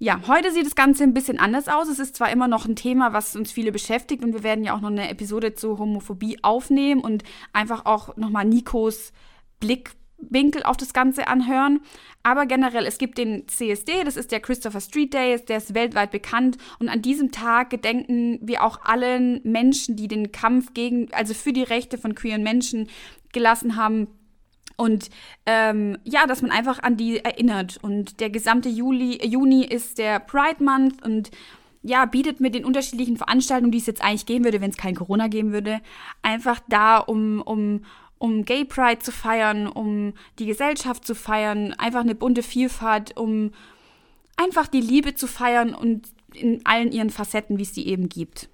Ja, 0.00 0.20
heute 0.28 0.52
sieht 0.52 0.64
das 0.64 0.76
Ganze 0.76 1.02
ein 1.02 1.12
bisschen 1.12 1.40
anders 1.40 1.66
aus. 1.66 1.88
Es 1.88 1.98
ist 1.98 2.14
zwar 2.14 2.30
immer 2.30 2.46
noch 2.46 2.66
ein 2.66 2.76
Thema, 2.76 3.12
was 3.12 3.34
uns 3.34 3.50
viele 3.50 3.72
beschäftigt 3.72 4.22
und 4.22 4.32
wir 4.32 4.44
werden 4.44 4.62
ja 4.62 4.76
auch 4.76 4.80
noch 4.80 4.90
eine 4.90 5.08
Episode 5.08 5.54
zur 5.54 5.78
Homophobie 5.78 6.38
aufnehmen 6.42 7.00
und 7.00 7.24
einfach 7.52 7.84
auch 7.84 8.16
nochmal 8.16 8.44
Nikos 8.44 9.12
Blickwinkel 9.58 10.62
auf 10.62 10.76
das 10.76 10.92
Ganze 10.92 11.26
anhören. 11.26 11.80
Aber 12.22 12.46
generell, 12.46 12.86
es 12.86 12.98
gibt 12.98 13.18
den 13.18 13.48
CSD, 13.48 14.04
das 14.04 14.16
ist 14.16 14.30
der 14.30 14.38
Christopher 14.38 14.80
Street 14.80 15.14
Day, 15.14 15.36
der 15.44 15.56
ist 15.56 15.74
weltweit 15.74 16.12
bekannt 16.12 16.58
und 16.78 16.88
an 16.88 17.02
diesem 17.02 17.32
Tag 17.32 17.70
gedenken 17.70 18.38
wir 18.40 18.62
auch 18.62 18.82
allen 18.84 19.40
Menschen, 19.42 19.96
die 19.96 20.06
den 20.06 20.30
Kampf 20.30 20.74
gegen, 20.74 21.12
also 21.12 21.34
für 21.34 21.52
die 21.52 21.64
Rechte 21.64 21.98
von 21.98 22.14
queeren 22.14 22.44
Menschen 22.44 22.88
gelassen 23.32 23.74
haben, 23.74 24.06
und 24.76 25.10
ähm, 25.46 25.98
ja, 26.04 26.26
dass 26.26 26.42
man 26.42 26.50
einfach 26.50 26.82
an 26.82 26.96
die 26.96 27.24
erinnert. 27.24 27.78
Und 27.82 28.20
der 28.20 28.30
gesamte 28.30 28.68
Juli, 28.68 29.24
Juni 29.26 29.64
ist 29.64 29.98
der 29.98 30.20
Pride 30.20 30.62
Month 30.62 31.04
und 31.04 31.30
ja, 31.82 32.04
bietet 32.04 32.40
mit 32.40 32.54
den 32.54 32.64
unterschiedlichen 32.64 33.16
Veranstaltungen, 33.16 33.72
die 33.72 33.78
es 33.78 33.86
jetzt 33.86 34.02
eigentlich 34.02 34.26
geben 34.26 34.44
würde, 34.44 34.60
wenn 34.60 34.70
es 34.70 34.76
kein 34.76 34.94
Corona 34.94 35.28
geben 35.28 35.52
würde, 35.52 35.80
einfach 36.22 36.60
da, 36.68 36.98
um, 36.98 37.40
um, 37.40 37.84
um 38.18 38.44
Gay 38.44 38.64
Pride 38.64 38.98
zu 38.98 39.12
feiern, 39.12 39.66
um 39.66 40.14
die 40.38 40.46
Gesellschaft 40.46 41.06
zu 41.06 41.14
feiern, 41.14 41.72
einfach 41.74 42.00
eine 42.00 42.14
bunte 42.14 42.42
Vielfalt, 42.42 43.16
um 43.16 43.52
einfach 44.36 44.66
die 44.66 44.80
Liebe 44.80 45.14
zu 45.14 45.26
feiern 45.26 45.74
und 45.74 46.08
in 46.34 46.64
allen 46.64 46.92
ihren 46.92 47.10
Facetten, 47.10 47.58
wie 47.58 47.62
es 47.62 47.74
sie 47.74 47.86
eben 47.86 48.08
gibt. 48.08 48.48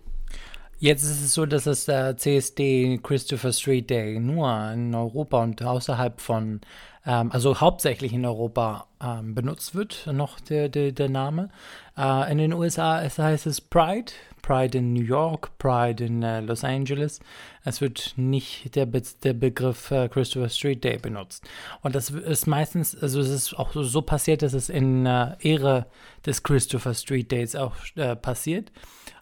Jetzt 0.84 1.02
ist 1.02 1.22
es 1.22 1.32
so, 1.32 1.46
dass 1.46 1.64
das 1.64 1.88
äh, 1.88 2.14
CSD 2.14 3.00
Christopher 3.02 3.54
Street 3.54 3.88
Day 3.88 4.20
nur 4.20 4.70
in 4.70 4.94
Europa 4.94 5.42
und 5.42 5.62
außerhalb 5.62 6.20
von, 6.20 6.60
ähm, 7.06 7.32
also 7.32 7.58
hauptsächlich 7.58 8.12
in 8.12 8.26
Europa 8.26 8.86
ähm, 9.02 9.34
benutzt 9.34 9.74
wird, 9.74 10.06
noch 10.12 10.40
der, 10.40 10.68
der, 10.68 10.92
der 10.92 11.08
Name. 11.08 11.48
Äh, 11.96 12.30
in 12.30 12.36
den 12.36 12.52
USA 12.52 13.00
es 13.00 13.18
heißt 13.18 13.46
es 13.46 13.62
Pride, 13.62 14.12
Pride 14.42 14.76
in 14.76 14.92
New 14.92 15.00
York, 15.00 15.56
Pride 15.56 16.04
in 16.04 16.22
äh, 16.22 16.40
Los 16.40 16.64
Angeles. 16.64 17.20
Es 17.64 17.80
wird 17.80 18.12
nicht 18.16 18.76
der, 18.76 18.84
Be 18.84 19.00
der 19.22 19.32
Begriff 19.32 19.90
äh, 19.90 20.10
Christopher 20.10 20.50
Street 20.50 20.84
Day 20.84 20.98
benutzt. 20.98 21.48
Und 21.80 21.94
das 21.94 22.10
ist 22.10 22.46
meistens, 22.46 22.94
also 22.94 23.20
es 23.20 23.30
ist 23.30 23.54
auch 23.58 23.70
so, 23.72 24.02
passiert, 24.02 24.42
dass 24.42 24.52
es 24.52 24.68
in 24.68 25.06
äh, 25.06 25.34
Ehre 25.40 25.86
des 26.26 26.42
Christopher 26.42 26.92
Street 26.92 27.32
Days 27.32 27.56
auch 27.56 27.74
äh, 27.96 28.14
passiert. 28.16 28.70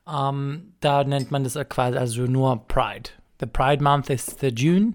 Ähm, 0.06 0.74
da 0.80 1.04
nennt 1.04 1.30
man 1.30 1.44
das 1.44 1.58
quasi 1.68 1.98
also 1.98 2.22
nur 2.22 2.66
Pride. 2.68 3.10
The 3.40 3.46
Pride 3.46 3.82
Month 3.82 4.10
ist 4.10 4.40
the 4.40 4.48
June. 4.48 4.94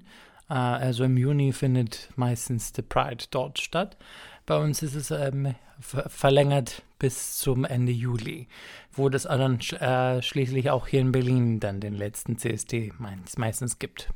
Äh, 0.50 0.54
also 0.54 1.04
im 1.04 1.18
Juni 1.18 1.54
findet 1.54 2.10
meistens 2.16 2.72
the 2.76 2.82
Pride 2.82 3.26
dort 3.32 3.60
statt. 3.60 3.98
Bei 4.46 4.58
uns 4.58 4.82
ist 4.82 4.96
es 4.96 5.12
ähm, 5.12 5.56
verlängert 5.80 6.82
bis 7.00 7.38
zum 7.38 7.66
Ende 7.66 7.92
Juli, 7.92 8.48
wo 8.94 9.10
das 9.10 9.24
dann 9.24 9.60
äh, 9.60 10.22
schließlich 10.22 10.70
auch 10.72 10.88
hier 10.88 11.02
in 11.02 11.12
Berlin 11.12 11.60
dann 11.60 11.80
den 11.80 11.94
letzten 11.94 12.38
CSD 12.38 12.94
meistens 12.98 13.78
gibt. 13.78 14.10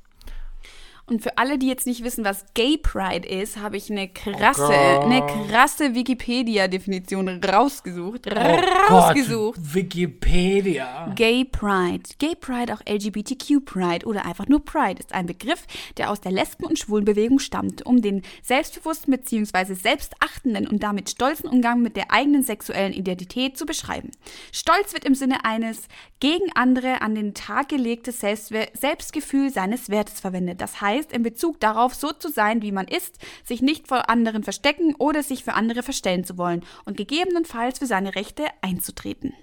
Und 1.12 1.22
für 1.22 1.38
alle, 1.38 1.58
die 1.58 1.68
jetzt 1.68 1.86
nicht 1.88 2.06
wissen, 2.06 2.24
was 2.24 2.46
Gay 2.54 2.78
Pride 2.78 3.28
ist, 3.28 3.58
habe 3.58 3.76
ich 3.76 3.92
eine 3.92 4.08
krasse, 4.08 4.62
oh 4.64 5.02
eine 5.02 5.22
krasse 5.50 5.94
Wikipedia-Definition 5.94 7.28
rausgesucht. 7.44 8.28
Oh 8.34 8.94
rausgesucht. 8.94 9.58
Gott, 9.58 9.74
Wikipedia. 9.74 11.12
Gay 11.14 11.44
Pride. 11.44 12.04
Gay 12.18 12.34
Pride, 12.40 12.74
auch 12.74 12.80
LGBTQ 12.90 13.66
Pride 13.66 14.06
oder 14.06 14.24
einfach 14.24 14.48
nur 14.48 14.64
Pride, 14.64 15.02
ist 15.02 15.12
ein 15.14 15.26
Begriff, 15.26 15.68
der 15.98 16.12
aus 16.12 16.22
der 16.22 16.32
Lesben- 16.32 16.64
und 16.64 16.80
Schwulenbewegung 16.80 17.40
stammt, 17.40 17.86
um 17.86 18.02
den 18.02 18.22
selbstbewussten 18.42 19.12
bzw. 19.12 19.74
selbstachtenden 19.74 20.66
und 20.66 20.82
damit 20.82 21.10
stolzen 21.10 21.50
Umgang 21.50 21.82
mit 21.82 21.98
der 21.98 22.14
eigenen 22.14 22.44
sexuellen 22.44 22.94
Identität 22.94 23.58
zu 23.58 23.66
beschreiben. 23.66 24.12
Stolz 24.54 24.94
wird 24.94 25.04
im 25.04 25.16
Sinne 25.16 25.44
eines 25.44 25.90
gegen 26.22 26.52
andere 26.56 27.02
an 27.02 27.16
den 27.16 27.34
Tag 27.34 27.68
gelegtes 27.70 28.22
Selbstgefühl 28.22 29.52
seines 29.52 29.90
Wertes 29.90 30.22
verwendet. 30.22 30.62
Das 30.62 30.80
heißt, 30.80 31.12
in 31.12 31.24
Bezug 31.24 31.60
darauf 31.60 31.94
so 31.94 32.14
zu 32.14 32.30
sein, 32.30 32.62
wie 32.62 32.72
man 32.72 32.88
ist, 32.88 33.18
sich 33.44 33.62
nicht 33.62 33.90
vor 33.90 34.10
anderen 34.10 34.44
verstecken 34.44 34.96
oder 34.96 35.24
sich 35.24 35.44
für 35.44 35.54
andere 35.54 35.84
verstellen 35.84 36.24
zu 36.24 36.38
wollen 36.38 36.64
und 36.86 36.96
gegebenenfalls 36.96 37.80
für 37.80 37.88
seine 37.88 38.16
Rechte 38.16 38.46
einzutreten. 38.62 39.34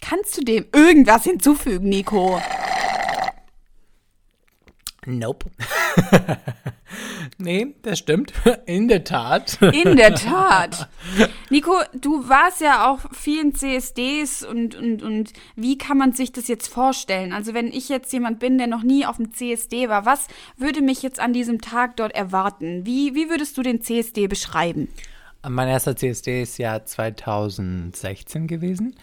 Kannst 0.00 0.38
du 0.38 0.42
dem 0.42 0.66
irgendwas 0.72 1.24
hinzufügen, 1.24 1.88
Nico? 1.88 2.40
Nope. 5.04 5.50
nee, 7.38 7.74
das 7.82 7.98
stimmt. 7.98 8.32
In 8.66 8.88
der 8.88 9.04
Tat. 9.04 9.58
In 9.60 9.96
der 9.96 10.14
Tat. 10.14 10.88
Nico, 11.50 11.72
du 11.94 12.28
warst 12.28 12.60
ja 12.60 12.90
auch 12.90 13.00
vielen 13.12 13.54
CSDs 13.54 14.44
und, 14.44 14.74
und, 14.74 15.02
und 15.02 15.32
wie 15.56 15.78
kann 15.78 15.98
man 15.98 16.12
sich 16.12 16.32
das 16.32 16.48
jetzt 16.48 16.68
vorstellen? 16.68 17.32
Also 17.32 17.54
wenn 17.54 17.68
ich 17.68 17.88
jetzt 17.88 18.12
jemand 18.12 18.38
bin, 18.38 18.58
der 18.58 18.66
noch 18.66 18.82
nie 18.82 19.06
auf 19.06 19.16
dem 19.16 19.32
CSD 19.32 19.88
war, 19.88 20.04
was 20.04 20.26
würde 20.56 20.82
mich 20.82 21.02
jetzt 21.02 21.20
an 21.20 21.32
diesem 21.32 21.60
Tag 21.60 21.96
dort 21.96 22.14
erwarten? 22.14 22.86
Wie, 22.86 23.14
wie 23.14 23.30
würdest 23.30 23.56
du 23.58 23.62
den 23.62 23.80
CSD 23.82 24.26
beschreiben? 24.26 24.88
Mein 25.46 25.68
erster 25.68 25.94
CSD 25.94 26.42
ist 26.42 26.58
ja 26.58 26.84
2016 26.84 28.48
gewesen. 28.48 28.96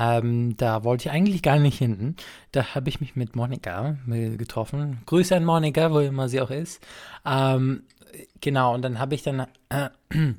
Ähm, 0.00 0.56
da 0.56 0.84
wollte 0.84 1.08
ich 1.08 1.10
eigentlich 1.10 1.42
gar 1.42 1.58
nicht 1.58 1.78
hin. 1.78 2.14
Da 2.52 2.76
habe 2.76 2.88
ich 2.88 3.00
mich 3.00 3.16
mit 3.16 3.34
Monika 3.34 3.96
getroffen. 4.06 5.02
Grüße 5.06 5.34
an 5.34 5.44
Monika, 5.44 5.92
wo 5.92 5.98
immer 5.98 6.28
sie 6.28 6.40
auch 6.40 6.52
ist. 6.52 6.80
Ähm, 7.26 7.82
genau, 8.40 8.74
und 8.74 8.82
dann 8.82 9.00
habe 9.00 9.16
ich 9.16 9.24
dann, 9.24 9.40
äh, 9.70 9.90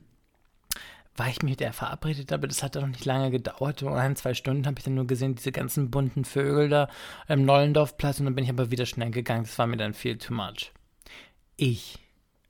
war 1.18 1.28
ich 1.28 1.42
mit 1.44 1.60
der 1.60 1.74
verabredet, 1.74 2.32
aber 2.32 2.48
das 2.48 2.64
hat 2.64 2.76
dann 2.76 2.84
noch 2.84 2.90
nicht 2.90 3.04
lange 3.04 3.32
gedauert. 3.32 3.80
So 3.80 3.90
ein, 3.90 4.16
zwei 4.16 4.34
Stunden 4.34 4.66
habe 4.66 4.80
ich 4.80 4.86
dann 4.86 4.96
nur 4.96 5.08
gesehen, 5.08 5.36
diese 5.36 5.52
ganzen 5.52 5.92
bunten 5.92 6.24
Vögel 6.24 6.70
da 6.70 6.88
im 7.28 7.44
Nollendorfplatz 7.44 8.22
und 8.22 8.28
dann 8.28 8.36
bin 8.36 8.46
ich 8.46 8.50
aber 8.50 8.72
wieder 8.72 8.86
schnell 8.86 9.12
gegangen. 9.12 9.44
Das 9.44 9.60
war 9.60 9.68
mir 9.68 9.76
dann 9.76 9.94
viel 9.94 10.18
too 10.18 10.34
much. 10.34 10.72
Ich 11.58 12.00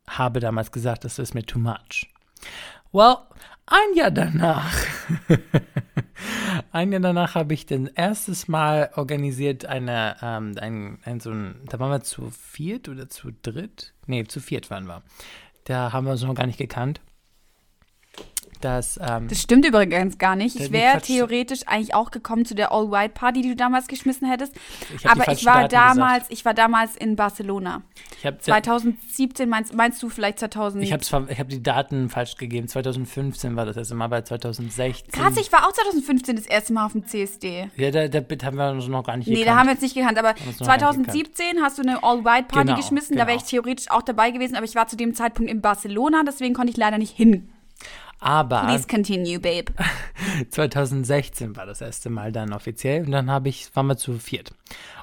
habe 0.07 0.39
damals 0.39 0.71
gesagt, 0.71 1.05
das 1.05 1.17
ist 1.17 1.33
mir 1.33 1.43
too 1.43 1.57
much. 1.57 2.07
Well, 2.91 3.17
ein 3.69 3.95
Jahr 3.95 4.11
danach 4.11 4.73
Ein 6.71 6.91
Jahr 6.91 7.01
danach 7.01 7.35
habe 7.35 7.53
ich 7.53 7.65
dann 7.65 7.89
erstes 7.95 8.47
Mal 8.47 8.91
organisiert 8.95 9.65
eine, 9.65 10.17
ähm, 10.21 10.55
ein, 10.59 10.99
ein, 11.03 11.19
so 11.19 11.31
ein, 11.31 11.55
da 11.67 11.79
waren 11.79 11.91
wir 11.91 12.01
zu 12.01 12.29
viert 12.29 12.89
oder 12.89 13.09
zu 13.09 13.31
dritt? 13.41 13.93
Nee, 14.05 14.25
zu 14.25 14.39
viert 14.39 14.69
waren 14.69 14.85
wir. 14.85 15.01
Da 15.65 15.93
haben 15.93 16.05
wir 16.05 16.11
uns 16.11 16.23
noch 16.23 16.35
gar 16.35 16.47
nicht 16.47 16.57
gekannt. 16.57 17.01
Das, 18.61 18.99
ähm, 19.01 19.27
das 19.29 19.41
stimmt 19.41 19.65
übrigens 19.65 20.17
gar 20.17 20.35
nicht. 20.35 20.59
Ich 20.59 20.71
wäre 20.71 21.01
theoretisch 21.01 21.61
eigentlich 21.65 21.93
auch 21.93 22.11
gekommen 22.11 22.45
zu 22.45 22.55
der 22.55 22.71
All-White-Party, 22.71 23.41
die 23.41 23.49
du 23.49 23.55
damals 23.55 23.87
geschmissen 23.87 24.29
hättest. 24.29 24.53
Ich 24.95 25.09
aber 25.09 25.31
ich 25.31 25.45
war 25.45 25.67
damals, 25.67 26.25
ich 26.29 26.43
war 26.43 26.53
damals 26.53 26.95
in 26.97 27.15
Barcelona. 27.15 27.81
Ich 28.21 28.39
2017 28.39 29.47
meinst, 29.47 29.73
meinst 29.73 30.03
du 30.03 30.09
vielleicht 30.09 30.39
2000? 30.39 30.83
Ich 30.83 30.91
habe 30.91 31.03
hab 31.37 31.49
die 31.49 31.63
Daten 31.63 32.09
falsch 32.09 32.35
gegeben. 32.35 32.67
2015 32.67 33.55
war 33.55 33.65
das 33.65 33.77
erste 33.77 33.95
Mal, 33.95 34.07
bei 34.07 34.21
2016. 34.21 35.11
Krass, 35.11 35.37
ich 35.37 35.51
war 35.53 35.65
auch 35.65 35.71
2015 35.71 36.35
das 36.35 36.45
erste 36.45 36.73
Mal 36.73 36.85
auf 36.85 36.91
dem 36.91 37.05
CSD. 37.05 37.69
Ja, 37.77 37.91
da, 37.91 38.07
da 38.07 38.19
haben 38.45 38.57
wir 38.57 38.71
uns 38.71 38.87
noch 38.87 39.05
gar 39.05 39.15
nicht 39.15 39.27
nee, 39.27 39.35
gekannt. 39.35 39.45
Nee, 39.45 39.51
da 39.51 39.57
haben 39.57 39.67
wir 39.67 39.73
uns 39.73 39.81
nicht 39.81 39.95
gekannt. 39.95 40.17
Aber 40.17 40.35
2017 40.35 41.61
hast 41.61 41.77
du 41.77 41.83
eine 41.83 42.03
All-White-Party 42.03 42.67
genau, 42.67 42.77
geschmissen. 42.77 43.15
Genau. 43.15 43.23
Da 43.23 43.27
wäre 43.27 43.37
ich 43.37 43.43
theoretisch 43.43 43.89
auch 43.89 44.01
dabei 44.01 44.31
gewesen, 44.31 44.55
aber 44.55 44.65
ich 44.65 44.75
war 44.75 44.87
zu 44.87 44.97
dem 44.97 45.13
Zeitpunkt 45.15 45.49
in 45.49 45.61
Barcelona, 45.61 46.23
deswegen 46.25 46.53
konnte 46.53 46.71
ich 46.71 46.77
leider 46.77 46.97
nicht 46.97 47.15
hin. 47.15 47.49
Aber 48.19 48.63
Please 48.65 48.87
continue, 48.87 49.39
babe. 49.39 49.71
2016 50.49 51.55
war 51.55 51.65
das 51.65 51.81
erste 51.81 52.09
Mal 52.09 52.31
dann 52.31 52.53
offiziell 52.53 53.05
und 53.05 53.11
dann 53.11 53.31
habe 53.31 53.49
ich, 53.49 53.73
waren 53.75 53.87
wir 53.87 53.97
zu 53.97 54.17
viert. 54.19 54.51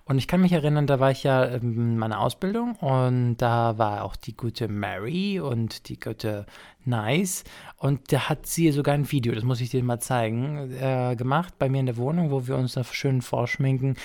Und 0.04 0.18
ich 0.18 0.28
kann 0.28 0.40
mich 0.40 0.52
erinnern, 0.52 0.86
da 0.86 1.00
war 1.00 1.10
ich 1.10 1.24
ja 1.24 1.44
in 1.44 1.98
meiner 1.98 2.20
Ausbildung 2.20 2.76
und 2.76 3.38
da 3.38 3.76
war 3.78 4.04
auch 4.04 4.14
die 4.14 4.36
gute 4.36 4.68
Mary 4.68 5.40
und 5.40 5.88
die 5.88 5.98
gute 5.98 6.46
Nice 6.84 7.42
und 7.78 8.12
da 8.12 8.28
hat 8.28 8.46
sie 8.46 8.70
sogar 8.70 8.94
ein 8.94 9.10
Video, 9.10 9.34
das 9.34 9.42
muss 9.42 9.60
ich 9.60 9.70
dir 9.70 9.82
mal 9.82 9.98
zeigen, 9.98 10.70
äh, 10.72 11.16
gemacht 11.16 11.54
bei 11.58 11.68
mir 11.68 11.80
in 11.80 11.86
der 11.86 11.96
Wohnung, 11.96 12.30
wo 12.30 12.46
wir 12.46 12.56
uns 12.56 12.74
da 12.74 12.84
schön 12.84 13.22
vorschminken 13.22 13.96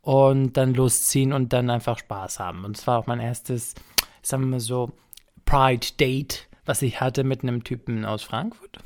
und 0.00 0.56
dann 0.56 0.72
losziehen 0.74 1.32
und 1.32 1.52
dann 1.52 1.68
einfach 1.68 1.98
Spaß 1.98 2.38
haben. 2.38 2.64
Und 2.64 2.78
es 2.78 2.86
war 2.86 2.98
auch 2.98 3.06
mein 3.06 3.20
erstes, 3.20 3.74
sagen 4.22 4.44
wir 4.44 4.48
mal 4.48 4.60
so, 4.60 4.92
Pride 5.44 5.86
Date 5.98 6.48
was 6.70 6.82
ich 6.82 7.00
hatte 7.00 7.24
mit 7.24 7.42
einem 7.42 7.64
Typen 7.64 8.04
aus 8.04 8.22
Frankfurt. 8.22 8.78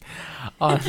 Und 0.58 0.80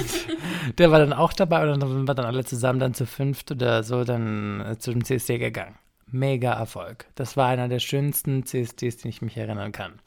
der 0.79 0.91
war 0.91 0.99
dann 0.99 1.12
auch 1.12 1.33
dabei 1.33 1.69
und 1.69 1.81
dann 1.81 1.89
sind 1.89 2.07
wir 2.07 2.15
dann 2.15 2.25
alle 2.25 2.45
zusammen 2.45 2.79
dann 2.79 2.93
zu 2.93 3.05
fünft 3.05 3.51
oder 3.51 3.83
so 3.83 4.05
dann 4.05 4.62
äh, 4.62 4.77
zu 4.77 4.91
dem 4.91 5.03
CSD 5.03 5.39
gegangen. 5.39 5.75
Mega 6.10 6.53
Erfolg. 6.53 7.05
Das 7.15 7.36
war 7.36 7.49
einer 7.49 7.67
der 7.67 7.79
schönsten 7.79 8.45
CSDs, 8.45 8.95
den 8.95 9.10
ich 9.10 9.21
mich 9.21 9.36
erinnern 9.36 9.73
kann. 9.73 9.99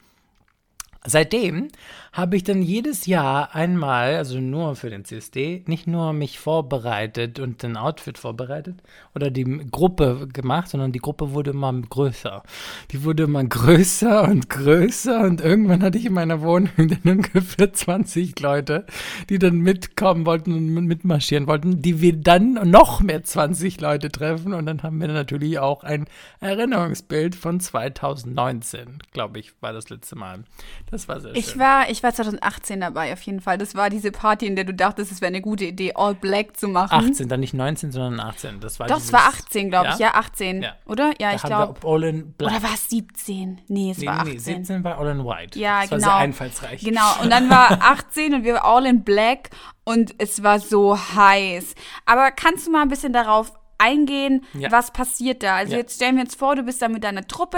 Seitdem 1.03 1.69
habe 2.13 2.35
ich 2.35 2.43
dann 2.43 2.61
jedes 2.61 3.07
Jahr 3.07 3.55
einmal, 3.55 4.15
also 4.15 4.39
nur 4.39 4.75
für 4.75 4.89
den 4.89 5.03
CSD, 5.05 5.63
nicht 5.65 5.87
nur 5.87 6.13
mich 6.13 6.37
vorbereitet 6.37 7.39
und 7.39 7.63
ein 7.63 7.75
Outfit 7.77 8.19
vorbereitet 8.19 8.83
oder 9.15 9.31
die 9.31 9.45
Gruppe 9.71 10.27
gemacht, 10.31 10.69
sondern 10.69 10.91
die 10.91 10.99
Gruppe 10.99 11.31
wurde 11.31 11.51
immer 11.51 11.73
größer. 11.73 12.43
Die 12.91 13.03
wurde 13.03 13.23
immer 13.23 13.43
größer 13.43 14.25
und 14.25 14.49
größer 14.49 15.21
und 15.21 15.41
irgendwann 15.41 15.81
hatte 15.81 15.97
ich 15.97 16.05
in 16.05 16.13
meiner 16.13 16.41
Wohnung 16.41 16.69
dann 16.77 17.17
ungefähr 17.17 17.73
20 17.73 18.39
Leute, 18.39 18.85
die 19.29 19.39
dann 19.39 19.59
mitkommen 19.59 20.25
wollten 20.25 20.53
und 20.53 20.85
mitmarschieren 20.85 21.47
wollten, 21.47 21.81
die 21.81 22.01
wir 22.01 22.13
dann 22.13 22.69
noch 22.69 22.99
mehr 22.99 23.23
20 23.23 23.79
Leute 23.79 24.11
treffen 24.11 24.53
und 24.53 24.65
dann 24.67 24.83
haben 24.83 24.99
wir 24.99 25.07
natürlich 25.07 25.57
auch 25.57 25.83
ein 25.83 26.05
Erinnerungsbild 26.41 27.35
von 27.35 27.59
2019, 27.59 28.99
glaube 29.13 29.39
ich, 29.39 29.53
war 29.61 29.73
das 29.73 29.89
letzte 29.89 30.17
Mal. 30.17 30.43
Das 30.91 31.07
war 31.07 31.21
sehr 31.21 31.31
schön. 31.31 31.39
Ich 31.39 31.57
war, 31.57 31.89
ich 31.89 32.03
war 32.03 32.13
2018 32.13 32.81
dabei, 32.81 33.13
auf 33.13 33.21
jeden 33.21 33.39
Fall. 33.39 33.57
Das 33.57 33.75
war 33.75 33.89
diese 33.89 34.11
Party, 34.11 34.45
in 34.45 34.55
der 34.57 34.65
du 34.65 34.73
dachtest, 34.73 35.11
es 35.11 35.21
wäre 35.21 35.29
eine 35.29 35.41
gute 35.41 35.63
Idee, 35.65 35.93
All 35.95 36.13
Black 36.13 36.57
zu 36.57 36.67
machen. 36.67 37.11
18, 37.11 37.29
dann 37.29 37.39
nicht 37.39 37.53
19, 37.53 37.91
sondern 37.93 38.19
18. 38.19 38.59
Das 38.59 38.77
war 38.79 38.87
Doch, 38.87 38.95
dieses, 38.97 39.07
es 39.07 39.13
war 39.13 39.27
18, 39.27 39.69
glaube 39.69 39.89
ich. 39.93 39.99
Ja? 39.99 40.07
Ja, 40.07 40.15
18. 40.15 40.61
Ja. 40.63 40.75
Oder? 40.85 41.13
Ja, 41.19 41.29
Da 41.29 41.35
ich 41.35 41.43
glaube. 41.43 41.81
wir 41.81 41.89
All 41.89 42.03
in 42.03 42.33
Black. 42.33 42.51
Oder 42.51 42.63
war 42.63 42.73
es 42.73 42.89
17? 42.89 43.61
Nee, 43.69 43.91
es 43.91 43.99
nee, 43.99 44.05
war 44.05 44.25
nee, 44.25 44.31
18. 44.31 44.33
nee, 44.33 44.39
17 44.39 44.83
war 44.83 44.99
All 44.99 45.07
in 45.07 45.25
White. 45.25 45.57
Ja, 45.57 45.81
das 45.81 45.91
war 45.91 45.97
genau. 45.97 46.09
sehr 46.09 46.17
einfallsreich. 46.17 46.83
Genau, 46.83 47.21
und 47.23 47.29
dann 47.31 47.49
war 47.49 47.71
18 47.81 48.33
und 48.33 48.43
wir 48.43 48.55
waren 48.55 48.61
all 48.63 48.85
in 48.85 49.03
black 49.03 49.49
und 49.85 50.13
es 50.17 50.43
war 50.43 50.59
so 50.59 50.97
heiß. 50.97 51.73
Aber 52.05 52.31
kannst 52.31 52.67
du 52.67 52.71
mal 52.71 52.81
ein 52.81 52.89
bisschen 52.89 53.13
darauf 53.13 53.53
eingehen, 53.81 54.43
Ja. 54.53 54.71
was 54.71 54.91
passiert 54.91 55.43
da? 55.43 55.55
Also 55.55 55.73
Ja. 55.73 55.79
jetzt 55.79 55.95
stellen 55.95 56.15
wir 56.15 56.23
uns 56.23 56.35
vor, 56.35 56.55
du 56.55 56.63
bist 56.63 56.81
da 56.81 56.87
mit 56.87 57.03
deiner 57.03 57.25
Truppe 57.27 57.57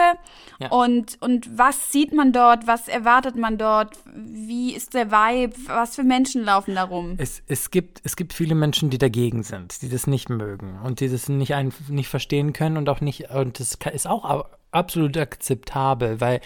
Ja. 0.59 0.69
und, 0.69 1.17
und 1.21 1.57
was 1.57 1.91
sieht 1.91 2.13
man 2.13 2.31
dort, 2.31 2.65
was 2.67 2.87
erwartet 2.87 3.35
man 3.35 3.57
dort, 3.57 3.97
wie 4.15 4.73
ist 4.73 4.93
der 4.93 5.11
Vibe, 5.11 5.53
was 5.67 5.95
für 5.95 6.03
Menschen 6.03 6.43
laufen 6.43 6.75
da 6.75 6.83
rum? 6.83 7.15
Es, 7.17 7.41
es, 7.47 7.71
gibt, 7.71 8.01
es 8.03 8.15
gibt 8.15 8.33
viele 8.33 8.55
Menschen, 8.55 8.89
die 8.89 8.97
dagegen 8.97 9.43
sind, 9.43 9.81
die 9.81 9.89
das 9.89 10.07
nicht 10.07 10.29
mögen 10.29 10.79
und 10.83 10.99
die 10.99 11.09
das 11.09 11.29
nicht, 11.29 11.53
ein, 11.55 11.73
nicht 11.89 12.07
verstehen 12.09 12.53
können 12.53 12.77
und 12.77 12.87
auch 12.89 13.01
nicht, 13.01 13.29
und 13.31 13.59
das 13.59 13.77
ist 13.93 14.07
auch 14.07 14.23
ab- 14.25 14.57
absolut 14.71 15.17
akzeptabel, 15.17 16.19
weil 16.21 16.41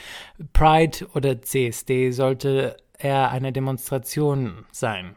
Pride 0.54 1.08
oder 1.14 1.42
CSD 1.42 2.12
sollte 2.12 2.78
eher 3.00 3.30
eine 3.32 3.52
Demonstration 3.54 4.66
sein. 4.72 5.16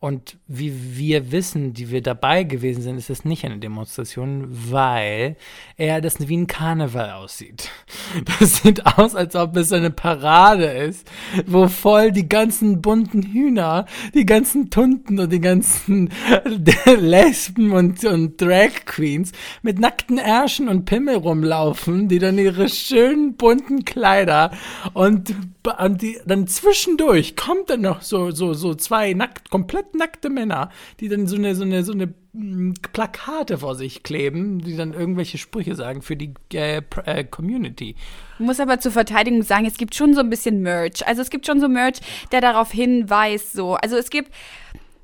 Und 0.00 0.36
wie 0.46 0.96
wir 0.96 1.32
wissen, 1.32 1.72
die 1.72 1.90
wir 1.90 2.00
dabei 2.00 2.44
gewesen 2.44 2.82
sind, 2.82 2.98
ist 2.98 3.10
es 3.10 3.24
nicht 3.24 3.44
eine 3.44 3.58
Demonstration, 3.58 4.46
weil 4.48 5.36
er 5.76 6.00
das 6.00 6.28
wie 6.28 6.36
ein 6.36 6.46
Karneval 6.46 7.10
aussieht. 7.10 7.70
Das 8.38 8.62
sieht 8.62 8.86
aus, 8.86 9.14
als 9.14 9.34
ob 9.34 9.56
es 9.56 9.72
eine 9.72 9.90
Parade 9.90 10.64
ist, 10.64 11.10
wo 11.46 11.68
voll 11.68 12.12
die 12.12 12.28
ganzen 12.28 12.80
bunten 12.80 13.22
Hühner, 13.22 13.86
die 14.14 14.24
ganzen 14.24 14.70
Tunten 14.70 15.18
und 15.18 15.32
die 15.32 15.40
ganzen 15.40 16.10
Lesben 16.86 17.72
und, 17.72 18.04
und 18.04 18.40
Drag 18.40 18.86
Queens 18.86 19.32
mit 19.62 19.78
nackten 19.78 20.18
Ärschen 20.18 20.68
und 20.68 20.84
Pimmel 20.84 21.16
rumlaufen, 21.16 22.08
die 22.08 22.18
dann 22.18 22.38
ihre 22.38 22.68
schönen 22.68 23.36
bunten 23.36 23.84
Kleider 23.84 24.52
und, 24.94 25.34
und 25.76 26.02
die, 26.02 26.18
dann 26.26 26.46
zwischendurch 26.46 27.36
kommt 27.36 27.70
dann 27.70 27.82
noch 27.82 28.02
so, 28.02 28.30
so, 28.30 28.54
so 28.54 28.74
zwei 28.74 29.12
nackt, 29.12 29.50
komplett 29.50 29.94
nackte 29.94 30.30
Männer, 30.30 30.70
die 31.00 31.08
dann 31.08 31.26
so 31.26 31.36
eine, 31.36 31.54
so 31.54 31.64
eine, 31.64 31.82
so 31.84 31.92
eine 31.92 32.14
mm, 32.32 32.74
Plakate 32.92 33.58
vor 33.58 33.74
sich 33.74 34.02
kleben, 34.02 34.60
die 34.60 34.76
dann 34.76 34.94
irgendwelche 34.94 35.38
Sprüche 35.38 35.74
sagen 35.74 36.02
für 36.02 36.16
die 36.16 36.34
äh, 36.54 36.82
äh, 37.04 37.24
Community. 37.24 37.96
Muss 38.38 38.60
aber 38.60 38.78
zur 38.80 38.92
Verteidigung 38.92 39.42
sagen, 39.42 39.66
es 39.66 39.76
gibt 39.76 39.94
schon 39.94 40.14
so 40.14 40.20
ein 40.20 40.30
bisschen 40.30 40.62
Merch. 40.62 41.06
Also 41.06 41.22
es 41.22 41.30
gibt 41.30 41.46
schon 41.46 41.60
so 41.60 41.68
Merch, 41.68 42.00
der 42.32 42.40
darauf 42.40 42.70
hinweist, 42.70 43.52
so. 43.52 43.74
Also 43.74 43.96
es 43.96 44.10
gibt, 44.10 44.32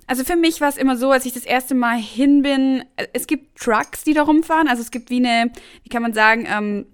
also 0.07 0.25
für 0.25 0.37
mich 0.37 0.61
war 0.61 0.69
es 0.69 0.77
immer 0.77 0.97
so, 0.97 1.11
als 1.11 1.27
ich 1.27 1.33
das 1.33 1.45
erste 1.45 1.75
Mal 1.75 1.99
hin 1.99 2.43
bin, 2.43 2.85
äh, 2.97 3.07
es 3.13 3.27
gibt 3.27 3.59
Trucks, 3.59 4.05
die 4.05 4.15
da 4.15 4.23
rumfahren. 4.23 4.69
Also 4.69 4.83
es 4.83 4.91
gibt 4.91 5.11
wie 5.11 5.25
eine, 5.25 5.51
wie 5.83 5.89
kann 5.89 6.03
man 6.03 6.15
sagen, 6.15 6.47
ähm, 6.49 6.87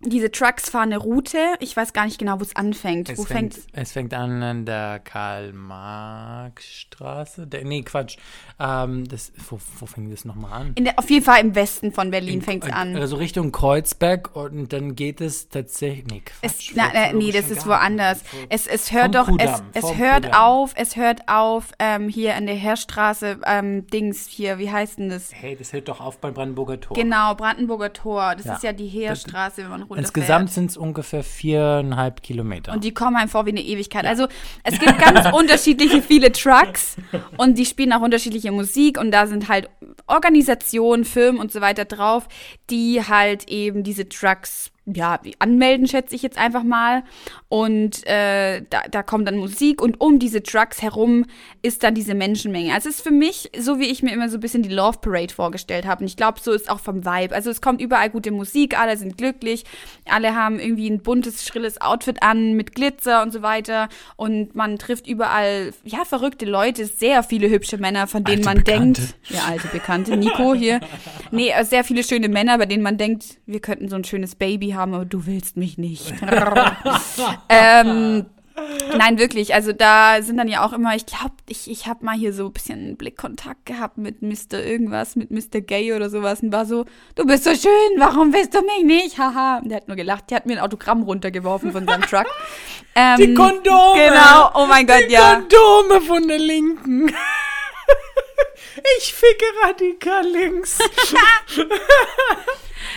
diese 0.00 0.30
Trucks 0.30 0.70
fahren 0.70 0.90
eine 0.92 0.98
Route. 0.98 1.38
Ich 1.60 1.76
weiß 1.76 1.92
gar 1.92 2.04
nicht 2.04 2.18
genau, 2.18 2.38
wo 2.38 2.42
es 2.44 2.54
anfängt. 2.54 3.08
wo 3.16 3.22
Es 3.22 3.28
fängt, 3.28 3.56
es 3.72 3.92
fängt 3.92 4.14
an 4.14 4.42
an 4.42 4.64
der 4.64 5.00
Karl-Marx-Straße. 5.00 7.48
Nee, 7.64 7.82
Quatsch. 7.82 8.16
Ähm, 8.60 9.06
das, 9.08 9.32
wo, 9.48 9.58
wo 9.78 9.86
fängt 9.86 10.12
das 10.12 10.24
nochmal 10.24 10.52
an? 10.52 10.74
der, 10.76 10.98
auf 10.98 11.08
jeden 11.10 11.24
Fall 11.24 11.40
im 11.40 11.54
Westen 11.54 11.92
von 11.92 12.10
Berlin 12.10 12.42
fängt 12.42 12.64
es 12.64 12.72
an. 12.72 12.96
Also 12.96 13.16
Richtung 13.16 13.52
Kreuzberg 13.52 14.34
und 14.36 14.72
dann 14.72 14.94
geht 14.94 15.20
es 15.20 15.48
tatsächlich. 15.48 16.06
Nee, 16.06 16.22
Quatsch. 16.24 16.36
Es, 16.42 16.70
na, 16.74 16.90
na, 16.92 17.12
nee, 17.12 17.32
das 17.32 17.50
ist 17.50 17.66
woanders. 17.66 18.22
Es, 18.48 18.66
es 18.66 18.92
hört 18.92 19.14
doch, 19.14 19.28
es, 19.28 19.36
Kudamm, 19.36 19.62
es 19.74 19.80
vom 19.82 19.98
hört 19.98 20.24
Kudamm. 20.24 20.40
auf, 20.40 20.72
es 20.76 20.96
hört 20.96 21.28
auf, 21.28 21.72
ähm, 21.78 22.08
hier 22.08 22.36
an 22.36 22.46
der 22.46 22.56
Heerstraße, 22.56 23.40
ähm, 23.44 23.86
Dings 23.88 24.26
hier, 24.26 24.58
wie 24.58 24.70
heißt 24.70 24.98
denn 24.98 25.10
das? 25.10 25.32
Hey, 25.34 25.56
das 25.56 25.72
hört 25.72 25.88
doch 25.88 26.00
auf 26.00 26.18
beim 26.18 26.34
Brandenburger 26.34 26.80
Tor. 26.80 26.96
Genau, 26.96 27.34
Brandenburger 27.34 27.92
Tor. 27.92 28.34
Das 28.36 28.46
Ja. 28.46 28.54
ist 28.54 28.62
ja 28.62 28.72
die 28.72 28.86
Heerstraße, 28.86 29.62
wenn 29.62 29.70
man 29.70 29.82
runterfährt. 29.88 30.16
Insgesamt 30.16 30.50
sind 30.50 30.70
es 30.70 30.76
ungefähr 30.76 31.22
viereinhalb 31.22 32.22
Kilometer. 32.22 32.72
Und 32.72 32.84
die 32.84 32.92
kommen 32.94 33.16
einem 33.16 33.28
vor 33.28 33.46
wie 33.46 33.50
eine 33.50 33.62
Ewigkeit. 33.62 34.04
Also 34.04 34.28
es 34.62 34.78
gibt 34.78 34.98
ganz 34.98 35.32
unterschiedliche 35.32 36.02
viele 36.02 36.32
Trucks 36.32 36.96
und 37.36 37.58
die 37.58 37.66
spielen 37.66 37.92
auch 37.92 38.00
unterschiedliche 38.00 38.52
Musik 38.52 38.98
und 38.98 39.10
da 39.10 39.26
sind 39.26 39.48
halt 39.48 39.68
Organisationen, 40.06 41.04
Firmen 41.04 41.40
und 41.40 41.52
so 41.52 41.60
weiter 41.60 41.84
drauf, 41.84 42.28
die 42.70 43.02
halt 43.02 43.48
eben 43.48 43.82
diese 43.82 44.08
Trucks 44.08 44.70
ja, 44.94 45.20
anmelden, 45.38 45.86
schätze 45.86 46.14
ich 46.14 46.22
jetzt 46.22 46.38
einfach 46.38 46.62
mal. 46.62 47.02
Und 47.48 48.06
äh, 48.06 48.62
da, 48.70 48.82
da 48.90 49.02
kommt 49.02 49.28
dann 49.28 49.38
Musik 49.38 49.80
und 49.82 50.00
um 50.00 50.18
diese 50.18 50.42
Trucks 50.42 50.82
herum 50.82 51.26
ist 51.62 51.82
dann 51.82 51.94
diese 51.94 52.14
Menschenmenge. 52.14 52.72
Also 52.74 52.88
es 52.88 52.96
ist 52.96 53.02
für 53.02 53.12
mich, 53.12 53.50
so 53.58 53.78
wie 53.78 53.86
ich 53.86 54.02
mir 54.02 54.12
immer 54.12 54.28
so 54.28 54.36
ein 54.36 54.40
bisschen 54.40 54.62
die 54.62 54.68
Love 54.68 54.98
Parade 55.00 55.32
vorgestellt 55.32 55.86
habe. 55.86 56.02
Und 56.02 56.06
ich 56.08 56.16
glaube, 56.16 56.40
so 56.40 56.52
ist 56.52 56.70
auch 56.70 56.80
vom 56.80 57.04
Vibe. 57.04 57.34
Also 57.34 57.50
es 57.50 57.60
kommt 57.60 57.80
überall 57.80 58.10
gute 58.10 58.30
Musik, 58.30 58.78
alle 58.78 58.96
sind 58.96 59.16
glücklich, 59.16 59.64
alle 60.06 60.34
haben 60.34 60.58
irgendwie 60.58 60.88
ein 60.88 61.00
buntes, 61.00 61.46
schrilles 61.46 61.80
Outfit 61.80 62.22
an 62.22 62.54
mit 62.54 62.74
Glitzer 62.74 63.22
und 63.22 63.32
so 63.32 63.42
weiter. 63.42 63.88
Und 64.16 64.54
man 64.54 64.78
trifft 64.78 65.06
überall, 65.06 65.72
ja, 65.84 66.04
verrückte 66.04 66.46
Leute, 66.46 66.86
sehr 66.86 67.22
viele 67.22 67.48
hübsche 67.50 67.78
Männer, 67.78 68.06
von 68.06 68.24
denen 68.24 68.46
Alte 68.46 68.56
man 68.56 68.64
Bekannte. 68.64 69.00
denkt, 69.02 69.14
ja, 69.30 69.44
alte 69.48 69.68
Bekannte, 69.68 70.16
Nico 70.16 70.54
hier. 70.54 70.80
Nee, 71.30 71.50
äh, 71.50 71.64
sehr 71.64 71.84
viele 71.84 72.02
schöne 72.04 72.28
Männer, 72.28 72.58
bei 72.58 72.66
denen 72.66 72.82
man 72.82 72.96
denkt, 72.96 73.38
wir 73.46 73.60
könnten 73.60 73.88
so 73.88 73.96
ein 73.96 74.04
schönes 74.04 74.34
Baby 74.34 74.70
haben, 74.70 74.77
aber 74.78 75.04
du 75.04 75.26
willst 75.26 75.56
mich 75.56 75.78
nicht. 75.78 76.14
ähm, 77.48 78.26
nein, 78.96 79.18
wirklich. 79.18 79.54
Also 79.54 79.72
da 79.72 80.22
sind 80.22 80.36
dann 80.36 80.48
ja 80.48 80.64
auch 80.64 80.72
immer, 80.72 80.94
ich 80.94 81.06
glaube, 81.06 81.34
ich, 81.48 81.70
ich 81.70 81.86
habe 81.86 82.04
mal 82.04 82.16
hier 82.16 82.32
so 82.32 82.46
ein 82.46 82.52
bisschen 82.52 82.96
Blickkontakt 82.96 83.66
gehabt 83.66 83.98
mit 83.98 84.22
Mr. 84.22 84.62
irgendwas, 84.62 85.16
mit 85.16 85.30
Mr. 85.30 85.60
Gay 85.60 85.92
oder 85.92 86.10
sowas 86.10 86.40
und 86.42 86.52
war 86.52 86.66
so, 86.66 86.84
du 87.14 87.26
bist 87.26 87.44
so 87.44 87.54
schön, 87.54 87.98
warum 87.98 88.32
willst 88.32 88.54
du 88.54 88.60
mich 88.62 88.84
nicht? 88.84 89.18
Haha. 89.18 89.58
Und 89.58 89.68
der 89.68 89.78
hat 89.78 89.88
nur 89.88 89.96
gelacht. 89.96 90.30
Der 90.30 90.36
hat 90.36 90.46
mir 90.46 90.54
ein 90.54 90.64
Autogramm 90.64 91.02
runtergeworfen 91.02 91.72
von 91.72 91.86
seinem 91.86 92.02
Truck. 92.02 92.26
Ähm, 93.00 93.16
die 93.16 93.34
Kondome! 93.34 93.94
Genau, 93.94 94.50
oh 94.54 94.66
mein 94.66 94.84
Gott, 94.84 95.04
die 95.08 95.12
ja. 95.12 95.34
Kondome 95.34 96.00
von 96.00 96.26
der 96.26 96.38
Linken. 96.38 97.14
Ich 98.98 99.14
ficke 99.14 99.44
radikal 99.62 100.26
links. 100.26 100.78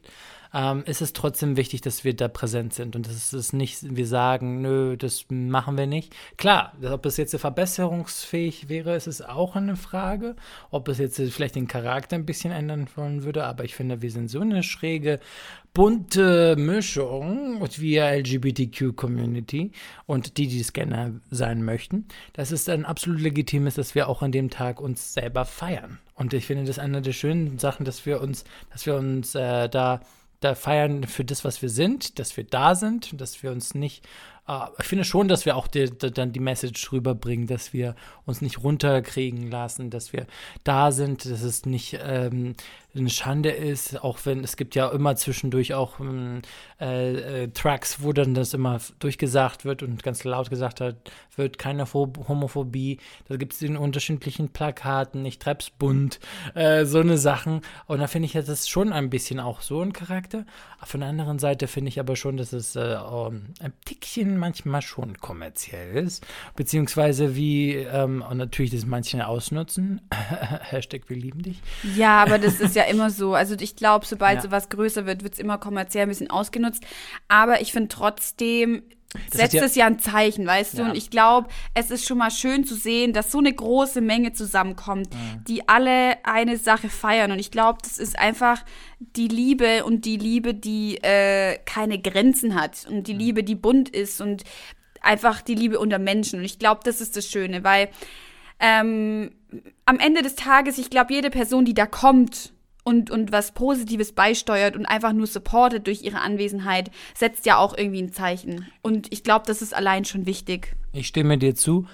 ähm, 0.54 0.82
ist 0.86 1.02
es 1.02 1.12
trotzdem 1.12 1.56
wichtig, 1.56 1.80
dass 1.80 2.04
wir 2.04 2.14
da 2.14 2.28
präsent 2.28 2.74
sind 2.74 2.96
und 2.96 3.06
dass 3.06 3.32
es 3.32 3.52
nicht, 3.52 3.96
wir 3.96 4.06
sagen, 4.06 4.60
nö, 4.60 4.96
das 4.96 5.26
machen 5.28 5.76
wir 5.76 5.86
nicht. 5.86 6.14
Klar, 6.36 6.72
ob 6.82 7.06
es 7.06 7.16
jetzt 7.16 7.36
verbesserungsfähig 7.36 8.68
wäre, 8.68 8.96
ist 8.96 9.06
es 9.06 9.22
auch 9.22 9.56
eine 9.56 9.76
Frage, 9.76 10.36
ob 10.70 10.88
es 10.88 10.98
jetzt 10.98 11.20
vielleicht 11.20 11.56
den 11.56 11.68
Charakter 11.68 12.16
ein 12.16 12.26
bisschen 12.26 12.52
ändern 12.52 12.88
wollen 12.96 13.24
würde, 13.24 13.44
aber 13.44 13.64
ich 13.64 13.74
finde, 13.74 14.02
wir 14.02 14.10
sind 14.10 14.30
so 14.30 14.40
eine 14.40 14.62
schräge, 14.62 15.20
bunte 15.74 16.56
Mischung 16.56 17.60
wie 17.76 17.98
LGBTQ-Community 17.98 19.72
und 20.06 20.36
die, 20.36 20.48
die 20.48 20.62
gerne 20.72 21.20
sein 21.30 21.64
möchten, 21.64 22.06
dass 22.32 22.50
es 22.50 22.64
dann 22.64 22.84
absolut 22.84 23.20
legitim 23.20 23.66
ist, 23.66 23.78
dass 23.78 23.94
wir 23.94 24.08
auch 24.08 24.22
an 24.22 24.32
dem 24.32 24.50
Tag 24.50 24.80
uns 24.80 25.14
selber 25.14 25.44
feiern. 25.44 25.98
Und 26.14 26.34
ich 26.34 26.46
finde, 26.46 26.64
das 26.64 26.78
ist 26.78 26.82
eine 26.82 27.00
der 27.00 27.12
schönen 27.12 27.58
Sachen, 27.58 27.84
dass 27.84 28.04
wir 28.04 28.20
uns, 28.20 28.44
dass 28.72 28.86
wir 28.86 28.96
uns 28.96 29.36
äh, 29.36 29.68
da, 29.68 30.00
da 30.40 30.54
feiern 30.54 31.04
für 31.04 31.24
das, 31.24 31.44
was 31.44 31.62
wir 31.62 31.68
sind, 31.68 32.18
dass 32.18 32.36
wir 32.36 32.44
da 32.44 32.74
sind 32.74 33.12
dass 33.20 33.42
wir 33.42 33.50
uns 33.50 33.74
nicht 33.74 34.06
ich 34.78 34.86
finde 34.86 35.04
schon, 35.04 35.28
dass 35.28 35.44
wir 35.44 35.56
auch 35.56 35.66
die, 35.66 35.90
die, 35.90 36.10
dann 36.10 36.32
die 36.32 36.40
Message 36.40 36.92
rüberbringen, 36.92 37.46
dass 37.46 37.72
wir 37.72 37.94
uns 38.24 38.40
nicht 38.40 38.62
runterkriegen 38.62 39.50
lassen, 39.50 39.90
dass 39.90 40.12
wir 40.12 40.26
da 40.64 40.90
sind, 40.92 41.24
dass 41.24 41.42
es 41.42 41.66
nicht 41.66 41.98
ähm, 42.02 42.54
eine 42.96 43.10
Schande 43.10 43.50
ist, 43.50 44.02
auch 44.02 44.18
wenn 44.24 44.42
es 44.42 44.56
gibt 44.56 44.74
ja 44.74 44.88
immer 44.88 45.14
zwischendurch 45.16 45.74
auch 45.74 46.00
ähm, 46.00 46.42
äh, 46.80 47.44
äh, 47.44 47.48
Tracks, 47.48 48.02
wo 48.02 48.12
dann 48.12 48.34
das 48.34 48.54
immer 48.54 48.80
durchgesagt 48.98 49.64
wird 49.64 49.82
und 49.82 50.02
ganz 50.02 50.24
laut 50.24 50.50
gesagt 50.50 50.80
hat, 50.80 50.96
wird 51.36 51.58
keine 51.58 51.84
Pho- 51.84 52.26
Homophobie. 52.26 52.98
Da 53.28 53.36
gibt 53.36 53.52
es 53.52 53.62
in 53.62 53.76
unterschiedlichen 53.76 54.48
Plakaten, 54.48 55.24
ich 55.24 55.38
treib's 55.38 55.70
bunt, 55.70 56.18
äh, 56.54 56.84
so 56.86 56.98
eine 57.00 57.18
Sachen. 57.18 57.60
Und 57.86 58.00
da 58.00 58.06
finde 58.08 58.26
ich, 58.26 58.36
hat 58.36 58.48
das 58.48 58.68
schon 58.68 58.92
ein 58.92 59.10
bisschen 59.10 59.38
auch 59.38 59.60
so 59.60 59.80
ein 59.82 59.92
Charakter. 59.92 60.44
Von 60.82 61.00
der 61.00 61.10
anderen 61.10 61.38
Seite 61.38 61.68
finde 61.68 61.90
ich 61.90 62.00
aber 62.00 62.16
schon, 62.16 62.36
dass 62.36 62.52
es 62.52 62.74
äh, 62.74 62.96
ein 62.96 63.72
Tickchen 63.84 64.37
manchmal 64.38 64.82
schon 64.82 65.18
kommerziell 65.18 65.96
ist. 65.96 66.24
Beziehungsweise 66.56 67.36
wie, 67.36 67.74
ähm, 67.74 68.24
und 68.28 68.38
natürlich 68.38 68.70
das 68.70 68.86
manche 68.86 69.26
ausnutzen. 69.26 70.00
Hashtag 70.10 71.02
wir 71.08 71.16
lieben 71.16 71.42
dich. 71.42 71.60
Ja, 71.96 72.22
aber 72.22 72.38
das 72.38 72.60
ist 72.60 72.74
ja 72.76 72.84
immer 72.84 73.10
so. 73.10 73.34
Also 73.34 73.54
ich 73.58 73.76
glaube, 73.76 74.06
sobald 74.06 74.36
Ja. 74.36 74.42
sowas 74.42 74.68
größer 74.68 75.06
wird, 75.06 75.22
wird 75.22 75.34
es 75.34 75.38
immer 75.38 75.58
kommerziell 75.58 76.04
ein 76.04 76.08
bisschen 76.08 76.30
ausgenutzt. 76.30 76.84
Aber 77.28 77.60
ich 77.60 77.72
finde 77.72 77.88
trotzdem 77.88 78.82
Das 79.30 79.40
setzt 79.40 79.54
ja- 79.54 79.64
es 79.64 79.74
ja 79.74 79.86
ein 79.86 79.98
Zeichen, 79.98 80.46
weißt 80.46 80.74
du? 80.74 80.82
Ja. 80.82 80.88
Und 80.90 80.94
ich 80.96 81.08
glaube, 81.08 81.48
es 81.74 81.90
ist 81.90 82.06
schon 82.06 82.18
mal 82.18 82.30
schön 82.30 82.64
zu 82.64 82.74
sehen, 82.74 83.12
dass 83.14 83.32
so 83.32 83.38
eine 83.38 83.52
große 83.52 84.00
Menge 84.02 84.34
zusammenkommt, 84.34 85.12
Mhm. 85.14 85.44
die 85.44 85.66
alle 85.68 86.22
eine 86.24 86.58
Sache 86.58 86.90
feiern. 86.90 87.32
Und 87.32 87.38
ich 87.38 87.50
glaube, 87.50 87.78
das 87.82 87.98
ist 87.98 88.18
einfach 88.18 88.62
die 89.00 89.28
Liebe 89.28 89.84
und 89.86 90.04
die 90.04 90.18
Liebe, 90.18 90.52
die 90.52 90.98
äh, 91.02 91.58
keine 91.64 91.98
Grenzen 91.98 92.54
hat 92.54 92.86
und 92.90 93.06
die 93.06 93.14
Liebe, 93.14 93.42
die 93.42 93.54
bunt 93.54 93.88
ist 93.88 94.20
und 94.20 94.44
einfach 95.00 95.40
die 95.40 95.54
Liebe 95.54 95.78
unter 95.78 95.98
Menschen. 95.98 96.40
Und 96.40 96.44
ich 96.44 96.58
glaube, 96.58 96.80
das 96.84 97.00
ist 97.00 97.16
das 97.16 97.26
Schöne, 97.30 97.64
weil 97.64 97.88
ähm, 98.60 99.30
am 99.86 99.98
Ende 100.00 100.20
des 100.22 100.34
Tages, 100.34 100.76
ich 100.78 100.90
glaube, 100.90 101.14
jede 101.14 101.30
Person, 101.30 101.64
die 101.64 101.74
da 101.74 101.86
kommt 101.86 102.52
und, 102.88 103.10
und 103.10 103.32
was 103.32 103.52
Positives 103.52 104.12
beisteuert 104.12 104.74
und 104.74 104.86
einfach 104.86 105.12
nur 105.12 105.26
supportet 105.26 105.86
durch 105.86 106.02
ihre 106.04 106.20
Anwesenheit, 106.20 106.90
setzt 107.14 107.44
ja 107.44 107.58
auch 107.58 107.76
irgendwie 107.76 108.00
ein 108.00 108.14
Zeichen. 108.14 108.66
Und 108.80 109.12
ich 109.12 109.22
glaube, 109.22 109.44
das 109.46 109.60
ist 109.60 109.74
allein 109.74 110.06
schon 110.06 110.24
wichtig. 110.24 110.74
Ich 110.94 111.06
stimme 111.06 111.36
dir 111.36 111.54
zu, 111.54 111.86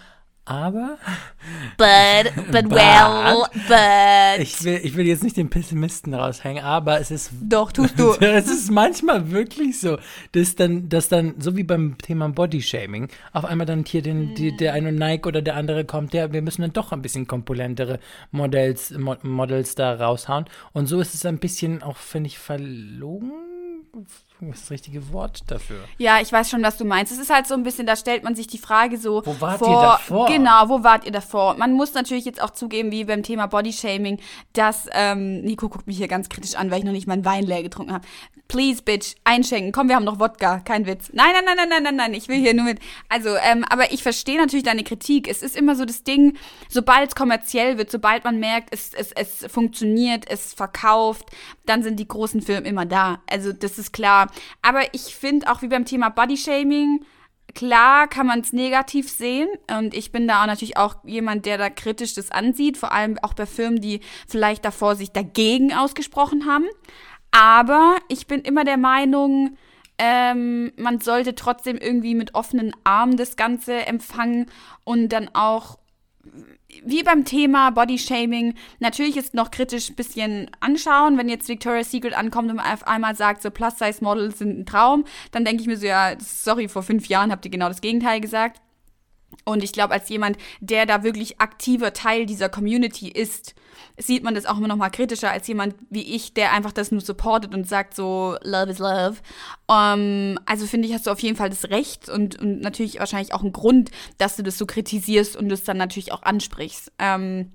aber 0.45 0.99
But, 1.77 2.33
but 2.51 2.71
well, 2.71 3.47
but. 3.69 4.41
ich 4.41 4.63
will, 4.65 4.81
ich 4.83 4.97
will 4.97 5.07
jetzt 5.07 5.23
nicht 5.23 5.37
den 5.37 5.51
Pessimisten 5.51 6.15
raushängen, 6.15 6.63
aber 6.63 7.01
es 7.01 7.11
ist 7.11 7.33
Doch, 7.43 7.73
tust 7.73 7.99
du. 7.99 8.13
Es 8.21 8.49
ist 8.49 8.71
manchmal 8.71 9.31
wirklich 9.31 9.81
so, 9.81 9.99
dass 10.33 10.55
dann, 10.55 10.89
dass 10.89 11.09
dann, 11.09 11.35
so 11.39 11.57
wie 11.57 11.65
beim 11.65 11.99
Thema 11.99 12.29
Bodyshaming, 12.29 13.09
auf 13.33 13.45
einmal 13.45 13.67
dann 13.67 13.85
hier 13.85 14.03
den, 14.03 14.35
die, 14.35 14.57
der 14.57 14.75
eine 14.75 14.93
Nike 14.93 15.27
oder 15.27 15.43
der 15.43 15.57
andere 15.57 15.85
kommt, 15.85 16.13
der, 16.13 16.33
wir 16.33 16.43
müssen 16.43 16.63
dann 16.63 16.73
doch 16.73 16.93
ein 16.93 17.03
bisschen 17.03 17.27
komponentere 17.27 17.99
Models, 18.31 18.91
Mo 18.93 19.17
Models 19.23 19.75
da 19.75 19.95
raushauen. 19.95 20.47
Und 20.73 20.87
so 20.87 21.01
ist 21.01 21.15
es 21.15 21.27
ein 21.27 21.39
bisschen 21.39 21.83
auch, 21.83 21.97
finde 21.97 22.29
ich, 22.29 22.39
verlogen. 22.39 23.33
Was 24.51 24.59
ist 24.59 24.65
das 24.65 24.71
richtige 24.73 25.13
Wort 25.13 25.43
dafür? 25.49 25.81
Ja, 25.99 26.21
ich 26.21 26.33
weiß 26.33 26.51
schon, 26.51 26.63
was 26.63 26.77
du 26.77 26.85
meinst. 26.85 27.13
Es 27.13 27.19
ist 27.19 27.31
halt 27.31 27.47
so 27.47 27.55
ein 27.55 27.63
bisschen, 27.63 27.87
da 27.87 27.97
stellt 27.97 28.25
man 28.25 28.35
sich 28.35 28.47
die 28.47 28.59
Frage 28.59 28.99
so. 28.99 29.23
Wo 29.25 29.41
wart 29.41 29.59
vor, 29.59 29.69
ihr 29.69 29.89
davor? 29.89 30.27
Genau, 30.29 30.69
wo 30.69 30.85
wart 30.85 31.05
ihr 31.05 31.13
davor? 31.13 31.57
Man 31.57 31.73
muss 31.73 31.95
natürlich 31.95 32.25
jetzt 32.25 32.43
auch 32.43 32.51
zugeben, 32.51 32.91
wie 32.91 33.05
beim 33.05 33.23
Thema 33.23 33.47
Bodyshaming, 33.47 34.19
dass, 34.53 34.89
ähm, 34.93 35.43
Nico 35.43 35.69
guckt 35.69 35.87
mich 35.87 35.97
hier 35.97 36.09
ganz 36.09 36.29
kritisch 36.29 36.55
an, 36.55 36.71
weil 36.71 36.79
ich 36.79 36.85
noch 36.85 36.93
nicht 36.93 37.07
meinen 37.07 37.25
Wein 37.25 37.45
leer 37.45 37.63
getrunken 37.63 37.93
habe. 37.93 38.05
Please, 38.47 38.83
bitch, 38.83 39.15
einschenken. 39.25 39.73
Komm, 39.73 39.89
wir 39.89 39.97
haben 39.97 40.05
noch 40.05 40.21
Wodka. 40.21 40.61
Kein 40.61 40.87
Witz. 40.87 41.11
Nein, 41.13 41.31
nein, 41.33 41.45
nein, 41.45 41.57
nein, 41.57 41.69
nein, 41.69 41.83
nein, 41.83 41.97
nein. 41.97 42.15
Ich 42.15 42.29
will 42.29 42.37
hier 42.37 42.55
nur 42.55 42.67
mit. 42.67 42.79
Also, 43.09 43.37
ähm, 43.37 43.65
aber 43.69 43.93
ich 43.93 44.03
verstehe 44.03 44.39
natürlich 44.39 44.65
deine 44.65 44.85
Kritik. 44.85 45.29
Es 45.29 45.43
ist 45.43 45.57
immer 45.57 45.75
so 45.75 45.85
das 45.85 46.05
Ding, 46.05 46.37
sobald 46.69 47.09
es 47.09 47.15
kommerziell 47.15 47.79
wird, 47.79 47.91
sobald 47.91 48.25
man 48.25 48.39
merkt, 48.39 48.69
es, 48.73 48.93
es, 48.93 49.13
es 49.13 49.51
funktioniert, 49.51 50.31
es 50.31 50.53
verkauft, 50.53 51.31
dann 51.65 51.83
sind 51.83 51.99
die 51.99 52.07
großen 52.07 52.43
Firmen 52.43 52.67
immer 52.67 52.85
da. 52.85 53.23
Also, 53.29 53.53
das 53.53 53.79
ist 53.79 53.93
klar. 53.93 54.31
Aber 54.63 54.83
ich 54.93 55.15
finde 55.15 55.51
auch 55.51 55.63
wie 55.63 55.69
beim 55.69 55.85
Thema 55.85 56.09
Bodyshaming, 56.11 57.05
Klar 57.55 58.09
kann 58.09 58.27
man 58.27 58.41
es 58.41 58.53
negativ 58.53 59.09
sehen 59.09 59.49
und 59.71 59.95
ich 59.95 60.11
bin 60.11 60.27
da 60.27 60.43
auch 60.43 60.47
natürlich 60.47 60.77
auch 60.77 60.97
jemand, 61.05 61.47
der 61.47 61.57
da 61.57 61.71
kritisch 61.71 62.15
das 62.15 62.33
ansieht, 62.33 62.77
vor 62.77 62.91
allem 62.91 63.17
auch 63.23 63.35
bei 63.35 63.47
Firmen, 63.47 63.81
die 63.81 64.01
vielleicht 64.27 64.65
davor 64.65 64.97
sich 64.97 65.13
dagegen 65.13 65.73
ausgesprochen 65.73 66.47
haben. 66.47 66.67
Aber 67.31 67.97
ich 68.09 68.27
bin 68.27 68.41
immer 68.41 68.65
der 68.65 68.77
Meinung, 68.77 69.57
ähm, 69.99 70.73
man 70.77 71.01
sollte 71.01 71.37
trotzdem 71.37 71.77
irgendwie 71.77 72.17
mit 72.17 72.35
offenen 72.35 72.75
Armen 72.83 73.17
das 73.17 73.37
Ganze 73.37 73.87
empfangen 73.87 74.47
und 74.83 75.11
dann 75.11 75.31
auch 75.33 75.79
wie 76.85 77.03
beim 77.03 77.25
Thema 77.25 77.71
Bodyshaming, 77.71 78.55
natürlich 78.79 79.17
ist 79.17 79.35
noch 79.35 79.51
kritisch 79.51 79.91
ein 79.91 79.97
bisschen 79.97 80.51
anschauen. 80.61 81.17
Wenn 81.19 81.29
jetzt 81.29 81.49
Victoria's 81.49 81.91
Secret 81.91 82.15
ankommt 82.15 82.51
und 82.51 82.61
auf 82.61 82.87
einmal 82.87 83.15
sagt, 83.17 83.43
so 83.43 83.51
Plus-Size-Models 83.51 84.39
sind 84.39 84.59
ein 84.59 84.67
Traum, 84.67 85.05
dann 85.31 85.45
denke 85.45 85.63
ich 85.63 85.69
mir 85.69 85.77
so, 85.77 85.87
ja, 85.87 86.15
sorry, 86.19 86.69
vor 86.69 86.83
fünf 86.83 87.07
Jahren 87.07 87.31
habt 87.31 87.45
ihr 87.45 87.51
genau 87.51 87.69
das 87.69 87.81
Gegenteil 87.81 88.21
gesagt. 88.21 88.61
Und 89.45 89.63
ich 89.63 89.73
glaube, 89.73 89.93
als 89.93 90.09
jemand, 90.09 90.39
der 90.61 90.87
da 90.87 91.03
wirklich 91.03 91.41
aktiver 91.41 91.93
Teil 91.93 92.27
dieser 92.27 92.49
Community 92.49 93.09
ist, 93.09 93.55
sieht 93.97 94.25
man 94.25 94.35
das 94.35 94.47
auch 94.47 94.59
immer 94.59 94.69
noch 94.69 94.77
mal 94.77 94.91
kritischer 94.91 95.31
als 95.31 95.47
jemand 95.47 95.75
wie 95.91 96.03
ich, 96.03 96.35
der 96.35 96.53
einfach 96.53 96.73
das 96.73 96.91
nur 96.91 97.01
supportet 97.01 97.55
und 97.55 97.69
sagt 97.69 97.95
so, 97.95 98.37
love 98.43 98.71
is 98.71 98.79
love. 98.79 99.17
Um, 99.67 100.39
also 100.47 100.67
finde 100.67 100.89
ich, 100.89 100.95
hast 100.95 101.07
du 101.07 101.11
auf 101.11 101.21
jeden 101.21 101.37
Fall 101.37 101.51
das 101.51 101.71
Recht 101.71 102.09
und, 102.09 102.39
und 102.41 102.61
natürlich 102.61 102.99
wahrscheinlich 102.99 103.35
auch 103.35 103.43
einen 103.43 103.53
Grund, 103.53 103.91
dass 104.19 104.37
du 104.37 104.43
das 104.43 104.59
so 104.59 104.67
kritisierst 104.67 105.37
und 105.37 105.49
das 105.49 105.65
dann 105.65 105.77
natürlich 105.77 106.13
auch 106.13 106.23
ansprichst. 106.23 106.93
Ähm, 106.99 107.53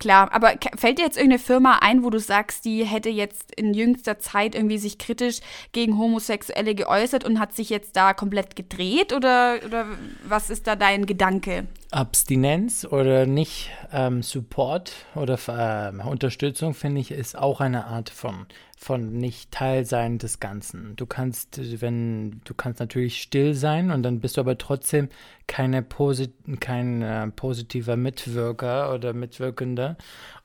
Klar, 0.00 0.32
aber 0.32 0.54
fällt 0.76 0.98
dir 0.98 1.04
jetzt 1.04 1.16
irgendeine 1.16 1.38
Firma 1.38 1.78
ein, 1.80 2.02
wo 2.02 2.10
du 2.10 2.18
sagst, 2.18 2.64
die 2.64 2.84
hätte 2.84 3.08
jetzt 3.08 3.54
in 3.54 3.74
jüngster 3.74 4.18
Zeit 4.18 4.54
irgendwie 4.54 4.78
sich 4.78 4.98
kritisch 4.98 5.38
gegen 5.72 5.96
Homosexuelle 5.98 6.74
geäußert 6.74 7.24
und 7.24 7.38
hat 7.38 7.54
sich 7.54 7.70
jetzt 7.70 7.96
da 7.96 8.12
komplett 8.12 8.56
gedreht? 8.56 9.12
Oder, 9.12 9.60
oder 9.64 9.86
was 10.26 10.50
ist 10.50 10.66
da 10.66 10.74
dein 10.74 11.06
Gedanke? 11.06 11.68
Abstinenz 11.94 12.84
oder 12.84 13.24
nicht 13.24 13.70
ähm, 13.92 14.22
Support 14.22 14.92
oder 15.14 15.38
äh, 15.46 16.06
Unterstützung, 16.06 16.74
finde 16.74 17.00
ich, 17.00 17.12
ist 17.12 17.38
auch 17.38 17.60
eine 17.60 17.86
Art 17.86 18.10
von 18.10 18.46
von 18.84 19.12
nicht 19.12 19.50
Teil 19.50 19.86
sein 19.86 20.18
des 20.18 20.40
Ganzen. 20.40 20.94
Du 20.96 21.06
kannst, 21.06 21.58
wenn, 21.80 22.42
du 22.44 22.52
kannst 22.52 22.80
natürlich 22.80 23.22
still 23.22 23.54
sein 23.54 23.90
und 23.90 24.02
dann 24.02 24.20
bist 24.20 24.36
du 24.36 24.42
aber 24.42 24.58
trotzdem 24.58 25.08
keine 25.46 25.82
posit 25.82 26.34
kein 26.60 27.00
äh, 27.00 27.28
positiver 27.28 27.96
Mitwirker 27.96 28.92
oder 28.92 29.14
Mitwirkender 29.14 29.96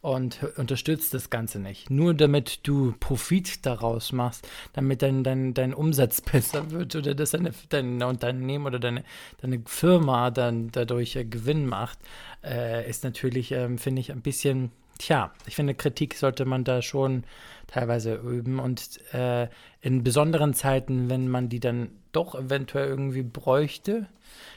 und 0.02 0.44
unterstützt 0.58 1.14
das 1.14 1.30
Ganze 1.30 1.60
nicht. 1.60 1.90
Nur 1.90 2.14
damit 2.14 2.66
du 2.68 2.94
Profit 3.00 3.66
daraus 3.66 4.12
machst, 4.14 4.48
damit 4.74 5.02
dein, 5.02 5.24
dein, 5.24 5.54
dein 5.54 5.74
Umsatz 5.74 6.22
besser 6.22 6.72
wird 6.72 6.96
oder 6.96 7.16
dass 7.16 7.32
deine, 7.32 7.52
dein 7.70 8.02
Unternehmen 8.02 8.66
oder 8.66 8.80
deine, 8.80 9.04
deine 9.42 9.62
Firma 9.66 10.32
dann 10.32 10.70
dadurch 10.72 11.16
äh, 11.16 11.26
Gewinn 11.26 11.66
macht, 11.66 12.00
äh, 12.44 12.90
ist 12.90 13.04
natürlich, 13.04 13.52
äh, 13.52 13.78
finde 13.78 14.02
ich, 14.02 14.12
ein 14.12 14.22
bisschen 14.22 14.72
Tja, 15.00 15.32
ich 15.46 15.56
finde, 15.56 15.76
Kritik 15.76 16.16
sollte 16.16 16.44
man 16.44 16.66
da 16.66 16.82
schon 16.82 17.24
teilweise 17.68 18.16
üben 18.16 18.60
und 18.60 19.00
äh, 19.14 19.48
in 19.80 20.04
besonderen 20.04 20.54
Zeiten, 20.54 21.10
wenn 21.10 21.30
man 21.30 21.48
die 21.48 21.62
dann 21.62 21.92
doch 22.12 22.36
eventuell 22.36 22.88
irgendwie 22.88 23.24
bräuchte, 23.24 24.08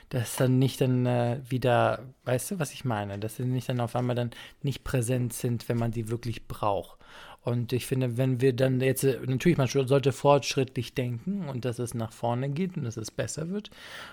dass 0.09 0.36
dann 0.36 0.59
nicht 0.59 0.80
dann 0.80 1.07
äh, 1.07 1.40
wieder, 1.48 2.00
weißt 2.24 2.53
du, 2.53 2.59
was 2.59 2.72
ich 2.72 2.84
meine, 2.84 3.18
dass 3.18 3.36
sie 3.36 3.44
nicht 3.44 3.68
dann 3.68 3.80
auf 3.80 3.96
einmal 3.96 4.16
dann 4.16 4.30
nicht 4.62 4.84
präsent 4.84 5.32
sind, 5.32 5.68
wenn 5.68 5.78
man 5.78 5.90
die 5.90 6.09
wirklich 6.09 6.48
braucht. 6.48 6.98
Und 7.44 7.72
ich 7.72 7.86
finde, 7.86 8.16
wenn 8.16 8.40
wir 8.40 8.53
dann 8.53 8.80
jetzt, 8.80 9.05
äh, 9.05 9.18
natürlich, 9.26 9.59
man 9.59 9.66
sollte 9.66 10.12
fortschrittlich 10.12 10.94
denken 10.94 11.48
und 11.48 11.64
dass 11.64 11.78
es 11.78 11.94
nach 11.94 12.12
vorne 12.12 12.50
geht 12.50 12.76
und 12.76 12.84
dass 12.84 12.96
es 12.96 13.11
besser 13.11 13.48
wird. 13.48 13.70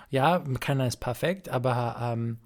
Ja, 0.09 0.43
keiner 0.59 0.87
ist 0.87 0.97
perfekt, 0.97 1.49
aber 1.49 1.97
ähm, 2.01 2.37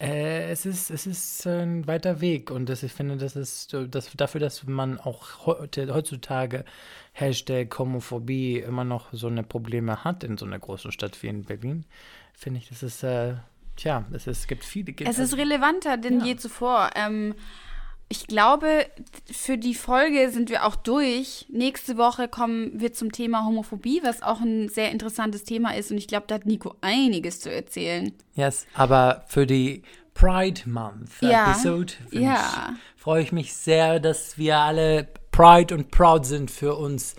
äh, 0.00 0.50
es 0.50 0.66
ist, 0.66 0.90
es 0.90 1.06
ist 1.06 1.46
ein 1.46 1.86
weiter 1.86 2.20
Weg 2.20 2.50
und 2.50 2.68
das, 2.68 2.82
ich 2.82 2.92
finde, 2.92 3.16
das 3.16 3.36
ist 3.36 3.74
das, 3.88 4.10
dafür, 4.16 4.40
dass 4.40 4.64
man 4.66 4.98
auch 4.98 5.46
heute, 5.46 5.94
heutzutage 5.94 6.64
Hashtag 7.12 7.78
Homophobie 7.78 8.58
immer 8.58 8.84
noch 8.84 9.12
so 9.12 9.28
eine 9.28 9.44
Probleme 9.44 10.02
hat 10.02 10.24
in 10.24 10.36
so 10.36 10.46
einer 10.46 10.58
großen 10.58 10.90
Stadt 10.90 11.22
wie 11.22 11.28
in 11.28 11.44
Berlin, 11.44 11.84
finde 12.32 12.58
ich, 12.58 12.68
das 12.68 12.82
ist, 12.82 13.04
äh, 13.04 13.34
tja, 13.76 14.04
es, 14.12 14.26
ist, 14.26 14.40
es 14.40 14.46
gibt 14.48 14.64
viele. 14.64 14.92
Es 15.00 15.10
ist 15.10 15.20
also 15.20 15.36
relevanter 15.36 15.96
denn 15.96 16.20
ja. 16.20 16.26
je 16.26 16.36
zuvor. 16.36 16.90
Ähm, 16.96 17.34
ich 18.14 18.28
glaube, 18.28 18.86
für 19.28 19.58
die 19.58 19.74
Folge 19.74 20.30
sind 20.30 20.48
wir 20.48 20.64
auch 20.64 20.76
durch. 20.76 21.46
Nächste 21.50 21.96
Woche 21.96 22.28
kommen 22.28 22.70
wir 22.74 22.92
zum 22.92 23.10
Thema 23.10 23.44
Homophobie, 23.44 24.02
was 24.04 24.22
auch 24.22 24.40
ein 24.40 24.68
sehr 24.68 24.92
interessantes 24.92 25.42
Thema 25.42 25.74
ist. 25.74 25.90
Und 25.90 25.98
ich 25.98 26.06
glaube, 26.06 26.26
da 26.28 26.36
hat 26.36 26.46
Nico 26.46 26.76
einiges 26.80 27.40
zu 27.40 27.52
erzählen. 27.52 28.12
Yes, 28.36 28.66
aber 28.74 29.24
für 29.26 29.46
die 29.46 29.82
Pride 30.14 30.60
Month 30.66 31.10
ja. 31.22 31.50
Episode 31.50 31.94
ja. 32.12 32.74
freue 32.96 33.24
ich 33.24 33.32
mich 33.32 33.52
sehr, 33.52 33.98
dass 33.98 34.38
wir 34.38 34.58
alle 34.58 35.08
Pride 35.32 35.74
und 35.74 35.90
proud 35.90 36.24
sind 36.24 36.52
für 36.52 36.76
uns 36.76 37.16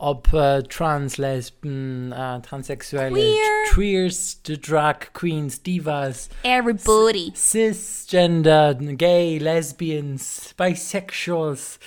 ob 0.00 0.32
äh, 0.32 0.58
eh, 0.58 0.62
Trans, 0.62 1.18
Lesben, 1.18 2.12
äh, 2.12 2.36
eh, 2.36 2.40
Transsexuelle, 2.40 3.14
Queer. 3.14 3.72
Queers, 3.72 4.42
Drag 4.42 5.12
Queens, 5.12 5.62
Divas, 5.62 6.30
Everybody. 6.42 7.32
Cisgender, 7.34 8.74
Gay, 8.74 9.38
Lesbians, 9.38 10.54
Bisexuals, 10.56 11.78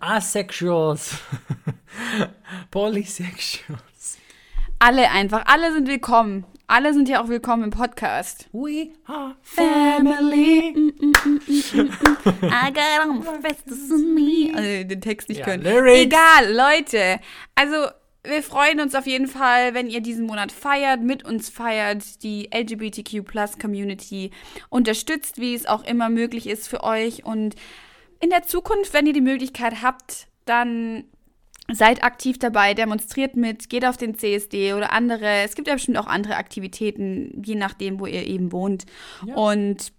Asexuals, 0.00 1.18
Polysexuals. 2.70 3.85
Alle 4.78 5.10
einfach, 5.10 5.44
alle 5.46 5.72
sind 5.72 5.88
willkommen. 5.88 6.44
Alle 6.66 6.92
sind 6.92 7.08
ja 7.08 7.22
auch 7.22 7.28
willkommen 7.28 7.64
im 7.64 7.70
Podcast. 7.70 8.46
We 8.52 8.88
are 9.06 9.34
family. 9.40 10.74
Mm, 10.76 10.92
mm, 11.00 11.12
mm, 11.24 11.90
I 12.42 12.72
got 12.72 13.00
all 13.00 13.14
my 13.14 13.40
festus 13.40 13.90
in 13.90 14.14
me. 14.14 14.52
Also 14.54 14.86
den 14.86 15.00
Text 15.00 15.30
nicht 15.30 15.38
Ja, 15.38 15.44
können. 15.46 15.62
Lyrics. 15.62 16.02
Egal, 16.02 16.52
Leute. 16.52 17.20
Also 17.54 17.90
wir 18.24 18.42
freuen 18.42 18.80
uns 18.80 18.94
auf 18.94 19.06
jeden 19.06 19.28
Fall, 19.28 19.72
wenn 19.72 19.88
ihr 19.88 20.02
diesen 20.02 20.26
Monat 20.26 20.52
feiert, 20.52 21.00
mit 21.00 21.24
uns 21.24 21.48
feiert, 21.48 22.22
die 22.22 22.50
LGBTQ 22.52 23.24
Plus 23.24 23.58
Community 23.58 24.30
unterstützt, 24.68 25.40
wie 25.40 25.54
es 25.54 25.64
auch 25.64 25.84
immer 25.84 26.10
möglich 26.10 26.46
ist 26.46 26.68
für 26.68 26.84
euch. 26.84 27.24
Und 27.24 27.54
in 28.20 28.28
der 28.28 28.42
Zukunft, 28.42 28.92
wenn 28.92 29.06
ihr 29.06 29.14
die 29.14 29.22
Möglichkeit 29.22 29.82
habt, 29.82 30.26
dann 30.44 31.04
Seid 31.72 32.04
aktiv 32.04 32.38
dabei, 32.38 32.74
demonstriert 32.74 33.34
mit, 33.36 33.68
geht 33.68 33.84
auf 33.84 33.96
den 33.96 34.16
CSD 34.16 34.74
oder 34.74 34.92
andere. 34.92 35.26
Es 35.44 35.56
gibt 35.56 35.66
ja 35.66 35.74
bestimmt 35.74 35.98
auch 35.98 36.06
andere 36.06 36.36
Aktivitäten, 36.36 37.42
je 37.44 37.56
nachdem, 37.56 37.98
wo 37.98 38.06
ihr 38.06 38.24
eben 38.26 38.52
wohnt. 38.52 38.84
Ja. 39.26 39.34
Und 39.34 39.92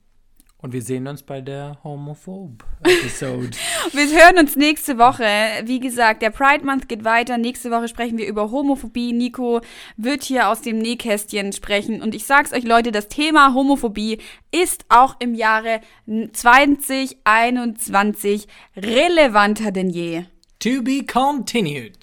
Und 0.59 0.73
wir 0.73 0.81
sehen 0.81 1.05
uns 1.07 1.21
bei 1.21 1.39
der 1.41 1.77
Homophobe-Episode. 1.83 3.51
wir 3.91 4.07
hören 4.07 4.39
uns 4.39 4.55
nächste 4.55 4.97
Woche. 4.97 5.27
Wie 5.65 5.79
gesagt, 5.79 6.21
der 6.21 6.31
Pride 6.31 6.65
Month 6.65 6.89
geht 6.89 7.03
weiter. 7.03 7.37
Nächste 7.37 7.69
Woche 7.69 7.89
sprechen 7.89 8.17
wir 8.17 8.27
über 8.27 8.49
Homophobie. 8.49 9.13
Nico 9.13 9.61
wird 9.97 10.23
hier 10.23 10.49
aus 10.49 10.61
dem 10.61 10.79
Nähkästchen 10.79 11.53
sprechen. 11.53 12.01
Und 12.01 12.15
ich 12.15 12.25
sag's 12.25 12.53
euch, 12.53 12.63
Leute, 12.63 12.91
das 12.91 13.07
Thema 13.07 13.53
Homophobie 13.53 14.17
ist 14.51 14.85
auch 14.89 15.15
im 15.19 15.35
Jahre 15.35 15.81
2021 16.07 18.47
relevanter 18.75 19.71
denn 19.71 19.89
je. 19.89 20.23
To 20.67 20.81
be 20.81 21.01
continued. 21.01 21.95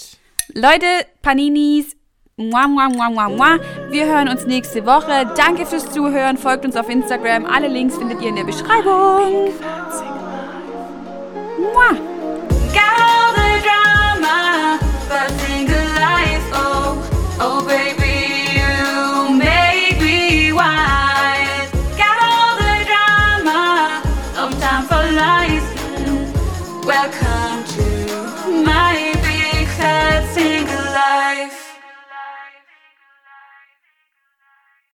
Leute, 0.54 1.04
Paninis, 1.22 1.94
Mua, 2.38 2.66
mua, 2.66 2.88
mua, 2.88 3.10
mua, 3.10 3.28
mua. 3.28 3.58
Wir 3.90 4.06
hören 4.06 4.26
uns 4.28 4.46
nächste 4.46 4.86
Woche. 4.86 5.30
Danke 5.36 5.66
fürs 5.66 5.92
Zuhören. 5.92 6.38
Folgt 6.38 6.64
uns 6.64 6.74
auf 6.74 6.88
Instagram. 6.88 7.44
Alle 7.44 7.68
Links 7.68 7.98
findet 7.98 8.22
ihr 8.22 8.30
in 8.30 8.36
der 8.36 8.44
Beschreibung. 8.44 9.52
Mua. 11.58 11.90
Got 12.72 12.96
all 12.98 13.34
the 13.34 13.60
drama, 13.66 14.78
but 15.10 15.30
single 15.42 15.76
life, 16.00 16.42
oh, 16.54 16.96
oh 17.40 17.66
baby. 17.66 18.03